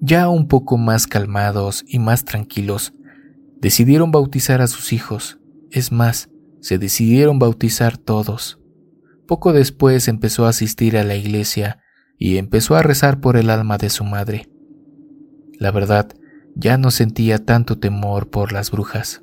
Ya 0.01 0.29
un 0.29 0.49
poco 0.49 0.77
más 0.77 1.07
calmados 1.07 1.85
y 1.87 1.99
más 1.99 2.25
tranquilos, 2.25 2.93
decidieron 3.61 4.11
bautizar 4.11 4.61
a 4.61 4.67
sus 4.67 4.93
hijos. 4.93 5.39
Es 5.71 5.93
más, 5.93 6.31
se 6.61 6.79
decidieron 6.79 7.39
bautizar 7.39 7.99
todos. 7.99 8.59
Poco 9.27 9.53
después 9.53 10.09
empezó 10.09 10.47
a 10.47 10.51
asistir 10.51 10.97
a 10.97 11.05
la 11.05 11.15
iglesia 11.15 11.81
y 12.19 12.39
empezó 12.39 12.77
a 12.77 12.83
rezar 12.83 13.21
por 13.21 13.37
el 13.37 13.51
alma 13.51 13.79
de 13.79 13.91
su 13.91 14.05
madre. 14.05 14.49
La 15.59 15.71
verdad, 15.71 16.09
ya 16.55 16.79
no 16.79 16.91
sentía 16.91 17.45
tanto 17.45 17.79
temor 17.79 18.31
por 18.31 18.53
las 18.53 18.71
brujas. 18.71 19.23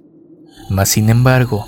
Mas 0.69 0.89
sin 0.89 1.09
embargo, 1.09 1.65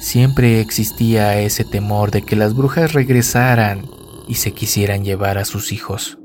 siempre 0.00 0.60
existía 0.60 1.40
ese 1.40 1.64
temor 1.64 2.10
de 2.10 2.22
que 2.22 2.36
las 2.36 2.54
brujas 2.54 2.92
regresaran 2.92 3.84
y 4.28 4.36
se 4.36 4.52
quisieran 4.52 5.04
llevar 5.04 5.38
a 5.38 5.44
sus 5.44 5.72
hijos. 5.72 6.18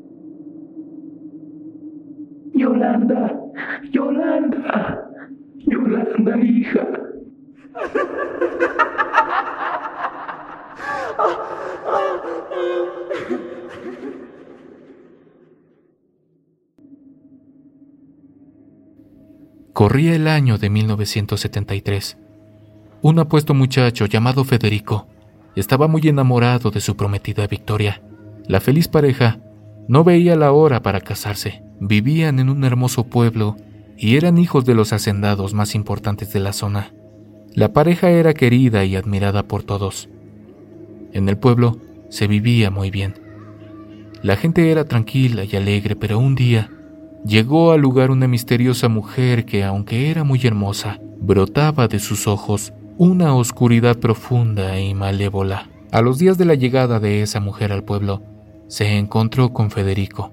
Corría 19.77 20.15
el 20.15 20.27
año 20.27 20.57
de 20.57 20.71
1973. 20.71 22.17
Un 23.03 23.19
apuesto 23.19 23.53
muchacho 23.53 24.07
llamado 24.07 24.43
Federico 24.43 25.07
estaba 25.55 25.87
muy 25.87 26.01
enamorado 26.07 26.71
de 26.71 26.81
su 26.81 26.97
prometida 26.97 27.45
Victoria. 27.45 28.01
La 28.47 28.59
feliz 28.59 28.87
pareja 28.87 29.39
no 29.87 30.03
veía 30.03 30.35
la 30.35 30.51
hora 30.51 30.81
para 30.81 31.01
casarse. 31.01 31.61
Vivían 31.79 32.39
en 32.39 32.49
un 32.49 32.63
hermoso 32.63 33.03
pueblo 33.03 33.55
y 33.95 34.17
eran 34.17 34.39
hijos 34.39 34.65
de 34.65 34.73
los 34.73 34.93
hacendados 34.93 35.53
más 35.53 35.75
importantes 35.75 36.33
de 36.33 36.39
la 36.39 36.53
zona. 36.53 36.91
La 37.53 37.71
pareja 37.71 38.09
era 38.09 38.33
querida 38.33 38.83
y 38.83 38.95
admirada 38.95 39.43
por 39.43 39.61
todos. 39.61 40.09
En 41.13 41.29
el 41.29 41.37
pueblo 41.37 41.77
se 42.09 42.27
vivía 42.27 42.71
muy 42.71 42.91
bien. 42.91 43.15
La 44.21 44.35
gente 44.35 44.71
era 44.71 44.85
tranquila 44.85 45.43
y 45.43 45.55
alegre, 45.55 45.95
pero 45.95 46.19
un 46.19 46.35
día 46.35 46.69
llegó 47.25 47.71
al 47.71 47.81
lugar 47.81 48.11
una 48.11 48.27
misteriosa 48.27 48.87
mujer 48.87 49.45
que, 49.45 49.63
aunque 49.63 50.09
era 50.09 50.23
muy 50.23 50.39
hermosa, 50.43 50.99
brotaba 51.19 51.87
de 51.87 51.99
sus 51.99 52.27
ojos 52.27 52.73
una 52.97 53.35
oscuridad 53.35 53.97
profunda 53.99 54.79
y 54.79 54.93
malévola. 54.93 55.69
A 55.91 56.01
los 56.01 56.17
días 56.17 56.37
de 56.37 56.45
la 56.45 56.55
llegada 56.55 56.99
de 56.99 57.21
esa 57.21 57.39
mujer 57.39 57.71
al 57.71 57.83
pueblo, 57.83 58.23
se 58.67 58.97
encontró 58.97 59.53
con 59.53 59.69
Federico. 59.71 60.31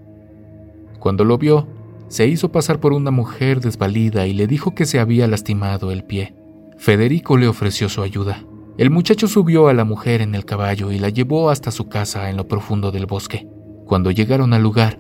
Cuando 0.98 1.24
lo 1.24 1.36
vio, 1.36 1.68
se 2.08 2.26
hizo 2.26 2.50
pasar 2.50 2.80
por 2.80 2.92
una 2.92 3.10
mujer 3.10 3.60
desvalida 3.60 4.26
y 4.26 4.32
le 4.32 4.46
dijo 4.46 4.74
que 4.74 4.86
se 4.86 4.98
había 4.98 5.26
lastimado 5.26 5.90
el 5.90 6.04
pie. 6.04 6.34
Federico 6.78 7.36
le 7.36 7.48
ofreció 7.48 7.88
su 7.88 8.02
ayuda. 8.02 8.44
El 8.76 8.90
muchacho 8.90 9.28
subió 9.28 9.68
a 9.68 9.74
la 9.74 9.84
mujer 9.84 10.20
en 10.20 10.34
el 10.34 10.44
caballo 10.44 10.90
y 10.90 10.98
la 10.98 11.08
llevó 11.08 11.50
hasta 11.50 11.70
su 11.70 11.88
casa 11.88 12.28
en 12.28 12.36
lo 12.36 12.48
profundo 12.48 12.90
del 12.90 13.06
bosque. 13.06 13.46
Cuando 13.86 14.10
llegaron 14.10 14.52
al 14.52 14.64
lugar, 14.64 14.98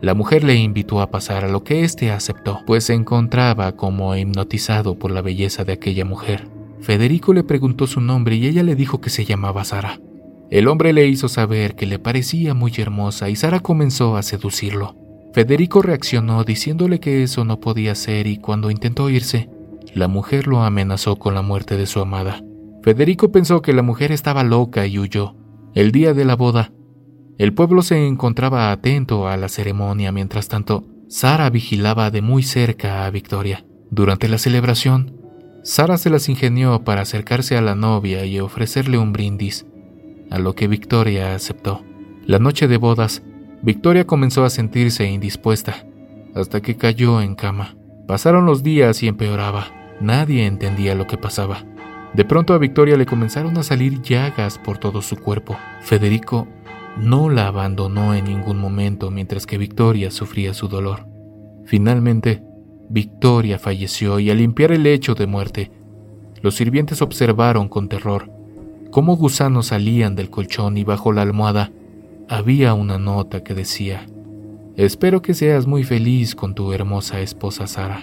la 0.00 0.14
mujer 0.14 0.44
le 0.44 0.54
invitó 0.54 1.00
a 1.00 1.10
pasar 1.10 1.44
a 1.44 1.48
lo 1.48 1.64
que 1.64 1.82
éste 1.82 2.12
aceptó, 2.12 2.60
pues 2.66 2.84
se 2.84 2.94
encontraba 2.94 3.72
como 3.72 4.14
hipnotizado 4.14 4.96
por 4.96 5.10
la 5.10 5.22
belleza 5.22 5.64
de 5.64 5.72
aquella 5.72 6.04
mujer. 6.04 6.46
Federico 6.80 7.34
le 7.34 7.42
preguntó 7.42 7.88
su 7.88 8.00
nombre 8.00 8.36
y 8.36 8.46
ella 8.46 8.62
le 8.62 8.76
dijo 8.76 9.00
que 9.00 9.10
se 9.10 9.24
llamaba 9.24 9.64
Sara. 9.64 10.00
El 10.48 10.68
hombre 10.68 10.92
le 10.92 11.08
hizo 11.08 11.28
saber 11.28 11.74
que 11.74 11.86
le 11.86 11.98
parecía 11.98 12.54
muy 12.54 12.72
hermosa 12.78 13.28
y 13.28 13.34
Sara 13.34 13.58
comenzó 13.58 14.16
a 14.16 14.22
seducirlo. 14.22 14.94
Federico 15.32 15.82
reaccionó 15.82 16.44
diciéndole 16.44 17.00
que 17.00 17.24
eso 17.24 17.44
no 17.44 17.58
podía 17.58 17.96
ser 17.96 18.28
y 18.28 18.36
cuando 18.36 18.70
intentó 18.70 19.10
irse, 19.10 19.50
la 19.94 20.06
mujer 20.06 20.46
lo 20.46 20.62
amenazó 20.62 21.16
con 21.16 21.34
la 21.34 21.42
muerte 21.42 21.76
de 21.76 21.86
su 21.86 22.00
amada. 22.00 22.42
Federico 22.82 23.30
pensó 23.30 23.62
que 23.62 23.72
la 23.72 23.82
mujer 23.82 24.12
estaba 24.12 24.42
loca 24.42 24.86
y 24.86 24.98
huyó. 24.98 25.36
El 25.74 25.92
día 25.92 26.14
de 26.14 26.24
la 26.24 26.34
boda, 26.34 26.72
el 27.38 27.54
pueblo 27.54 27.82
se 27.82 28.06
encontraba 28.06 28.70
atento 28.70 29.28
a 29.28 29.36
la 29.36 29.48
ceremonia, 29.48 30.12
mientras 30.12 30.48
tanto, 30.48 30.84
Sara 31.08 31.48
vigilaba 31.50 32.10
de 32.10 32.22
muy 32.22 32.42
cerca 32.42 33.06
a 33.06 33.10
Victoria. 33.10 33.64
Durante 33.90 34.28
la 34.28 34.38
celebración, 34.38 35.16
Sara 35.62 35.98
se 35.98 36.10
las 36.10 36.28
ingenió 36.28 36.84
para 36.84 37.02
acercarse 37.02 37.56
a 37.56 37.62
la 37.62 37.74
novia 37.74 38.24
y 38.24 38.40
ofrecerle 38.40 38.98
un 38.98 39.12
brindis, 39.12 39.66
a 40.30 40.38
lo 40.38 40.54
que 40.54 40.68
Victoria 40.68 41.34
aceptó. 41.34 41.82
La 42.26 42.38
noche 42.38 42.68
de 42.68 42.76
bodas, 42.76 43.22
Victoria 43.62 44.06
comenzó 44.06 44.44
a 44.44 44.50
sentirse 44.50 45.04
indispuesta, 45.10 45.86
hasta 46.34 46.60
que 46.60 46.76
cayó 46.76 47.20
en 47.20 47.34
cama. 47.34 47.76
Pasaron 48.06 48.46
los 48.46 48.62
días 48.62 49.02
y 49.02 49.08
empeoraba. 49.08 49.66
Nadie 50.00 50.46
entendía 50.46 50.94
lo 50.94 51.06
que 51.06 51.18
pasaba. 51.18 51.64
De 52.14 52.24
pronto 52.24 52.54
a 52.54 52.58
Victoria 52.58 52.96
le 52.96 53.06
comenzaron 53.06 53.56
a 53.56 53.62
salir 53.62 54.02
llagas 54.02 54.58
por 54.58 54.78
todo 54.78 55.00
su 55.00 55.16
cuerpo. 55.16 55.56
Federico 55.80 56.48
no 56.98 57.28
la 57.28 57.46
abandonó 57.46 58.14
en 58.14 58.24
ningún 58.24 58.58
momento 58.58 59.10
mientras 59.10 59.46
que 59.46 59.58
Victoria 59.58 60.10
sufría 60.10 60.52
su 60.54 60.68
dolor. 60.68 61.06
Finalmente, 61.64 62.42
Victoria 62.88 63.58
falleció 63.58 64.18
y 64.18 64.30
al 64.30 64.38
limpiar 64.38 64.72
el 64.72 64.82
lecho 64.82 65.14
de 65.14 65.26
muerte, 65.28 65.70
los 66.42 66.56
sirvientes 66.56 67.02
observaron 67.02 67.68
con 67.68 67.88
terror 67.88 68.30
cómo 68.90 69.16
gusanos 69.16 69.66
salían 69.66 70.16
del 70.16 70.30
colchón 70.30 70.76
y 70.76 70.84
bajo 70.84 71.12
la 71.12 71.22
almohada 71.22 71.70
había 72.28 72.74
una 72.74 72.98
nota 72.98 73.44
que 73.44 73.54
decía, 73.54 74.06
Espero 74.76 75.22
que 75.22 75.34
seas 75.34 75.66
muy 75.66 75.84
feliz 75.84 76.34
con 76.34 76.54
tu 76.54 76.72
hermosa 76.72 77.20
esposa 77.20 77.66
Sara. 77.66 78.02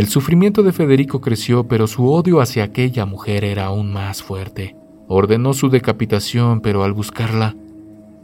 El 0.00 0.08
sufrimiento 0.08 0.62
de 0.62 0.72
Federico 0.72 1.20
creció, 1.20 1.68
pero 1.68 1.86
su 1.86 2.10
odio 2.10 2.40
hacia 2.40 2.64
aquella 2.64 3.04
mujer 3.04 3.44
era 3.44 3.66
aún 3.66 3.92
más 3.92 4.22
fuerte. 4.22 4.74
Ordenó 5.08 5.52
su 5.52 5.68
decapitación, 5.68 6.62
pero 6.62 6.84
al 6.84 6.94
buscarla, 6.94 7.54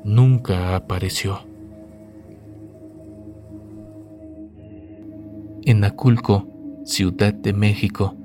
nunca 0.03 0.75
apareció. 0.75 1.41
En 5.67 5.85
Aculco, 5.85 6.49
Ciudad 6.87 7.35
de 7.35 7.53
México, 7.53 8.17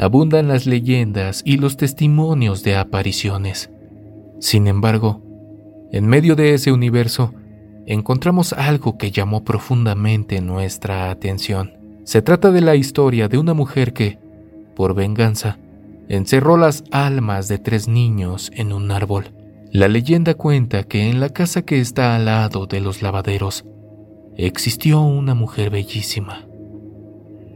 abundan 0.00 0.48
las 0.48 0.66
leyendas 0.66 1.42
y 1.44 1.58
los 1.58 1.76
testimonios 1.76 2.64
de 2.64 2.74
apariciones. 2.74 3.70
Sin 4.40 4.66
embargo, 4.66 5.22
en 5.92 6.08
medio 6.08 6.34
de 6.34 6.54
ese 6.54 6.72
universo, 6.72 7.32
encontramos 7.86 8.52
algo 8.52 8.98
que 8.98 9.12
llamó 9.12 9.44
profundamente 9.44 10.40
nuestra 10.40 11.08
atención. 11.12 11.85
Se 12.06 12.22
trata 12.22 12.52
de 12.52 12.60
la 12.60 12.76
historia 12.76 13.26
de 13.26 13.36
una 13.36 13.52
mujer 13.52 13.92
que, 13.92 14.20
por 14.76 14.94
venganza, 14.94 15.58
encerró 16.08 16.56
las 16.56 16.84
almas 16.92 17.48
de 17.48 17.58
tres 17.58 17.88
niños 17.88 18.52
en 18.54 18.72
un 18.72 18.92
árbol. 18.92 19.32
La 19.72 19.88
leyenda 19.88 20.34
cuenta 20.34 20.84
que 20.84 21.10
en 21.10 21.18
la 21.18 21.30
casa 21.30 21.62
que 21.62 21.80
está 21.80 22.14
al 22.14 22.26
lado 22.26 22.66
de 22.68 22.78
los 22.78 23.02
lavaderos 23.02 23.64
existió 24.36 25.00
una 25.00 25.34
mujer 25.34 25.70
bellísima. 25.70 26.46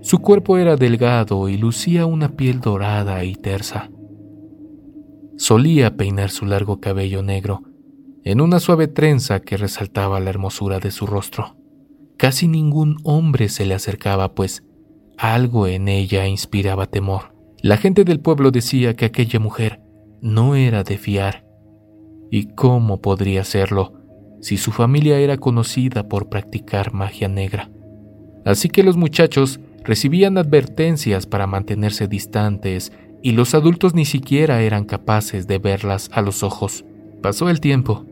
Su 0.01 0.19
cuerpo 0.19 0.59
era 0.59 0.75
delgado 0.75 1.49
y 1.49 1.57
lucía 1.57 2.05
una 2.07 2.31
piel 2.31 2.61
dorada 2.61 3.23
y 3.23 3.37
tersa. 3.37 3.89
Solía 5.37 5.97
peinar 5.97 6.31
su 6.31 6.45
largo 6.45 6.81
cabello 6.81 7.23
negro 7.23 7.63
en 8.25 8.41
una 8.41 8.59
suave 8.59 8.89
trenza 8.89 9.39
que 9.39 9.57
resaltaba 9.57 10.19
la 10.19 10.31
hermosura 10.31 10.81
de 10.81 10.91
su 10.91 11.07
rostro. 11.07 11.60
Casi 12.21 12.49
ningún 12.49 12.99
hombre 13.03 13.49
se 13.49 13.65
le 13.65 13.73
acercaba, 13.73 14.35
pues 14.35 14.63
algo 15.17 15.67
en 15.67 15.89
ella 15.89 16.27
inspiraba 16.27 16.85
temor. 16.85 17.35
La 17.63 17.79
gente 17.79 18.05
del 18.05 18.21
pueblo 18.21 18.51
decía 18.51 18.95
que 18.95 19.07
aquella 19.07 19.41
mujer 19.41 19.81
no 20.21 20.55
era 20.55 20.85
de 20.85 20.99
fiar. 20.99 21.47
¿Y 22.31 22.49
cómo 22.55 23.01
podría 23.01 23.43
serlo 23.45 23.95
si 24.43 24.59
su 24.59 24.71
familia 24.71 25.19
era 25.19 25.39
conocida 25.39 26.11
por 26.11 26.29
practicar 26.29 26.93
magia 26.93 27.29
negra? 27.29 27.71
Así 28.45 28.69
que 28.69 28.83
los 28.83 28.99
muchachos 28.99 29.59
recibían 29.83 30.37
advertencias 30.37 31.25
para 31.25 31.47
mantenerse 31.47 32.07
distantes 32.07 32.93
y 33.23 33.33
los 33.33 33.55
adultos 33.55 33.95
ni 33.95 34.05
siquiera 34.05 34.61
eran 34.61 34.85
capaces 34.85 35.47
de 35.47 35.57
verlas 35.57 36.11
a 36.13 36.21
los 36.21 36.43
ojos. 36.43 36.85
Pasó 37.23 37.49
el 37.49 37.61
tiempo 37.61 38.05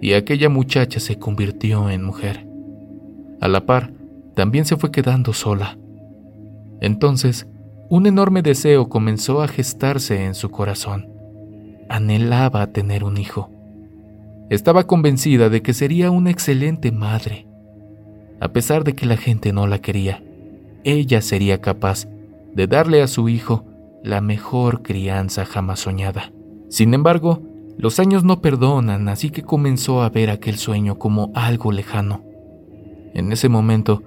y 0.00 0.12
aquella 0.12 0.48
muchacha 0.48 1.00
se 1.00 1.18
convirtió 1.18 1.90
en 1.90 2.04
mujer. 2.04 2.47
A 3.40 3.48
la 3.48 3.66
par, 3.66 3.92
también 4.34 4.64
se 4.64 4.76
fue 4.76 4.90
quedando 4.90 5.32
sola. 5.32 5.78
Entonces, 6.80 7.46
un 7.90 8.06
enorme 8.06 8.42
deseo 8.42 8.88
comenzó 8.88 9.42
a 9.42 9.48
gestarse 9.48 10.24
en 10.24 10.34
su 10.34 10.50
corazón. 10.50 11.08
Anhelaba 11.88 12.66
tener 12.68 13.02
un 13.02 13.16
hijo. 13.16 13.50
Estaba 14.50 14.86
convencida 14.86 15.48
de 15.48 15.62
que 15.62 15.74
sería 15.74 16.10
una 16.10 16.30
excelente 16.30 16.92
madre. 16.92 17.46
A 18.40 18.48
pesar 18.48 18.84
de 18.84 18.94
que 18.94 19.06
la 19.06 19.16
gente 19.16 19.52
no 19.52 19.66
la 19.66 19.78
quería, 19.80 20.22
ella 20.84 21.20
sería 21.22 21.60
capaz 21.60 22.06
de 22.54 22.66
darle 22.66 23.02
a 23.02 23.08
su 23.08 23.28
hijo 23.28 23.64
la 24.02 24.20
mejor 24.20 24.82
crianza 24.82 25.44
jamás 25.44 25.80
soñada. 25.80 26.32
Sin 26.68 26.94
embargo, 26.94 27.42
los 27.76 27.98
años 28.00 28.24
no 28.24 28.40
perdonan, 28.40 29.08
así 29.08 29.30
que 29.30 29.42
comenzó 29.42 30.02
a 30.02 30.10
ver 30.10 30.30
aquel 30.30 30.56
sueño 30.56 30.98
como 30.98 31.30
algo 31.34 31.72
lejano. 31.72 32.27
En 33.14 33.32
ese 33.32 33.48
momento, 33.48 34.02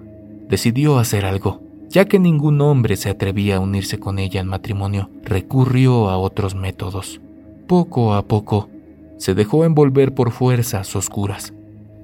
decidió 0.49 0.97
hacer 0.97 1.25
algo. 1.25 1.61
Ya 1.89 2.05
que 2.05 2.19
ningún 2.19 2.61
hombre 2.61 2.95
se 2.95 3.09
atrevía 3.09 3.57
a 3.57 3.59
unirse 3.59 3.99
con 3.99 4.17
ella 4.17 4.39
en 4.39 4.47
matrimonio, 4.47 5.09
recurrió 5.23 6.09
a 6.09 6.17
otros 6.17 6.55
métodos. 6.55 7.19
Poco 7.67 8.13
a 8.13 8.25
poco, 8.27 8.69
se 9.17 9.33
dejó 9.33 9.65
envolver 9.65 10.13
por 10.13 10.31
fuerzas 10.31 10.95
oscuras. 10.95 11.53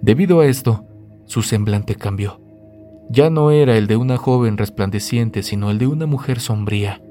Debido 0.02 0.42
a 0.42 0.46
esto, 0.46 0.86
su 1.26 1.42
semblante 1.42 1.96
cambió. 1.96 2.42
Ya 3.10 3.30
no 3.30 3.52
era 3.52 3.78
el 3.78 3.88
de 3.88 3.96
una 3.96 4.18
joven 4.18 4.58
resplandeciente, 4.58 5.42
sino 5.42 5.72
el 5.72 5.78
de 5.78 5.88
una 5.88 6.06
mujer 6.06 6.40
sombría. 6.40 7.02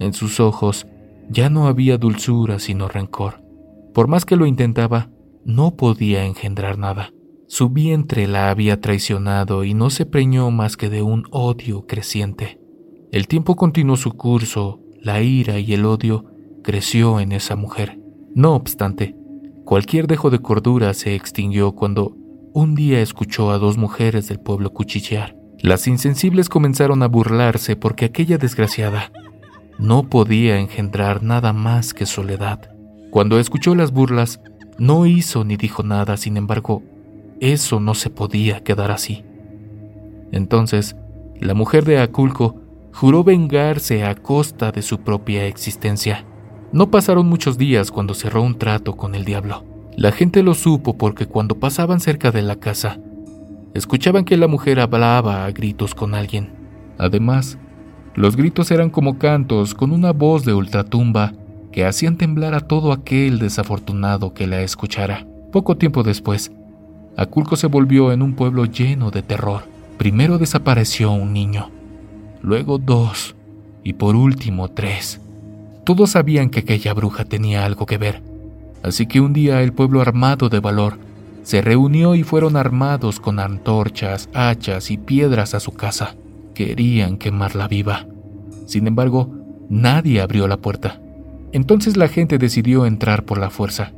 En 0.00 0.12
sus 0.12 0.40
ojos 0.40 0.86
ya 1.30 1.48
no 1.48 1.68
había 1.68 1.98
dulzura, 1.98 2.58
sino 2.58 2.88
rencor. 2.88 3.42
Por 3.92 4.08
más 4.08 4.24
que 4.24 4.36
lo 4.36 4.46
intentaba, 4.46 5.08
no 5.44 5.76
podía 5.76 6.24
engendrar 6.24 6.78
nada. 6.78 7.10
Su 7.46 7.68
vientre 7.68 8.26
la 8.26 8.50
había 8.50 8.80
traicionado 8.80 9.64
y 9.64 9.74
no 9.74 9.90
se 9.90 10.06
preñó 10.06 10.50
más 10.50 10.76
que 10.76 10.88
de 10.88 11.02
un 11.02 11.24
odio 11.30 11.86
creciente. 11.86 12.58
El 13.12 13.28
tiempo 13.28 13.54
continuó 13.54 13.96
su 13.96 14.12
curso, 14.12 14.80
la 15.00 15.20
ira 15.22 15.58
y 15.58 15.74
el 15.74 15.84
odio 15.84 16.24
creció 16.62 17.20
en 17.20 17.32
esa 17.32 17.54
mujer. 17.54 18.00
No 18.34 18.54
obstante, 18.54 19.14
cualquier 19.64 20.06
dejo 20.06 20.30
de 20.30 20.40
cordura 20.40 20.94
se 20.94 21.14
extinguió 21.14 21.72
cuando 21.72 22.16
un 22.54 22.74
día 22.74 23.00
escuchó 23.00 23.50
a 23.50 23.58
dos 23.58 23.76
mujeres 23.76 24.26
del 24.28 24.40
pueblo 24.40 24.72
cuchillar. 24.72 25.36
Las 25.60 25.86
insensibles 25.86 26.48
comenzaron 26.48 27.02
a 27.02 27.08
burlarse 27.08 27.76
porque 27.76 28.06
aquella 28.06 28.38
desgraciada 28.38 29.12
no 29.78 30.08
podía 30.08 30.58
engendrar 30.58 31.22
nada 31.22 31.52
más 31.52 31.92
que 31.94 32.06
soledad. 32.06 32.70
Cuando 33.10 33.38
escuchó 33.38 33.74
las 33.74 33.92
burlas, 33.92 34.40
no 34.78 35.06
hizo 35.06 35.44
ni 35.44 35.56
dijo 35.56 35.82
nada, 35.82 36.16
sin 36.16 36.36
embargo, 36.36 36.82
eso 37.40 37.80
no 37.80 37.94
se 37.94 38.10
podía 38.10 38.62
quedar 38.62 38.90
así. 38.90 39.24
Entonces, 40.32 40.96
la 41.40 41.54
mujer 41.54 41.84
de 41.84 41.98
Aculco 41.98 42.56
juró 42.92 43.24
vengarse 43.24 44.04
a 44.04 44.14
costa 44.14 44.72
de 44.72 44.82
su 44.82 45.00
propia 45.00 45.46
existencia. 45.46 46.24
No 46.72 46.90
pasaron 46.90 47.28
muchos 47.28 47.58
días 47.58 47.90
cuando 47.90 48.14
cerró 48.14 48.42
un 48.42 48.58
trato 48.58 48.96
con 48.96 49.14
el 49.14 49.24
diablo. 49.24 49.64
La 49.96 50.10
gente 50.10 50.42
lo 50.42 50.54
supo 50.54 50.96
porque 50.96 51.26
cuando 51.26 51.58
pasaban 51.58 52.00
cerca 52.00 52.30
de 52.30 52.42
la 52.42 52.56
casa, 52.56 52.98
escuchaban 53.74 54.24
que 54.24 54.36
la 54.36 54.48
mujer 54.48 54.80
hablaba 54.80 55.44
a 55.44 55.50
gritos 55.52 55.94
con 55.94 56.14
alguien. 56.14 56.50
Además, 56.98 57.58
los 58.14 58.36
gritos 58.36 58.70
eran 58.70 58.90
como 58.90 59.18
cantos 59.18 59.74
con 59.74 59.92
una 59.92 60.12
voz 60.12 60.44
de 60.44 60.54
ultratumba 60.54 61.32
que 61.72 61.84
hacían 61.84 62.16
temblar 62.16 62.54
a 62.54 62.60
todo 62.60 62.92
aquel 62.92 63.40
desafortunado 63.40 64.34
que 64.34 64.46
la 64.46 64.62
escuchara. 64.62 65.26
Poco 65.50 65.76
tiempo 65.76 66.04
después, 66.04 66.52
Aculco 67.16 67.56
se 67.56 67.68
volvió 67.68 68.12
en 68.12 68.22
un 68.22 68.34
pueblo 68.34 68.64
lleno 68.64 69.10
de 69.10 69.22
terror. 69.22 69.62
Primero 69.98 70.38
desapareció 70.38 71.12
un 71.12 71.32
niño, 71.32 71.70
luego 72.42 72.78
dos 72.78 73.36
y 73.84 73.92
por 73.92 74.16
último 74.16 74.68
tres. 74.68 75.20
Todos 75.84 76.10
sabían 76.10 76.50
que 76.50 76.60
aquella 76.60 76.92
bruja 76.94 77.24
tenía 77.24 77.64
algo 77.64 77.86
que 77.86 77.98
ver, 77.98 78.22
así 78.82 79.06
que 79.06 79.20
un 79.20 79.32
día 79.32 79.62
el 79.62 79.72
pueblo 79.72 80.00
armado 80.00 80.48
de 80.48 80.58
valor 80.58 80.98
se 81.44 81.60
reunió 81.60 82.14
y 82.14 82.22
fueron 82.22 82.56
armados 82.56 83.20
con 83.20 83.38
antorchas, 83.38 84.30
hachas 84.32 84.90
y 84.90 84.96
piedras 84.96 85.54
a 85.54 85.60
su 85.60 85.72
casa. 85.72 86.16
Querían 86.54 87.18
quemarla 87.18 87.68
viva. 87.68 88.06
Sin 88.66 88.86
embargo, 88.86 89.30
nadie 89.68 90.20
abrió 90.22 90.48
la 90.48 90.56
puerta. 90.56 91.00
Entonces 91.52 91.96
la 91.96 92.08
gente 92.08 92.38
decidió 92.38 92.86
entrar 92.86 93.24
por 93.24 93.38
la 93.38 93.50
fuerza. 93.50 93.92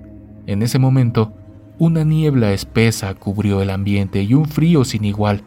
En 0.47 0.63
ese 0.63 0.79
momento, 0.79 1.33
una 1.79 2.05
niebla 2.05 2.53
espesa 2.53 3.15
cubrió 3.15 3.61
el 3.63 3.71
ambiente 3.71 4.23
y 4.23 4.35
un 4.35 4.47
frío 4.47 4.85
sin 4.85 5.05
igual 5.05 5.43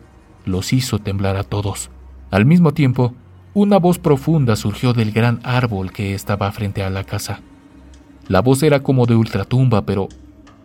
los 0.45 0.73
hizo 0.73 0.99
temblar 0.99 1.37
a 1.37 1.43
todos. 1.43 1.89
Al 2.31 2.45
mismo 2.45 2.73
tiempo, 2.73 3.13
una 3.53 3.77
voz 3.77 3.97
profunda 3.97 4.55
surgió 4.55 4.93
del 4.93 5.11
gran 5.11 5.39
árbol 5.43 5.91
que 5.91 6.13
estaba 6.13 6.51
frente 6.51 6.83
a 6.83 6.89
la 6.89 7.03
casa. 7.03 7.41
La 8.27 8.41
voz 8.41 8.61
era 8.61 8.81
como 8.81 9.07
de 9.07 9.15
ultratumba, 9.15 9.85
pero 9.85 10.07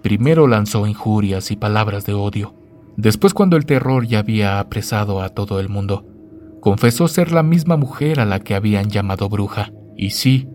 primero 0.03 0.47
lanzó 0.47 0.87
injurias 0.87 1.51
y 1.51 1.57
palabras 1.57 2.05
de 2.05 2.13
odio. 2.13 2.55
Después, 2.97 3.33
cuando 3.33 3.57
el 3.57 3.65
terror 3.65 4.07
ya 4.07 4.19
había 4.21 4.61
apresado 4.61 5.23
a 5.23 5.31
todo 5.31 5.61
el 5.61 5.69
mundo, 5.69 6.05
confesó 6.61 7.09
ser 7.09 7.33
la 7.33 7.43
misma 7.43 7.77
mujer 7.77 8.21
a 8.21 8.27
la 8.27 8.41
que 8.41 8.55
habían 8.55 8.91
llamado 8.91 9.29
bruja. 9.29 9.73
Y 9.97 10.11
sí, 10.11 10.47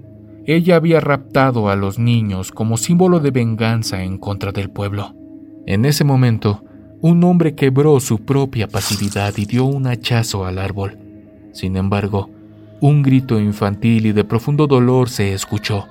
ella 0.46 0.76
había 0.76 1.00
raptado 1.00 1.70
a 1.70 1.76
los 1.76 2.00
niños 2.00 2.52
como 2.52 2.78
símbolo 2.78 3.20
de 3.20 3.32
venganza 3.32 4.04
en 4.04 4.18
contra 4.18 4.52
del 4.52 4.70
pueblo. 4.70 5.16
En 5.66 5.86
ese 5.86 6.04
momento, 6.04 6.64
un 7.02 7.24
hombre 7.24 7.56
quebró 7.56 8.00
su 8.00 8.26
propia 8.26 8.68
pasividad 8.68 9.34
y 9.38 9.46
dio 9.46 9.66
un 9.66 9.88
hachazo 9.88 10.46
al 10.46 10.58
árbol. 10.58 10.98
Sin 11.54 11.78
embargo, 11.78 12.30
un 12.82 13.04
grito 13.04 13.40
infantil 13.40 14.06
y 14.06 14.12
de 14.12 14.24
profundo 14.24 14.68
dolor 14.68 15.10
se 15.10 15.34
escuchó. 15.34 15.88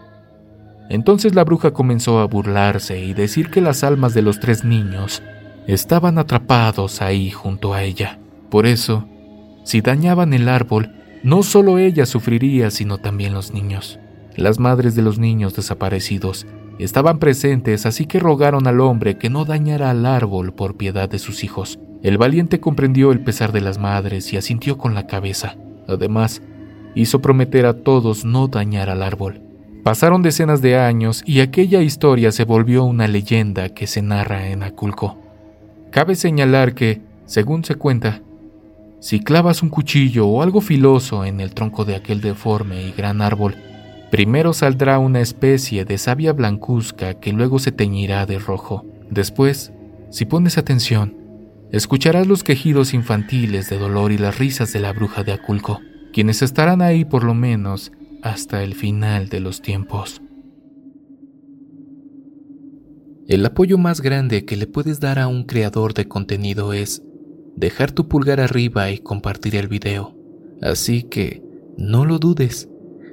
Entonces 0.88 1.34
la 1.34 1.44
bruja 1.44 1.72
comenzó 1.72 2.18
a 2.18 2.26
burlarse 2.26 3.01
y 3.05 3.12
decir 3.14 3.51
que 3.51 3.61
las 3.61 3.84
almas 3.84 4.14
de 4.14 4.22
los 4.22 4.40
tres 4.40 4.64
niños 4.64 5.22
estaban 5.66 6.18
atrapados 6.18 7.03
ahí 7.03 7.30
junto 7.30 7.74
a 7.74 7.82
ella. 7.82 8.18
Por 8.51 8.66
eso, 8.66 9.07
si 9.64 9.82
dañaban 9.82 10.32
el 10.32 10.49
árbol, 10.49 10.94
no 11.22 11.42
solo 11.42 11.78
ella 11.78 12.07
sufriría, 12.07 12.70
sino 12.70 12.99
también 12.99 13.34
los 13.34 13.53
niños. 13.53 13.99
Las 14.39 14.61
madres 14.61 14.95
de 14.95 15.03
los 15.03 15.18
niños 15.18 15.57
desaparecidos 15.57 16.47
estaban 16.78 17.18
presentes, 17.18 17.86
así 17.86 18.07
que 18.07 18.20
rogaron 18.20 18.68
al 18.68 18.80
hombre 18.80 19.18
que 19.18 19.30
no 19.30 19.45
dañara 19.45 19.91
al 19.91 20.07
árbol 20.07 20.53
por 20.53 20.76
piedad 20.76 21.09
de 21.09 21.18
sus 21.18 21.43
hijos. 21.43 21.80
El 22.05 22.18
valiente 22.18 22.61
comprendió 22.61 23.11
el 23.11 23.18
pesar 23.18 23.51
de 23.51 23.61
las 23.61 23.78
madres 23.78 24.32
y 24.32 24.36
asintió 24.36 24.78
con 24.78 24.95
la 24.95 25.09
cabeza. 25.09 25.57
Además, 25.89 26.41
hizo 26.95 27.20
prometer 27.20 27.66
a 27.66 27.82
todos 27.82 28.24
no 28.24 28.47
dañar 28.47 28.91
al 28.91 29.03
árbol. 29.03 29.41
Pasaron 29.82 30.22
decenas 30.22 30.62
de 30.62 30.78
años 30.78 31.24
y 31.26 31.41
aquella 31.41 31.82
historia 31.82 32.30
se 32.30 32.45
volvió 32.45 32.84
una 32.84 33.09
leyenda 33.09 33.70
que 33.70 33.89
se 33.89 34.03
narra 34.03 34.51
en 34.51 34.62
Aculco. 34.62 35.18
Cabe 35.91 36.14
señalar 36.14 36.74
que, 36.74 37.01
según 37.24 37.64
se 37.64 37.74
cuenta, 37.74 38.22
si 39.01 39.18
clavas 39.18 39.64
un 39.64 39.68
cuchillo 39.68 40.28
o 40.28 40.43
algo 40.43 40.61
filoso 40.61 41.24
en 41.24 41.41
el 41.41 41.55
tronco 41.55 41.84
de 41.84 41.97
aquel 41.97 42.20
deforme 42.20 42.86
y 42.86 42.93
gran 42.93 43.20
árbol, 43.20 43.57
primero 44.11 44.53
saldrá 44.53 44.99
una 44.99 45.21
especie 45.21 45.85
de 45.85 45.99
savia 45.99 46.33
blancuzca 46.33 47.15
que 47.15 47.33
luego 47.33 47.59
se 47.59 47.73
teñirá 47.73 48.27
de 48.27 48.39
rojo. 48.39 48.85
Después, 49.11 49.73
si 50.11 50.25
pones 50.25 50.59
atención, 50.59 51.17
escucharás 51.73 52.27
los 52.27 52.45
quejidos 52.45 52.95
infantiles 52.95 53.69
de 53.69 53.79
dolor 53.79 54.13
y 54.13 54.19
las 54.19 54.39
risas 54.39 54.73
de 54.73 54.81
la 54.81 54.93
bruja 54.93 55.25
de 55.25 55.33
Aculco, 55.33 55.81
quienes 56.13 56.43
estarán 56.43 56.83
ahí 56.83 57.05
por 57.05 57.25
lo 57.25 57.35
menos 57.35 57.93
hasta 58.23 58.63
el 58.63 58.75
final 58.75 59.29
de 59.29 59.41
los 59.41 59.63
tiempos. 59.63 60.23
El 63.29 63.45
apoyo 63.45 63.77
más 63.77 64.01
grande 64.01 64.47
que 64.47 64.57
le 64.57 64.67
puedes 64.67 65.01
dar 65.01 65.19
a 65.19 65.29
un 65.29 65.45
creador 65.45 65.93
de 65.93 66.09
contenido 66.09 66.73
es 66.73 67.03
dejar 67.57 67.93
tu 67.93 68.09
pulgar 68.09 68.41
arriba 68.41 68.91
y 68.91 68.99
compartir 68.99 69.55
el 69.57 69.69
video. 69.69 70.17
Así 70.63 71.03
que, 71.03 71.43
no 71.77 72.07
lo 72.07 72.19
dudes, 72.19 72.71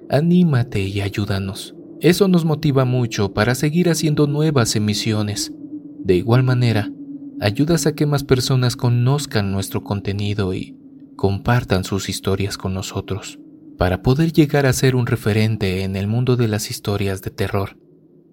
anímate 0.09 0.81
y 0.81 1.01
ayúdanos. 1.01 1.75
Eso 2.01 2.27
nos 2.27 2.45
motiva 2.45 2.85
mucho 2.85 3.33
para 3.33 3.55
seguir 3.55 3.89
haciendo 3.89 4.27
nuevas 4.27 4.75
emisiones. 4.75 5.53
De 5.99 6.15
igual 6.15 6.43
manera, 6.43 6.91
ayudas 7.39 7.85
a 7.85 7.95
que 7.95 8.05
más 8.05 8.23
personas 8.23 8.75
conozcan 8.75 9.51
nuestro 9.51 9.83
contenido 9.83 10.53
y 10.53 10.77
compartan 11.15 11.83
sus 11.83 12.09
historias 12.09 12.57
con 12.57 12.73
nosotros. 12.73 13.39
Para 13.77 14.01
poder 14.01 14.31
llegar 14.31 14.65
a 14.65 14.73
ser 14.73 14.95
un 14.95 15.05
referente 15.05 15.83
en 15.83 15.95
el 15.95 16.07
mundo 16.07 16.35
de 16.35 16.47
las 16.47 16.69
historias 16.69 17.21
de 17.21 17.31
terror, 17.31 17.77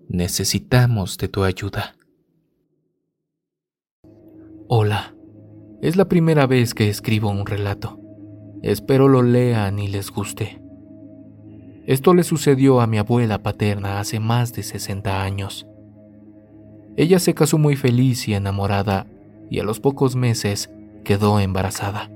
necesitamos 0.09 1.19
de 1.19 1.29
tu 1.29 1.45
ayuda. 1.45 1.97
Hola. 4.69 5.15
Es 5.83 5.97
la 5.97 6.09
primera 6.09 6.47
vez 6.47 6.75
que 6.75 6.89
escribo 6.89 7.29
un 7.31 7.45
relato. 7.45 7.99
Espero 8.63 9.09
lo 9.09 9.23
lean 9.23 9.81
y 9.81 9.89
les 9.89 10.13
guste. 10.13 10.62
Esto 11.87 12.15
le 12.15 12.23
sucedió 12.23 12.81
a 12.81 12.87
mi 12.87 12.99
abuela 12.99 13.43
paterna 13.43 13.99
hace 13.99 14.21
más 14.21 14.53
de 14.53 14.63
60 14.63 15.23
años. 15.23 15.67
Ella 16.97 17.19
se 17.19 17.35
casó 17.35 17.59
muy 17.59 17.75
feliz 17.75 18.29
y 18.29 18.35
enamorada 18.35 19.07
y 19.51 19.59
a 19.59 19.65
los 19.65 19.81
pocos 19.81 20.15
meses 20.15 20.71
quedó 21.05 21.41
embarazada. 21.41 22.11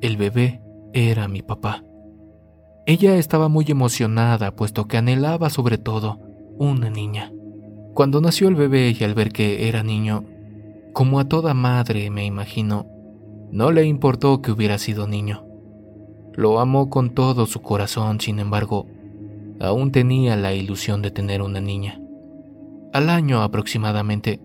El 0.00 0.16
bebé 0.16 0.62
era 0.92 1.28
mi 1.28 1.42
papá. 1.42 1.84
Ella 2.86 3.16
estaba 3.16 3.48
muy 3.48 3.66
emocionada 3.68 4.56
puesto 4.56 4.86
que 4.86 4.96
anhelaba 4.96 5.50
sobre 5.50 5.78
todo 5.78 6.18
una 6.58 6.88
niña. 6.90 7.32
Cuando 7.92 8.20
nació 8.20 8.48
el 8.48 8.54
bebé 8.54 8.96
y 8.98 9.04
al 9.04 9.14
ver 9.14 9.32
que 9.32 9.68
era 9.68 9.82
niño, 9.82 10.24
como 10.92 11.20
a 11.20 11.28
toda 11.28 11.54
madre 11.54 12.10
me 12.10 12.24
imagino, 12.24 12.86
no 13.50 13.70
le 13.70 13.84
importó 13.84 14.40
que 14.40 14.50
hubiera 14.50 14.78
sido 14.78 15.06
niño. 15.06 15.44
Lo 16.34 16.58
amó 16.58 16.90
con 16.90 17.10
todo 17.10 17.46
su 17.46 17.62
corazón, 17.62 18.20
sin 18.20 18.38
embargo, 18.38 18.86
aún 19.60 19.92
tenía 19.92 20.36
la 20.36 20.54
ilusión 20.54 21.02
de 21.02 21.10
tener 21.10 21.42
una 21.42 21.60
niña. 21.60 22.00
Al 22.92 23.10
año 23.10 23.42
aproximadamente, 23.42 24.40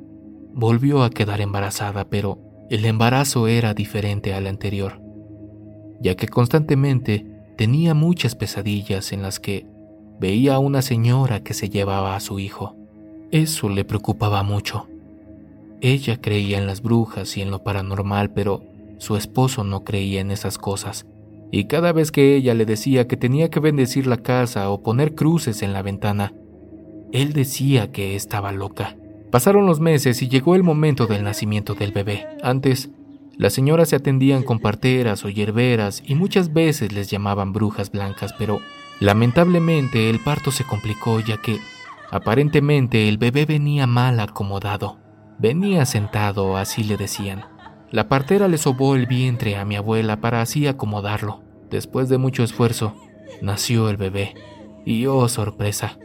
volvió 0.53 1.03
a 1.03 1.09
quedar 1.09 1.41
embarazada, 1.41 2.09
pero 2.09 2.39
el 2.69 2.85
embarazo 2.85 3.47
era 3.47 3.73
diferente 3.73 4.33
al 4.33 4.47
anterior, 4.47 5.01
ya 6.01 6.15
que 6.15 6.27
constantemente 6.27 7.25
tenía 7.57 7.93
muchas 7.93 8.35
pesadillas 8.35 9.11
en 9.11 9.21
las 9.21 9.39
que 9.39 9.67
veía 10.19 10.55
a 10.55 10.59
una 10.59 10.81
señora 10.81 11.41
que 11.43 11.53
se 11.53 11.69
llevaba 11.69 12.15
a 12.15 12.19
su 12.19 12.39
hijo. 12.39 12.75
Eso 13.31 13.69
le 13.69 13.85
preocupaba 13.85 14.43
mucho. 14.43 14.87
Ella 15.81 16.19
creía 16.19 16.57
en 16.57 16.67
las 16.67 16.81
brujas 16.81 17.37
y 17.37 17.41
en 17.41 17.51
lo 17.51 17.63
paranormal, 17.63 18.31
pero 18.31 18.63
su 18.97 19.15
esposo 19.15 19.63
no 19.63 19.83
creía 19.83 20.19
en 20.19 20.31
esas 20.31 20.57
cosas, 20.57 21.05
y 21.51 21.65
cada 21.65 21.91
vez 21.91 22.11
que 22.11 22.35
ella 22.35 22.53
le 22.53 22.65
decía 22.65 23.07
que 23.07 23.17
tenía 23.17 23.49
que 23.49 23.59
bendecir 23.59 24.07
la 24.07 24.17
casa 24.17 24.69
o 24.69 24.83
poner 24.83 25.15
cruces 25.15 25.61
en 25.61 25.73
la 25.73 25.81
ventana, 25.81 26.33
él 27.11 27.33
decía 27.33 27.91
que 27.91 28.15
estaba 28.15 28.51
loca. 28.51 28.95
Pasaron 29.31 29.65
los 29.65 29.79
meses 29.79 30.21
y 30.21 30.27
llegó 30.27 30.55
el 30.55 30.63
momento 30.63 31.07
del 31.07 31.23
nacimiento 31.23 31.75
del 31.75 31.91
bebé. 31.91 32.27
Antes, 32.43 32.89
las 33.37 33.53
señoras 33.53 33.89
se 33.89 33.95
atendían 33.95 34.43
con 34.43 34.59
parteras 34.59 35.23
o 35.23 35.29
hierberas 35.29 36.03
y 36.05 36.15
muchas 36.15 36.51
veces 36.51 36.91
les 36.91 37.09
llamaban 37.09 37.53
brujas 37.53 37.91
blancas, 37.91 38.33
pero 38.37 38.59
lamentablemente 38.99 40.09
el 40.09 40.19
parto 40.19 40.51
se 40.51 40.65
complicó 40.65 41.19
ya 41.19 41.37
que 41.37 41.59
aparentemente 42.11 43.07
el 43.07 43.17
bebé 43.17 43.45
venía 43.45 43.87
mal 43.87 44.19
acomodado. 44.19 44.97
Venía 45.39 45.85
sentado, 45.85 46.57
así 46.57 46.83
le 46.83 46.97
decían. 46.97 47.45
La 47.91 48.07
partera 48.07 48.47
le 48.47 48.57
sobó 48.57 48.95
el 48.95 49.07
vientre 49.07 49.57
a 49.57 49.65
mi 49.65 49.75
abuela 49.75 50.21
para 50.21 50.41
así 50.41 50.67
acomodarlo. 50.67 51.41
Después 51.71 52.07
de 52.09 52.17
mucho 52.17 52.43
esfuerzo, 52.43 52.95
nació 53.41 53.89
el 53.89 53.97
bebé. 53.97 54.35
Y 54.85 55.07
oh 55.07 55.27
sorpresa, 55.27 55.97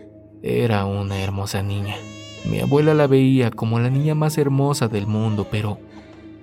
era 0.43 0.87
una 0.87 1.23
hermosa 1.23 1.63
niña. 1.63 1.97
Mi 2.51 2.61
abuela 2.61 2.95
la 2.95 3.07
veía 3.07 3.51
como 3.51 3.81
la 3.81 3.91
niña 3.91 4.15
más 4.15 4.39
hermosa 4.39 4.89
del 4.89 5.07
mundo, 5.07 5.47
pero 5.51 5.79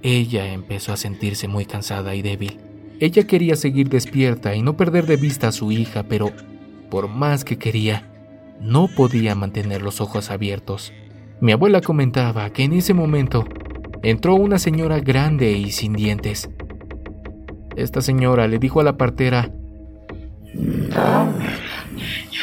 ella 0.03 0.51
empezó 0.51 0.93
a 0.93 0.97
sentirse 0.97 1.47
muy 1.47 1.65
cansada 1.65 2.15
y 2.15 2.21
débil. 2.21 2.59
Ella 2.99 3.25
quería 3.25 3.55
seguir 3.55 3.89
despierta 3.89 4.55
y 4.55 4.61
no 4.61 4.77
perder 4.77 5.05
de 5.05 5.17
vista 5.17 5.47
a 5.47 5.51
su 5.51 5.71
hija, 5.71 6.03
pero 6.03 6.31
por 6.89 7.07
más 7.07 7.43
que 7.43 7.57
quería, 7.57 8.07
no 8.59 8.87
podía 8.87 9.33
mantener 9.33 9.81
los 9.81 10.01
ojos 10.01 10.29
abiertos. 10.29 10.93
Mi 11.39 11.51
abuela 11.51 11.81
comentaba 11.81 12.51
que 12.51 12.63
en 12.63 12.73
ese 12.73 12.93
momento 12.93 13.45
entró 14.03 14.35
una 14.35 14.59
señora 14.59 14.99
grande 14.99 15.51
y 15.51 15.71
sin 15.71 15.93
dientes. 15.93 16.49
Esta 17.75 18.01
señora 18.01 18.47
le 18.47 18.59
dijo 18.59 18.79
a 18.79 18.83
la 18.83 18.97
partera, 18.97 19.51
Dame 20.53 21.45
la 21.45 21.85
niña. 21.93 22.41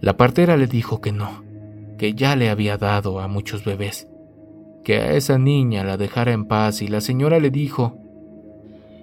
La 0.00 0.16
partera 0.16 0.56
le 0.56 0.66
dijo 0.66 1.00
que 1.00 1.12
no, 1.12 1.42
que 1.98 2.14
ya 2.14 2.36
le 2.36 2.50
había 2.50 2.76
dado 2.76 3.20
a 3.20 3.28
muchos 3.28 3.64
bebés, 3.64 4.06
que 4.84 4.98
a 4.98 5.12
esa 5.14 5.38
niña 5.38 5.82
la 5.82 5.96
dejara 5.96 6.32
en 6.32 6.44
paz 6.44 6.82
y 6.82 6.88
la 6.88 7.00
señora 7.00 7.40
le 7.40 7.50
dijo, 7.50 7.98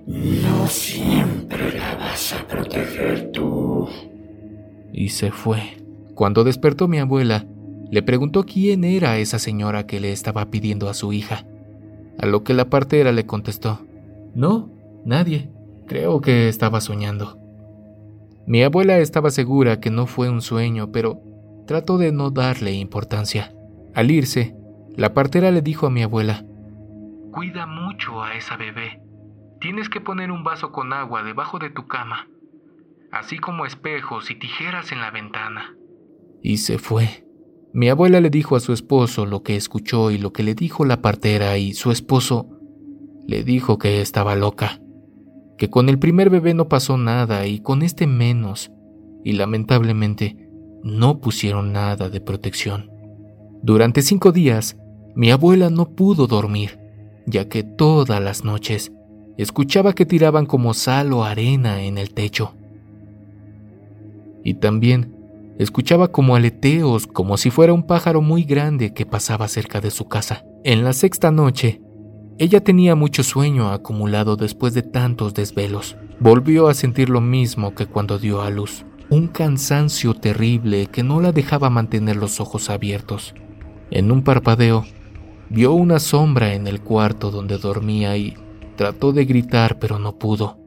No 0.08 0.68
siempre 0.68 1.78
la 1.78 1.96
vas 1.96 2.34
a 2.34 2.48
proteger 2.48 3.32
tú. 3.32 3.90
Y 4.94 5.10
se 5.10 5.32
fue. 5.32 5.78
Cuando 6.16 6.44
despertó 6.44 6.88
mi 6.88 7.00
abuela, 7.00 7.46
le 7.92 8.02
preguntó 8.02 8.46
quién 8.46 8.86
era 8.86 9.18
esa 9.18 9.38
señora 9.38 9.86
que 9.86 10.00
le 10.00 10.14
estaba 10.14 10.50
pidiendo 10.50 10.90
a 10.90 10.94
su 10.94 11.12
hija, 11.12 11.46
a 12.18 12.26
lo 12.26 12.44
que 12.44 12.54
la 12.54 12.70
partera 12.70 13.12
le 13.12 13.26
contestó, 13.26 13.82
No, 14.34 14.70
nadie, 15.06 15.50
creo 15.88 16.22
que 16.22 16.48
estaba 16.48 16.80
soñando. 16.80 17.38
Mi 18.48 18.64
abuela 18.64 18.98
estaba 19.00 19.30
segura 19.30 19.82
que 19.82 19.92
no 19.92 20.06
fue 20.06 20.30
un 20.30 20.42
sueño, 20.42 20.92
pero 20.94 21.22
trató 21.68 21.98
de 21.98 22.14
no 22.14 22.32
darle 22.32 22.72
importancia. 22.72 23.54
Al 23.94 24.10
irse, 24.10 24.56
la 24.96 25.14
partera 25.14 25.52
le 25.52 25.62
dijo 25.62 25.86
a 25.86 25.92
mi 25.92 26.02
abuela, 26.02 26.46
Cuida 27.32 27.66
mucho 27.66 28.24
a 28.24 28.36
esa 28.36 28.56
bebé. 28.56 29.02
Tienes 29.60 29.90
que 29.90 30.00
poner 30.00 30.32
un 30.32 30.46
vaso 30.46 30.72
con 30.72 30.94
agua 30.94 31.24
debajo 31.24 31.60
de 31.60 31.70
tu 31.70 31.88
cama, 31.88 32.28
así 33.12 33.38
como 33.38 33.66
espejos 33.66 34.32
y 34.32 34.36
tijeras 34.36 34.94
en 34.94 35.02
la 35.02 35.12
ventana. 35.12 35.76
Y 36.42 36.58
se 36.58 36.78
fue. 36.78 37.26
Mi 37.74 37.88
abuela 37.88 38.20
le 38.20 38.30
dijo 38.30 38.56
a 38.56 38.60
su 38.60 38.74
esposo 38.74 39.26
lo 39.26 39.44
que 39.44 39.56
escuchó 39.56 40.12
y 40.12 40.18
lo 40.18 40.34
que 40.34 40.44
le 40.44 40.56
dijo 40.56 40.84
la 40.84 41.02
partera 41.02 41.58
y 41.58 41.74
su 41.74 41.92
esposo 41.92 42.50
le 43.28 43.44
dijo 43.44 43.78
que 43.78 44.02
estaba 44.02 44.36
loca, 44.36 44.82
que 45.58 45.70
con 45.70 45.88
el 45.88 45.98
primer 45.98 46.30
bebé 46.30 46.54
no 46.54 46.68
pasó 46.68 46.98
nada 46.98 47.48
y 47.48 47.60
con 47.60 47.82
este 47.82 48.08
menos, 48.08 48.72
y 49.24 49.34
lamentablemente 49.34 50.50
no 50.84 51.22
pusieron 51.22 51.72
nada 51.72 52.10
de 52.10 52.20
protección. 52.20 52.92
Durante 53.62 54.02
cinco 54.02 54.34
días, 54.34 54.78
mi 55.16 55.32
abuela 55.32 55.70
no 55.70 55.92
pudo 55.92 56.28
dormir, 56.28 56.80
ya 57.26 57.48
que 57.48 57.64
todas 57.64 58.22
las 58.22 58.44
noches 58.44 58.92
escuchaba 59.38 59.94
que 59.94 60.06
tiraban 60.06 60.46
como 60.46 60.74
sal 60.74 61.14
o 61.14 61.24
arena 61.24 61.84
en 61.84 61.98
el 61.98 62.14
techo. 62.14 62.54
Y 64.44 64.56
también 64.56 65.16
escuchaba 65.62 66.08
como 66.08 66.36
aleteos, 66.36 67.06
como 67.06 67.38
si 67.38 67.52
fuera 67.52 67.72
un 67.72 67.84
pájaro 67.84 68.22
muy 68.22 68.44
grande 68.44 68.94
que 68.94 69.06
pasaba 69.06 69.48
cerca 69.48 69.80
de 69.80 69.92
su 69.92 70.08
casa. 70.08 70.44
En 70.64 70.84
la 70.84 70.94
sexta 70.94 71.30
noche, 71.30 71.82
ella 72.40 72.64
tenía 72.64 72.96
mucho 72.96 73.22
sueño 73.24 73.70
acumulado 73.70 74.36
después 74.36 74.74
de 74.74 74.82
tantos 74.82 75.36
desvelos. 75.36 75.98
Volvió 76.20 76.68
a 76.68 76.74
sentir 76.74 77.10
lo 77.10 77.22
mismo 77.22 77.76
que 77.76 77.86
cuando 77.86 78.18
dio 78.18 78.42
a 78.42 78.50
luz, 78.50 78.86
un 79.12 79.28
cansancio 79.28 80.16
terrible 80.16 80.88
que 80.88 81.04
no 81.04 81.22
la 81.22 81.32
dejaba 81.32 81.70
mantener 81.70 82.16
los 82.16 82.40
ojos 82.40 82.72
abiertos. 82.72 83.36
En 83.92 84.12
un 84.12 84.24
parpadeo, 84.24 84.86
vio 85.50 85.74
una 85.74 86.00
sombra 86.00 86.56
en 86.56 86.66
el 86.66 86.82
cuarto 86.82 87.30
donde 87.30 87.60
dormía 87.60 88.18
y 88.18 88.36
trató 88.78 89.12
de 89.12 89.26
gritar 89.26 89.78
pero 89.78 90.00
no 90.00 90.18
pudo. 90.18 90.58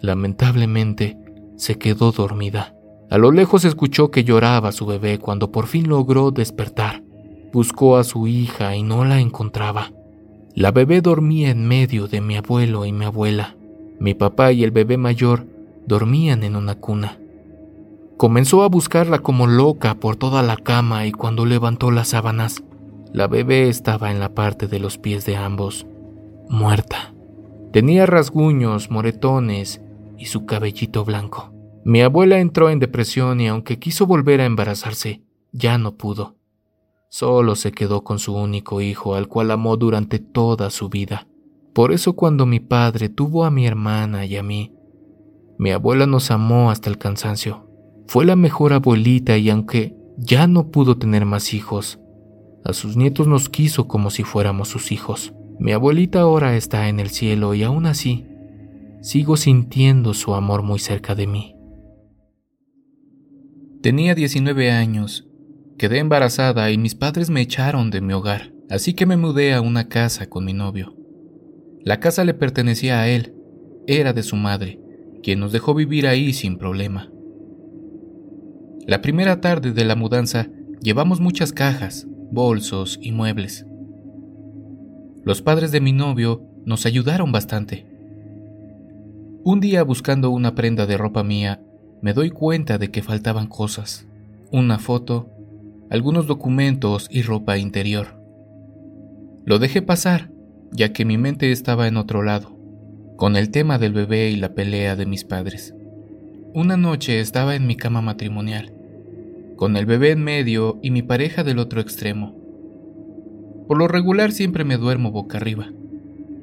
Lamentablemente, 0.00 1.16
se 1.56 1.78
quedó 1.78 2.10
dormida. 2.10 2.74
A 3.12 3.18
lo 3.18 3.30
lejos 3.30 3.66
escuchó 3.66 4.10
que 4.10 4.24
lloraba 4.24 4.72
su 4.72 4.86
bebé 4.86 5.18
cuando 5.18 5.52
por 5.52 5.66
fin 5.66 5.86
logró 5.86 6.30
despertar. 6.30 7.02
Buscó 7.52 7.98
a 7.98 8.04
su 8.04 8.26
hija 8.26 8.74
y 8.74 8.82
no 8.82 9.04
la 9.04 9.20
encontraba. 9.20 9.92
La 10.54 10.70
bebé 10.70 11.02
dormía 11.02 11.50
en 11.50 11.68
medio 11.68 12.08
de 12.08 12.22
mi 12.22 12.38
abuelo 12.38 12.86
y 12.86 12.92
mi 12.92 13.04
abuela. 13.04 13.54
Mi 14.00 14.14
papá 14.14 14.52
y 14.52 14.64
el 14.64 14.70
bebé 14.70 14.96
mayor 14.96 15.46
dormían 15.86 16.42
en 16.42 16.56
una 16.56 16.76
cuna. 16.76 17.18
Comenzó 18.16 18.62
a 18.62 18.70
buscarla 18.70 19.18
como 19.18 19.46
loca 19.46 19.94
por 19.96 20.16
toda 20.16 20.42
la 20.42 20.56
cama 20.56 21.04
y 21.04 21.12
cuando 21.12 21.44
levantó 21.44 21.90
las 21.90 22.08
sábanas, 22.08 22.62
la 23.12 23.26
bebé 23.26 23.68
estaba 23.68 24.10
en 24.10 24.20
la 24.20 24.30
parte 24.30 24.68
de 24.68 24.78
los 24.78 24.96
pies 24.96 25.26
de 25.26 25.36
ambos, 25.36 25.86
muerta. 26.48 27.12
Tenía 27.74 28.06
rasguños, 28.06 28.90
moretones 28.90 29.82
y 30.16 30.24
su 30.24 30.46
cabellito 30.46 31.04
blanco. 31.04 31.51
Mi 31.84 32.00
abuela 32.00 32.38
entró 32.38 32.70
en 32.70 32.78
depresión 32.78 33.40
y 33.40 33.48
aunque 33.48 33.78
quiso 33.78 34.06
volver 34.06 34.40
a 34.40 34.46
embarazarse, 34.46 35.22
ya 35.52 35.78
no 35.78 35.96
pudo. 35.96 36.36
Solo 37.08 37.56
se 37.56 37.72
quedó 37.72 38.04
con 38.04 38.18
su 38.18 38.34
único 38.34 38.80
hijo, 38.80 39.16
al 39.16 39.28
cual 39.28 39.50
amó 39.50 39.76
durante 39.76 40.18
toda 40.18 40.70
su 40.70 40.88
vida. 40.88 41.26
Por 41.72 41.92
eso 41.92 42.14
cuando 42.14 42.46
mi 42.46 42.60
padre 42.60 43.08
tuvo 43.08 43.44
a 43.44 43.50
mi 43.50 43.66
hermana 43.66 44.24
y 44.24 44.36
a 44.36 44.42
mí, 44.42 44.72
mi 45.58 45.72
abuela 45.72 46.06
nos 46.06 46.30
amó 46.30 46.70
hasta 46.70 46.88
el 46.88 46.98
cansancio. 46.98 47.68
Fue 48.06 48.24
la 48.24 48.36
mejor 48.36 48.72
abuelita 48.72 49.36
y 49.36 49.50
aunque 49.50 49.96
ya 50.16 50.46
no 50.46 50.70
pudo 50.70 50.98
tener 50.98 51.24
más 51.24 51.52
hijos, 51.52 51.98
a 52.64 52.72
sus 52.72 52.96
nietos 52.96 53.26
nos 53.26 53.48
quiso 53.48 53.88
como 53.88 54.10
si 54.10 54.22
fuéramos 54.22 54.68
sus 54.68 54.92
hijos. 54.92 55.34
Mi 55.58 55.72
abuelita 55.72 56.20
ahora 56.20 56.56
está 56.56 56.88
en 56.88 57.00
el 57.00 57.10
cielo 57.10 57.54
y 57.54 57.62
aún 57.62 57.86
así 57.86 58.26
sigo 59.00 59.36
sintiendo 59.36 60.14
su 60.14 60.34
amor 60.34 60.62
muy 60.62 60.78
cerca 60.78 61.14
de 61.14 61.26
mí. 61.26 61.56
Tenía 63.82 64.14
19 64.14 64.70
años, 64.70 65.26
quedé 65.76 65.98
embarazada 65.98 66.70
y 66.70 66.78
mis 66.78 66.94
padres 66.94 67.30
me 67.30 67.40
echaron 67.40 67.90
de 67.90 68.00
mi 68.00 68.12
hogar, 68.12 68.52
así 68.70 68.94
que 68.94 69.06
me 69.06 69.16
mudé 69.16 69.54
a 69.54 69.60
una 69.60 69.88
casa 69.88 70.28
con 70.28 70.44
mi 70.44 70.52
novio. 70.52 70.94
La 71.82 71.98
casa 71.98 72.22
le 72.22 72.32
pertenecía 72.32 73.00
a 73.00 73.08
él, 73.08 73.34
era 73.88 74.12
de 74.12 74.22
su 74.22 74.36
madre, 74.36 74.80
quien 75.24 75.40
nos 75.40 75.50
dejó 75.50 75.74
vivir 75.74 76.06
ahí 76.06 76.32
sin 76.32 76.58
problema. 76.58 77.10
La 78.86 79.02
primera 79.02 79.40
tarde 79.40 79.72
de 79.72 79.84
la 79.84 79.96
mudanza 79.96 80.48
llevamos 80.80 81.20
muchas 81.20 81.52
cajas, 81.52 82.06
bolsos 82.30 83.00
y 83.02 83.10
muebles. 83.10 83.66
Los 85.24 85.42
padres 85.42 85.72
de 85.72 85.80
mi 85.80 85.90
novio 85.90 86.48
nos 86.64 86.86
ayudaron 86.86 87.32
bastante. 87.32 87.84
Un 89.42 89.58
día 89.58 89.82
buscando 89.82 90.30
una 90.30 90.54
prenda 90.54 90.86
de 90.86 90.96
ropa 90.96 91.24
mía, 91.24 91.60
me 92.02 92.12
doy 92.12 92.30
cuenta 92.30 92.78
de 92.78 92.90
que 92.90 93.00
faltaban 93.00 93.46
cosas. 93.46 94.06
Una 94.50 94.80
foto, 94.80 95.30
algunos 95.88 96.26
documentos 96.26 97.06
y 97.10 97.22
ropa 97.22 97.58
interior. 97.58 98.20
Lo 99.44 99.60
dejé 99.60 99.82
pasar, 99.82 100.28
ya 100.72 100.92
que 100.92 101.04
mi 101.04 101.16
mente 101.16 101.52
estaba 101.52 101.86
en 101.86 101.96
otro 101.96 102.22
lado, 102.22 102.58
con 103.16 103.36
el 103.36 103.50
tema 103.50 103.78
del 103.78 103.92
bebé 103.92 104.30
y 104.30 104.36
la 104.36 104.52
pelea 104.52 104.96
de 104.96 105.06
mis 105.06 105.24
padres. 105.24 105.74
Una 106.52 106.76
noche 106.76 107.20
estaba 107.20 107.54
en 107.54 107.68
mi 107.68 107.76
cama 107.76 108.02
matrimonial, 108.02 108.74
con 109.54 109.76
el 109.76 109.86
bebé 109.86 110.10
en 110.10 110.24
medio 110.24 110.80
y 110.82 110.90
mi 110.90 111.02
pareja 111.02 111.44
del 111.44 111.60
otro 111.60 111.80
extremo. 111.80 112.34
Por 113.68 113.78
lo 113.78 113.86
regular 113.86 114.32
siempre 114.32 114.64
me 114.64 114.76
duermo 114.76 115.12
boca 115.12 115.38
arriba, 115.38 115.68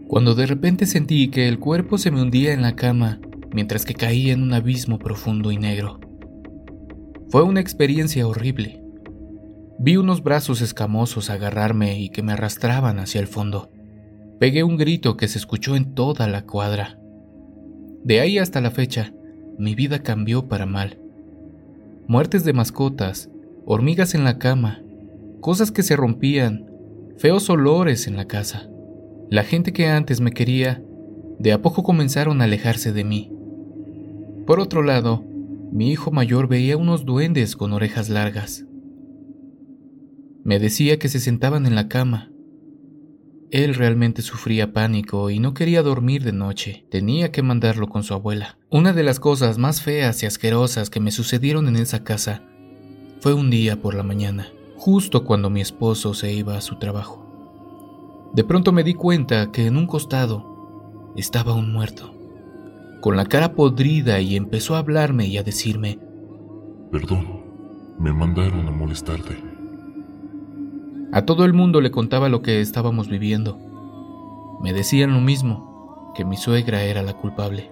cuando 0.07 0.36
de 0.36 0.45
repente 0.45 0.86
sentí 0.86 1.28
que 1.28 1.49
el 1.49 1.60
cuerpo 1.60 1.97
se 1.97 2.12
me 2.12 2.22
hundía 2.22 2.53
en 2.53 2.62
la 2.62 2.78
cama 2.78 3.20
mientras 3.54 3.86
que 3.86 3.93
caía 3.93 4.34
en 4.34 4.43
un 4.43 4.54
abismo 4.54 5.00
profundo 5.00 5.52
y 5.52 5.58
negro. 5.58 6.00
Fue 7.30 7.43
una 7.43 7.60
experiencia 7.60 8.28
horrible. 8.28 8.82
Vi 9.78 9.97
unos 9.97 10.24
brazos 10.24 10.62
escamosos 10.62 11.30
agarrarme 11.30 12.00
y 12.00 12.10
que 12.10 12.24
me 12.24 12.34
arrastraban 12.34 13.00
hacia 13.00 13.22
el 13.22 13.28
fondo. 13.28 13.72
Pegué 14.39 14.64
un 14.64 14.78
grito 14.78 15.16
que 15.16 15.28
se 15.28 15.38
escuchó 15.38 15.76
en 15.76 15.93
toda 15.93 16.28
la 16.28 16.45
cuadra. 16.45 17.00
De 18.04 18.20
ahí 18.20 18.38
hasta 18.38 18.62
la 18.62 18.72
fecha, 18.72 19.14
mi 19.58 19.76
vida 19.76 20.00
cambió 20.00 20.47
para 20.47 20.66
mal. 20.66 21.00
Muertes 22.08 22.43
de 22.43 22.54
mascotas, 22.54 23.30
hormigas 23.66 24.16
en 24.16 24.24
la 24.24 24.39
cama, 24.39 24.82
cosas 25.41 25.72
que 25.72 25.84
se 25.84 25.95
rompían, 25.95 26.66
feos 27.18 27.50
olores 27.50 28.08
en 28.08 28.16
la 28.16 28.26
casa. 28.26 28.70
La 29.30 29.43
gente 29.43 29.74
que 29.74 29.88
antes 29.88 30.22
me 30.22 30.32
quería, 30.32 30.82
de 31.38 31.52
a 31.52 31.62
poco 31.62 31.84
comenzaron 31.84 32.41
a 32.41 32.45
alejarse 32.45 32.91
de 32.91 33.04
mí. 33.04 33.32
Por 34.50 34.60
otro 34.60 34.82
lado, 34.82 35.24
mi 35.72 35.91
hijo 35.91 36.10
mayor 36.10 36.47
veía 36.47 36.76
unos 36.76 37.06
duendes 37.06 37.56
con 37.56 37.72
orejas 37.72 38.10
largas. 38.10 38.66
Me 40.43 40.58
decía 40.58 40.97
que 40.97 41.08
se 41.08 41.20
sentaban 41.20 41.68
en 41.68 41.76
la 41.76 41.88
cama, 41.88 42.32
él 43.52 43.76
realmente 43.76 44.24
sufría 44.24 44.74
pánico 44.74 45.30
y 45.30 45.38
no 45.38 45.54
quería 45.54 45.84
dormir 45.84 46.24
de 46.24 46.32
noche. 46.32 46.88
Tenía 46.89 47.32
que 47.32 47.43
mandarlo 47.43 47.89
con 47.89 48.02
su 48.02 48.16
abuela. 48.16 48.58
Una 48.72 48.91
de 48.91 49.04
las 49.04 49.20
cosas 49.20 49.60
más 49.60 49.84
feas 49.84 50.24
y 50.24 50.26
asquerosas 50.26 50.89
que 50.89 51.00
me 51.00 51.12
sucedieron 51.12 51.68
en 51.68 51.76
esa 51.76 52.04
casa 52.04 52.41
fue 53.20 53.36
un 53.36 53.52
día 53.52 53.80
por 53.80 53.93
la 53.93 54.02
mañana, 54.02 54.47
justo 54.78 55.26
cuando 55.26 55.52
mi 55.52 55.62
esposo 55.62 56.16
se 56.16 56.34
iba 56.34 56.58
a 56.58 56.62
su 56.62 56.80
trabajo. 56.80 58.32
De 58.34 58.43
pronto 58.43 58.72
me 58.72 58.84
di 58.84 58.95
cuenta 58.95 59.52
que 59.52 59.68
en 59.68 59.78
un 59.78 59.86
costado 59.86 61.14
estaba 61.16 61.54
un 61.54 61.72
muerto, 61.72 62.16
con 63.02 63.16
la 63.16 63.26
cara 63.26 63.54
podrida 63.54 64.20
y 64.20 64.36
empezó 64.36 64.76
a 64.76 64.80
hablarme 64.80 65.28
y 65.28 65.38
a 65.38 65.43
decirme, 65.43 66.00
Perdón, 66.91 67.43
me 68.00 68.12
mandaron 68.12 68.68
a 68.68 68.72
molestarte. 68.72 69.38
A 71.12 71.26
todo 71.26 71.45
el 71.45 71.54
mundo 71.54 71.82
le 71.82 71.91
contaba 71.91 72.30
lo 72.30 72.41
que 72.41 72.62
estábamos 72.62 73.10
viviendo. 73.10 73.58
Me 74.62 74.74
decían 74.74 75.14
lo 75.14 75.22
mismo, 75.22 76.12
que 76.16 76.26
mi 76.26 76.38
suegra 76.38 76.84
era 76.84 77.02
la 77.02 77.14
culpable. 77.14 77.72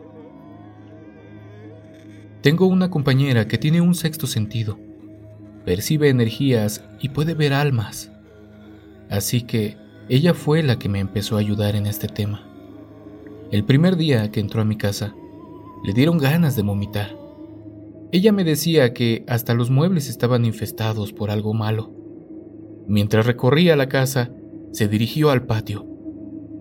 Tengo 2.42 2.68
una 2.68 2.90
compañera 2.90 3.48
que 3.48 3.58
tiene 3.58 3.82
un 3.82 3.94
sexto 3.94 4.26
sentido. 4.26 4.80
Percibe 5.66 6.10
energías 6.10 6.84
y 7.02 7.10
puede 7.10 7.34
ver 7.34 7.54
almas. 7.54 8.12
Así 9.10 9.42
que 9.42 9.78
ella 10.10 10.34
fue 10.34 10.64
la 10.64 10.80
que 10.80 10.90
me 10.90 11.00
empezó 11.00 11.36
a 11.36 11.40
ayudar 11.40 11.76
en 11.76 11.88
este 11.88 12.08
tema. 12.08 12.47
El 13.50 13.64
primer 13.64 13.96
día 13.96 14.30
que 14.30 14.42
entró 14.42 14.62
a 14.62 14.66
mi 14.66 14.76
casa, 14.76 15.16
le 15.86 15.94
dieron 15.94 16.18
ganas 16.18 16.58
de 16.58 16.64
vomitar. 16.64 17.18
Ella 18.12 18.34
me 18.34 18.44
decía 18.44 18.94
que 18.94 19.24
hasta 19.28 19.54
los 19.54 19.70
muebles 19.70 20.10
estaban 20.10 20.44
infestados 20.44 21.14
por 21.14 21.32
algo 21.32 21.54
malo. 21.54 21.94
Mientras 22.88 23.26
recorría 23.26 23.78
la 23.78 23.88
casa, 23.88 24.32
se 24.72 24.90
dirigió 24.90 25.30
al 25.30 25.46
patio. 25.46 25.86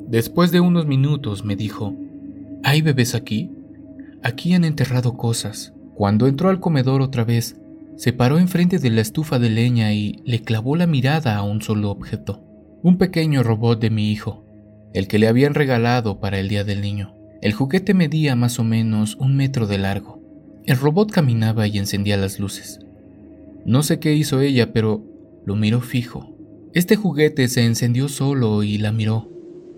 Después 0.07 0.53
de 0.53 0.61
unos 0.61 0.87
minutos 0.87 1.45
me 1.45 1.57
dijo, 1.57 1.97
¿Hay 2.63 2.83
bebés 2.83 3.17
aquí? 3.17 3.51
Aquí 4.23 4.55
han 4.55 4.65
enterrado 4.65 5.17
cosas. 5.17 5.75
Cuando 5.95 6.29
entró 6.29 6.51
al 6.51 6.61
comedor 6.61 7.03
otra 7.03 7.25
vez, 7.25 7.61
se 7.97 8.13
paró 8.13 8.39
enfrente 8.39 8.79
de 8.79 8.91
la 8.91 9.01
estufa 9.01 9.41
de 9.41 9.51
leña 9.51 9.93
y 9.93 10.23
le 10.25 10.43
clavó 10.43 10.77
la 10.77 10.87
mirada 10.87 11.37
a 11.37 11.43
un 11.43 11.63
solo 11.63 11.91
objeto, 11.91 12.45
un 12.83 12.97
pequeño 12.97 13.43
robot 13.43 13.81
de 13.81 13.91
mi 13.91 14.13
hijo, 14.13 14.46
el 14.97 15.09
que 15.09 15.19
le 15.19 15.29
habían 15.29 15.53
regalado 15.53 16.21
para 16.21 16.39
el 16.39 16.49
Día 16.49 16.65
del 16.65 16.81
Niño. 16.81 17.15
El 17.43 17.53
juguete 17.53 17.93
medía 17.93 18.35
más 18.35 18.59
o 18.59 18.65
menos 18.65 19.15
un 19.17 19.37
metro 19.37 19.67
de 19.67 19.77
largo. 19.77 20.23
El 20.65 20.79
robot 20.79 21.11
caminaba 21.11 21.67
y 21.67 21.77
encendía 21.77 22.17
las 22.17 22.41
luces. 22.41 22.79
No 23.67 23.83
sé 23.83 24.01
qué 24.01 24.15
hizo 24.15 24.41
ella, 24.41 24.73
pero 24.73 25.05
lo 25.45 25.55
miró 25.55 25.83
fijo. 25.83 26.35
Este 26.73 26.97
juguete 26.97 27.47
se 27.49 27.67
encendió 27.67 28.09
solo 28.09 28.63
y 28.63 28.79
la 28.79 28.91
miró. 28.91 29.29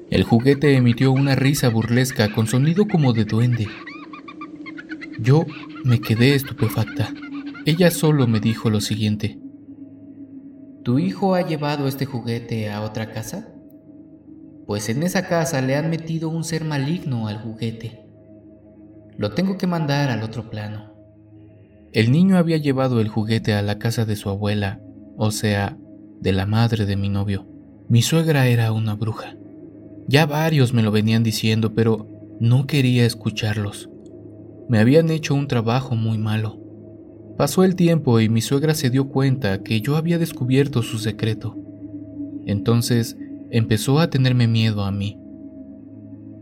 El 0.08 0.22
juguete 0.22 0.76
emitió 0.76 1.10
una 1.10 1.34
risa 1.34 1.68
burlesca 1.68 2.32
con 2.32 2.46
sonido 2.46 2.86
como 2.86 3.12
de 3.12 3.24
duende. 3.24 3.66
Yo 5.18 5.46
me 5.82 6.00
quedé 6.00 6.36
estupefacta. 6.36 7.12
Ella 7.66 7.90
solo 7.90 8.28
me 8.28 8.38
dijo 8.38 8.70
lo 8.70 8.80
siguiente. 8.80 9.36
¿Tu 10.84 11.00
hijo 11.00 11.34
ha 11.34 11.44
llevado 11.44 11.88
este 11.88 12.06
juguete 12.06 12.70
a 12.70 12.82
otra 12.82 13.10
casa? 13.10 13.48
Pues 14.68 14.90
en 14.90 15.02
esa 15.02 15.26
casa 15.26 15.62
le 15.62 15.76
han 15.76 15.88
metido 15.88 16.28
un 16.28 16.44
ser 16.44 16.62
maligno 16.62 17.26
al 17.26 17.38
juguete. 17.38 18.04
Lo 19.16 19.30
tengo 19.30 19.56
que 19.56 19.66
mandar 19.66 20.10
al 20.10 20.22
otro 20.22 20.50
plano. 20.50 20.92
El 21.94 22.12
niño 22.12 22.36
había 22.36 22.58
llevado 22.58 23.00
el 23.00 23.08
juguete 23.08 23.54
a 23.54 23.62
la 23.62 23.78
casa 23.78 24.04
de 24.04 24.14
su 24.14 24.28
abuela, 24.28 24.78
o 25.16 25.30
sea, 25.30 25.78
de 26.20 26.32
la 26.32 26.44
madre 26.44 26.84
de 26.84 26.96
mi 26.96 27.08
novio. 27.08 27.46
Mi 27.88 28.02
suegra 28.02 28.46
era 28.46 28.70
una 28.72 28.94
bruja. 28.94 29.38
Ya 30.06 30.26
varios 30.26 30.74
me 30.74 30.82
lo 30.82 30.90
venían 30.90 31.22
diciendo, 31.22 31.72
pero 31.72 32.06
no 32.38 32.66
quería 32.66 33.06
escucharlos. 33.06 33.88
Me 34.68 34.80
habían 34.80 35.08
hecho 35.08 35.34
un 35.34 35.48
trabajo 35.48 35.94
muy 35.94 36.18
malo. 36.18 36.60
Pasó 37.38 37.64
el 37.64 37.74
tiempo 37.74 38.20
y 38.20 38.28
mi 38.28 38.42
suegra 38.42 38.74
se 38.74 38.90
dio 38.90 39.08
cuenta 39.08 39.62
que 39.62 39.80
yo 39.80 39.96
había 39.96 40.18
descubierto 40.18 40.82
su 40.82 40.98
secreto. 40.98 41.56
Entonces 42.44 43.16
empezó 43.50 43.98
a 43.98 44.10
tenerme 44.10 44.46
miedo 44.46 44.84
a 44.84 44.90
mí. 44.90 45.18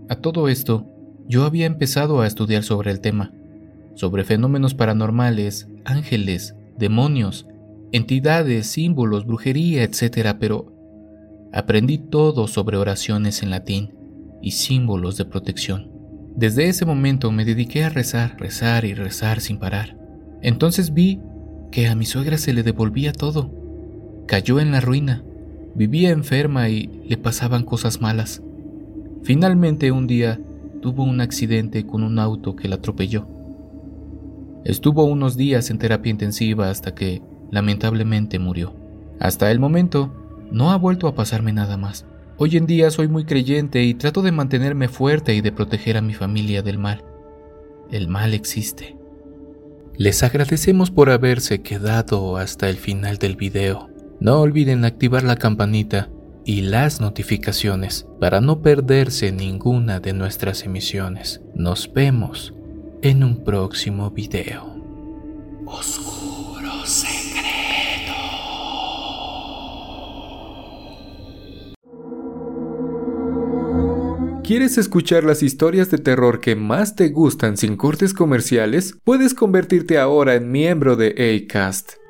A 0.09 0.17
todo 0.17 0.49
esto, 0.49 0.87
yo 1.29 1.45
había 1.45 1.67
empezado 1.67 2.21
a 2.21 2.27
estudiar 2.27 2.63
sobre 2.63 2.91
el 2.91 3.01
tema, 3.01 3.33
sobre 3.95 4.25
fenómenos 4.25 4.75
paranormales, 4.75 5.69
ángeles, 5.85 6.55
demonios, 6.79 7.47
entidades, 7.93 8.67
símbolos, 8.69 9.27
brujería, 9.27 9.83
etc. 9.83 10.37
Pero 10.39 10.73
aprendí 11.53 11.99
todo 11.99 12.47
sobre 12.47 12.77
oraciones 12.77 13.43
en 13.43 13.51
latín 13.51 13.95
y 14.43 14.53
símbolos 14.53 15.17
de 15.17 15.25
protección. 15.25 15.91
Desde 16.37 16.69
ese 16.69 16.85
momento 16.85 17.33
me 17.33 17.45
dediqué 17.45 17.85
a 17.85 17.89
rezar, 17.89 18.37
rezar 18.39 18.85
y 18.85 18.95
rezar 18.95 19.41
sin 19.41 19.59
parar. 19.59 19.97
Entonces 20.43 20.93
vi 20.93 21.21
que 21.73 21.89
a 21.89 21.95
mi 21.95 22.05
suegra 22.05 22.39
se 22.39 22.53
le 22.53 22.63
devolvía 22.63 23.13
todo. 23.13 23.51
Cayó 24.27 24.61
en 24.61 24.71
la 24.71 24.81
ruina, 24.81 25.25
vivía 25.77 26.11
enferma 26.11 26.69
y 26.69 26.87
le 27.07 27.19
pasaban 27.19 27.65
cosas 27.65 28.01
malas. 28.01 28.43
Finalmente 29.23 29.93
un 29.93 30.07
día 30.07 30.41
tuvo 30.81 31.05
un 31.05 31.21
accidente 31.21 31.87
con 31.87 32.03
un 32.03 32.19
auto 32.19 32.57
que 32.57 32.69
la 32.69 32.77
atropelló. 32.77 33.29
Estuvo 34.65 35.05
unos 35.05 35.37
días 35.37 35.71
en 35.71 35.79
terapia 35.79 36.11
intensiva 36.11 36.71
hasta 36.71 36.95
que 36.95 37.23
lamentablemente 37.51 38.39
murió. 38.39 38.75
Hasta 39.21 39.51
el 39.51 39.61
momento, 39.61 40.13
no 40.51 40.71
ha 40.71 40.77
vuelto 40.77 41.09
a 41.09 41.15
pasarme 41.15 41.53
nada 41.53 41.77
más. 41.77 42.07
Hoy 42.39 42.57
en 42.57 42.67
día 42.67 42.91
soy 42.91 43.09
muy 43.09 43.25
creyente 43.25 43.83
y 43.85 43.95
trato 43.95 44.23
de 44.23 44.33
mantenerme 44.33 44.89
fuerte 44.89 45.35
y 45.35 45.41
de 45.41 45.53
proteger 45.53 45.97
a 45.97 46.03
mi 46.03 46.15
familia 46.15 46.63
del 46.63 46.79
mal. 46.79 47.05
El 47.91 48.09
mal 48.09 48.35
existe. 48.35 48.97
Les 49.97 50.23
agradecemos 50.23 50.91
por 50.91 51.11
haberse 51.11 51.63
quedado 51.63 52.37
hasta 52.37 52.69
el 52.69 52.77
final 52.77 53.19
del 53.19 53.37
video. 53.37 53.96
No 54.19 54.41
olviden 54.41 54.85
activar 54.85 55.25
la 55.25 55.37
campanita 55.37 56.09
y 56.47 56.63
las 56.63 57.01
notificaciones 57.01 58.07
para 58.19 58.41
no 58.41 58.63
perderse 58.63 59.31
ninguna 59.31 60.01
de 60.01 60.15
nuestras 60.15 60.63
emisiones. 60.63 61.43
Nos 61.55 61.93
vemos 61.93 62.55
en 63.03 63.23
un 63.23 63.45
próximo 63.45 64.11
video. 64.11 64.75
Oscuro 65.67 66.87
secreto. 66.87 68.15
¿Quieres 74.45 74.79
escuchar 74.79 75.25
las 75.25 75.43
historias 75.43 75.91
de 75.91 75.99
terror 75.99 76.41
que 76.41 76.57
más 76.57 76.95
te 76.97 77.09
gustan 77.09 77.57
sin 77.57 77.77
cortes 77.77 78.15
comerciales? 78.15 78.97
Puedes 79.05 79.35
convertirte 79.35 79.99
ahora 79.99 80.37
en 80.37 80.51
miembro 80.51 80.97
de 80.97 81.45
ACAST 81.51 82.06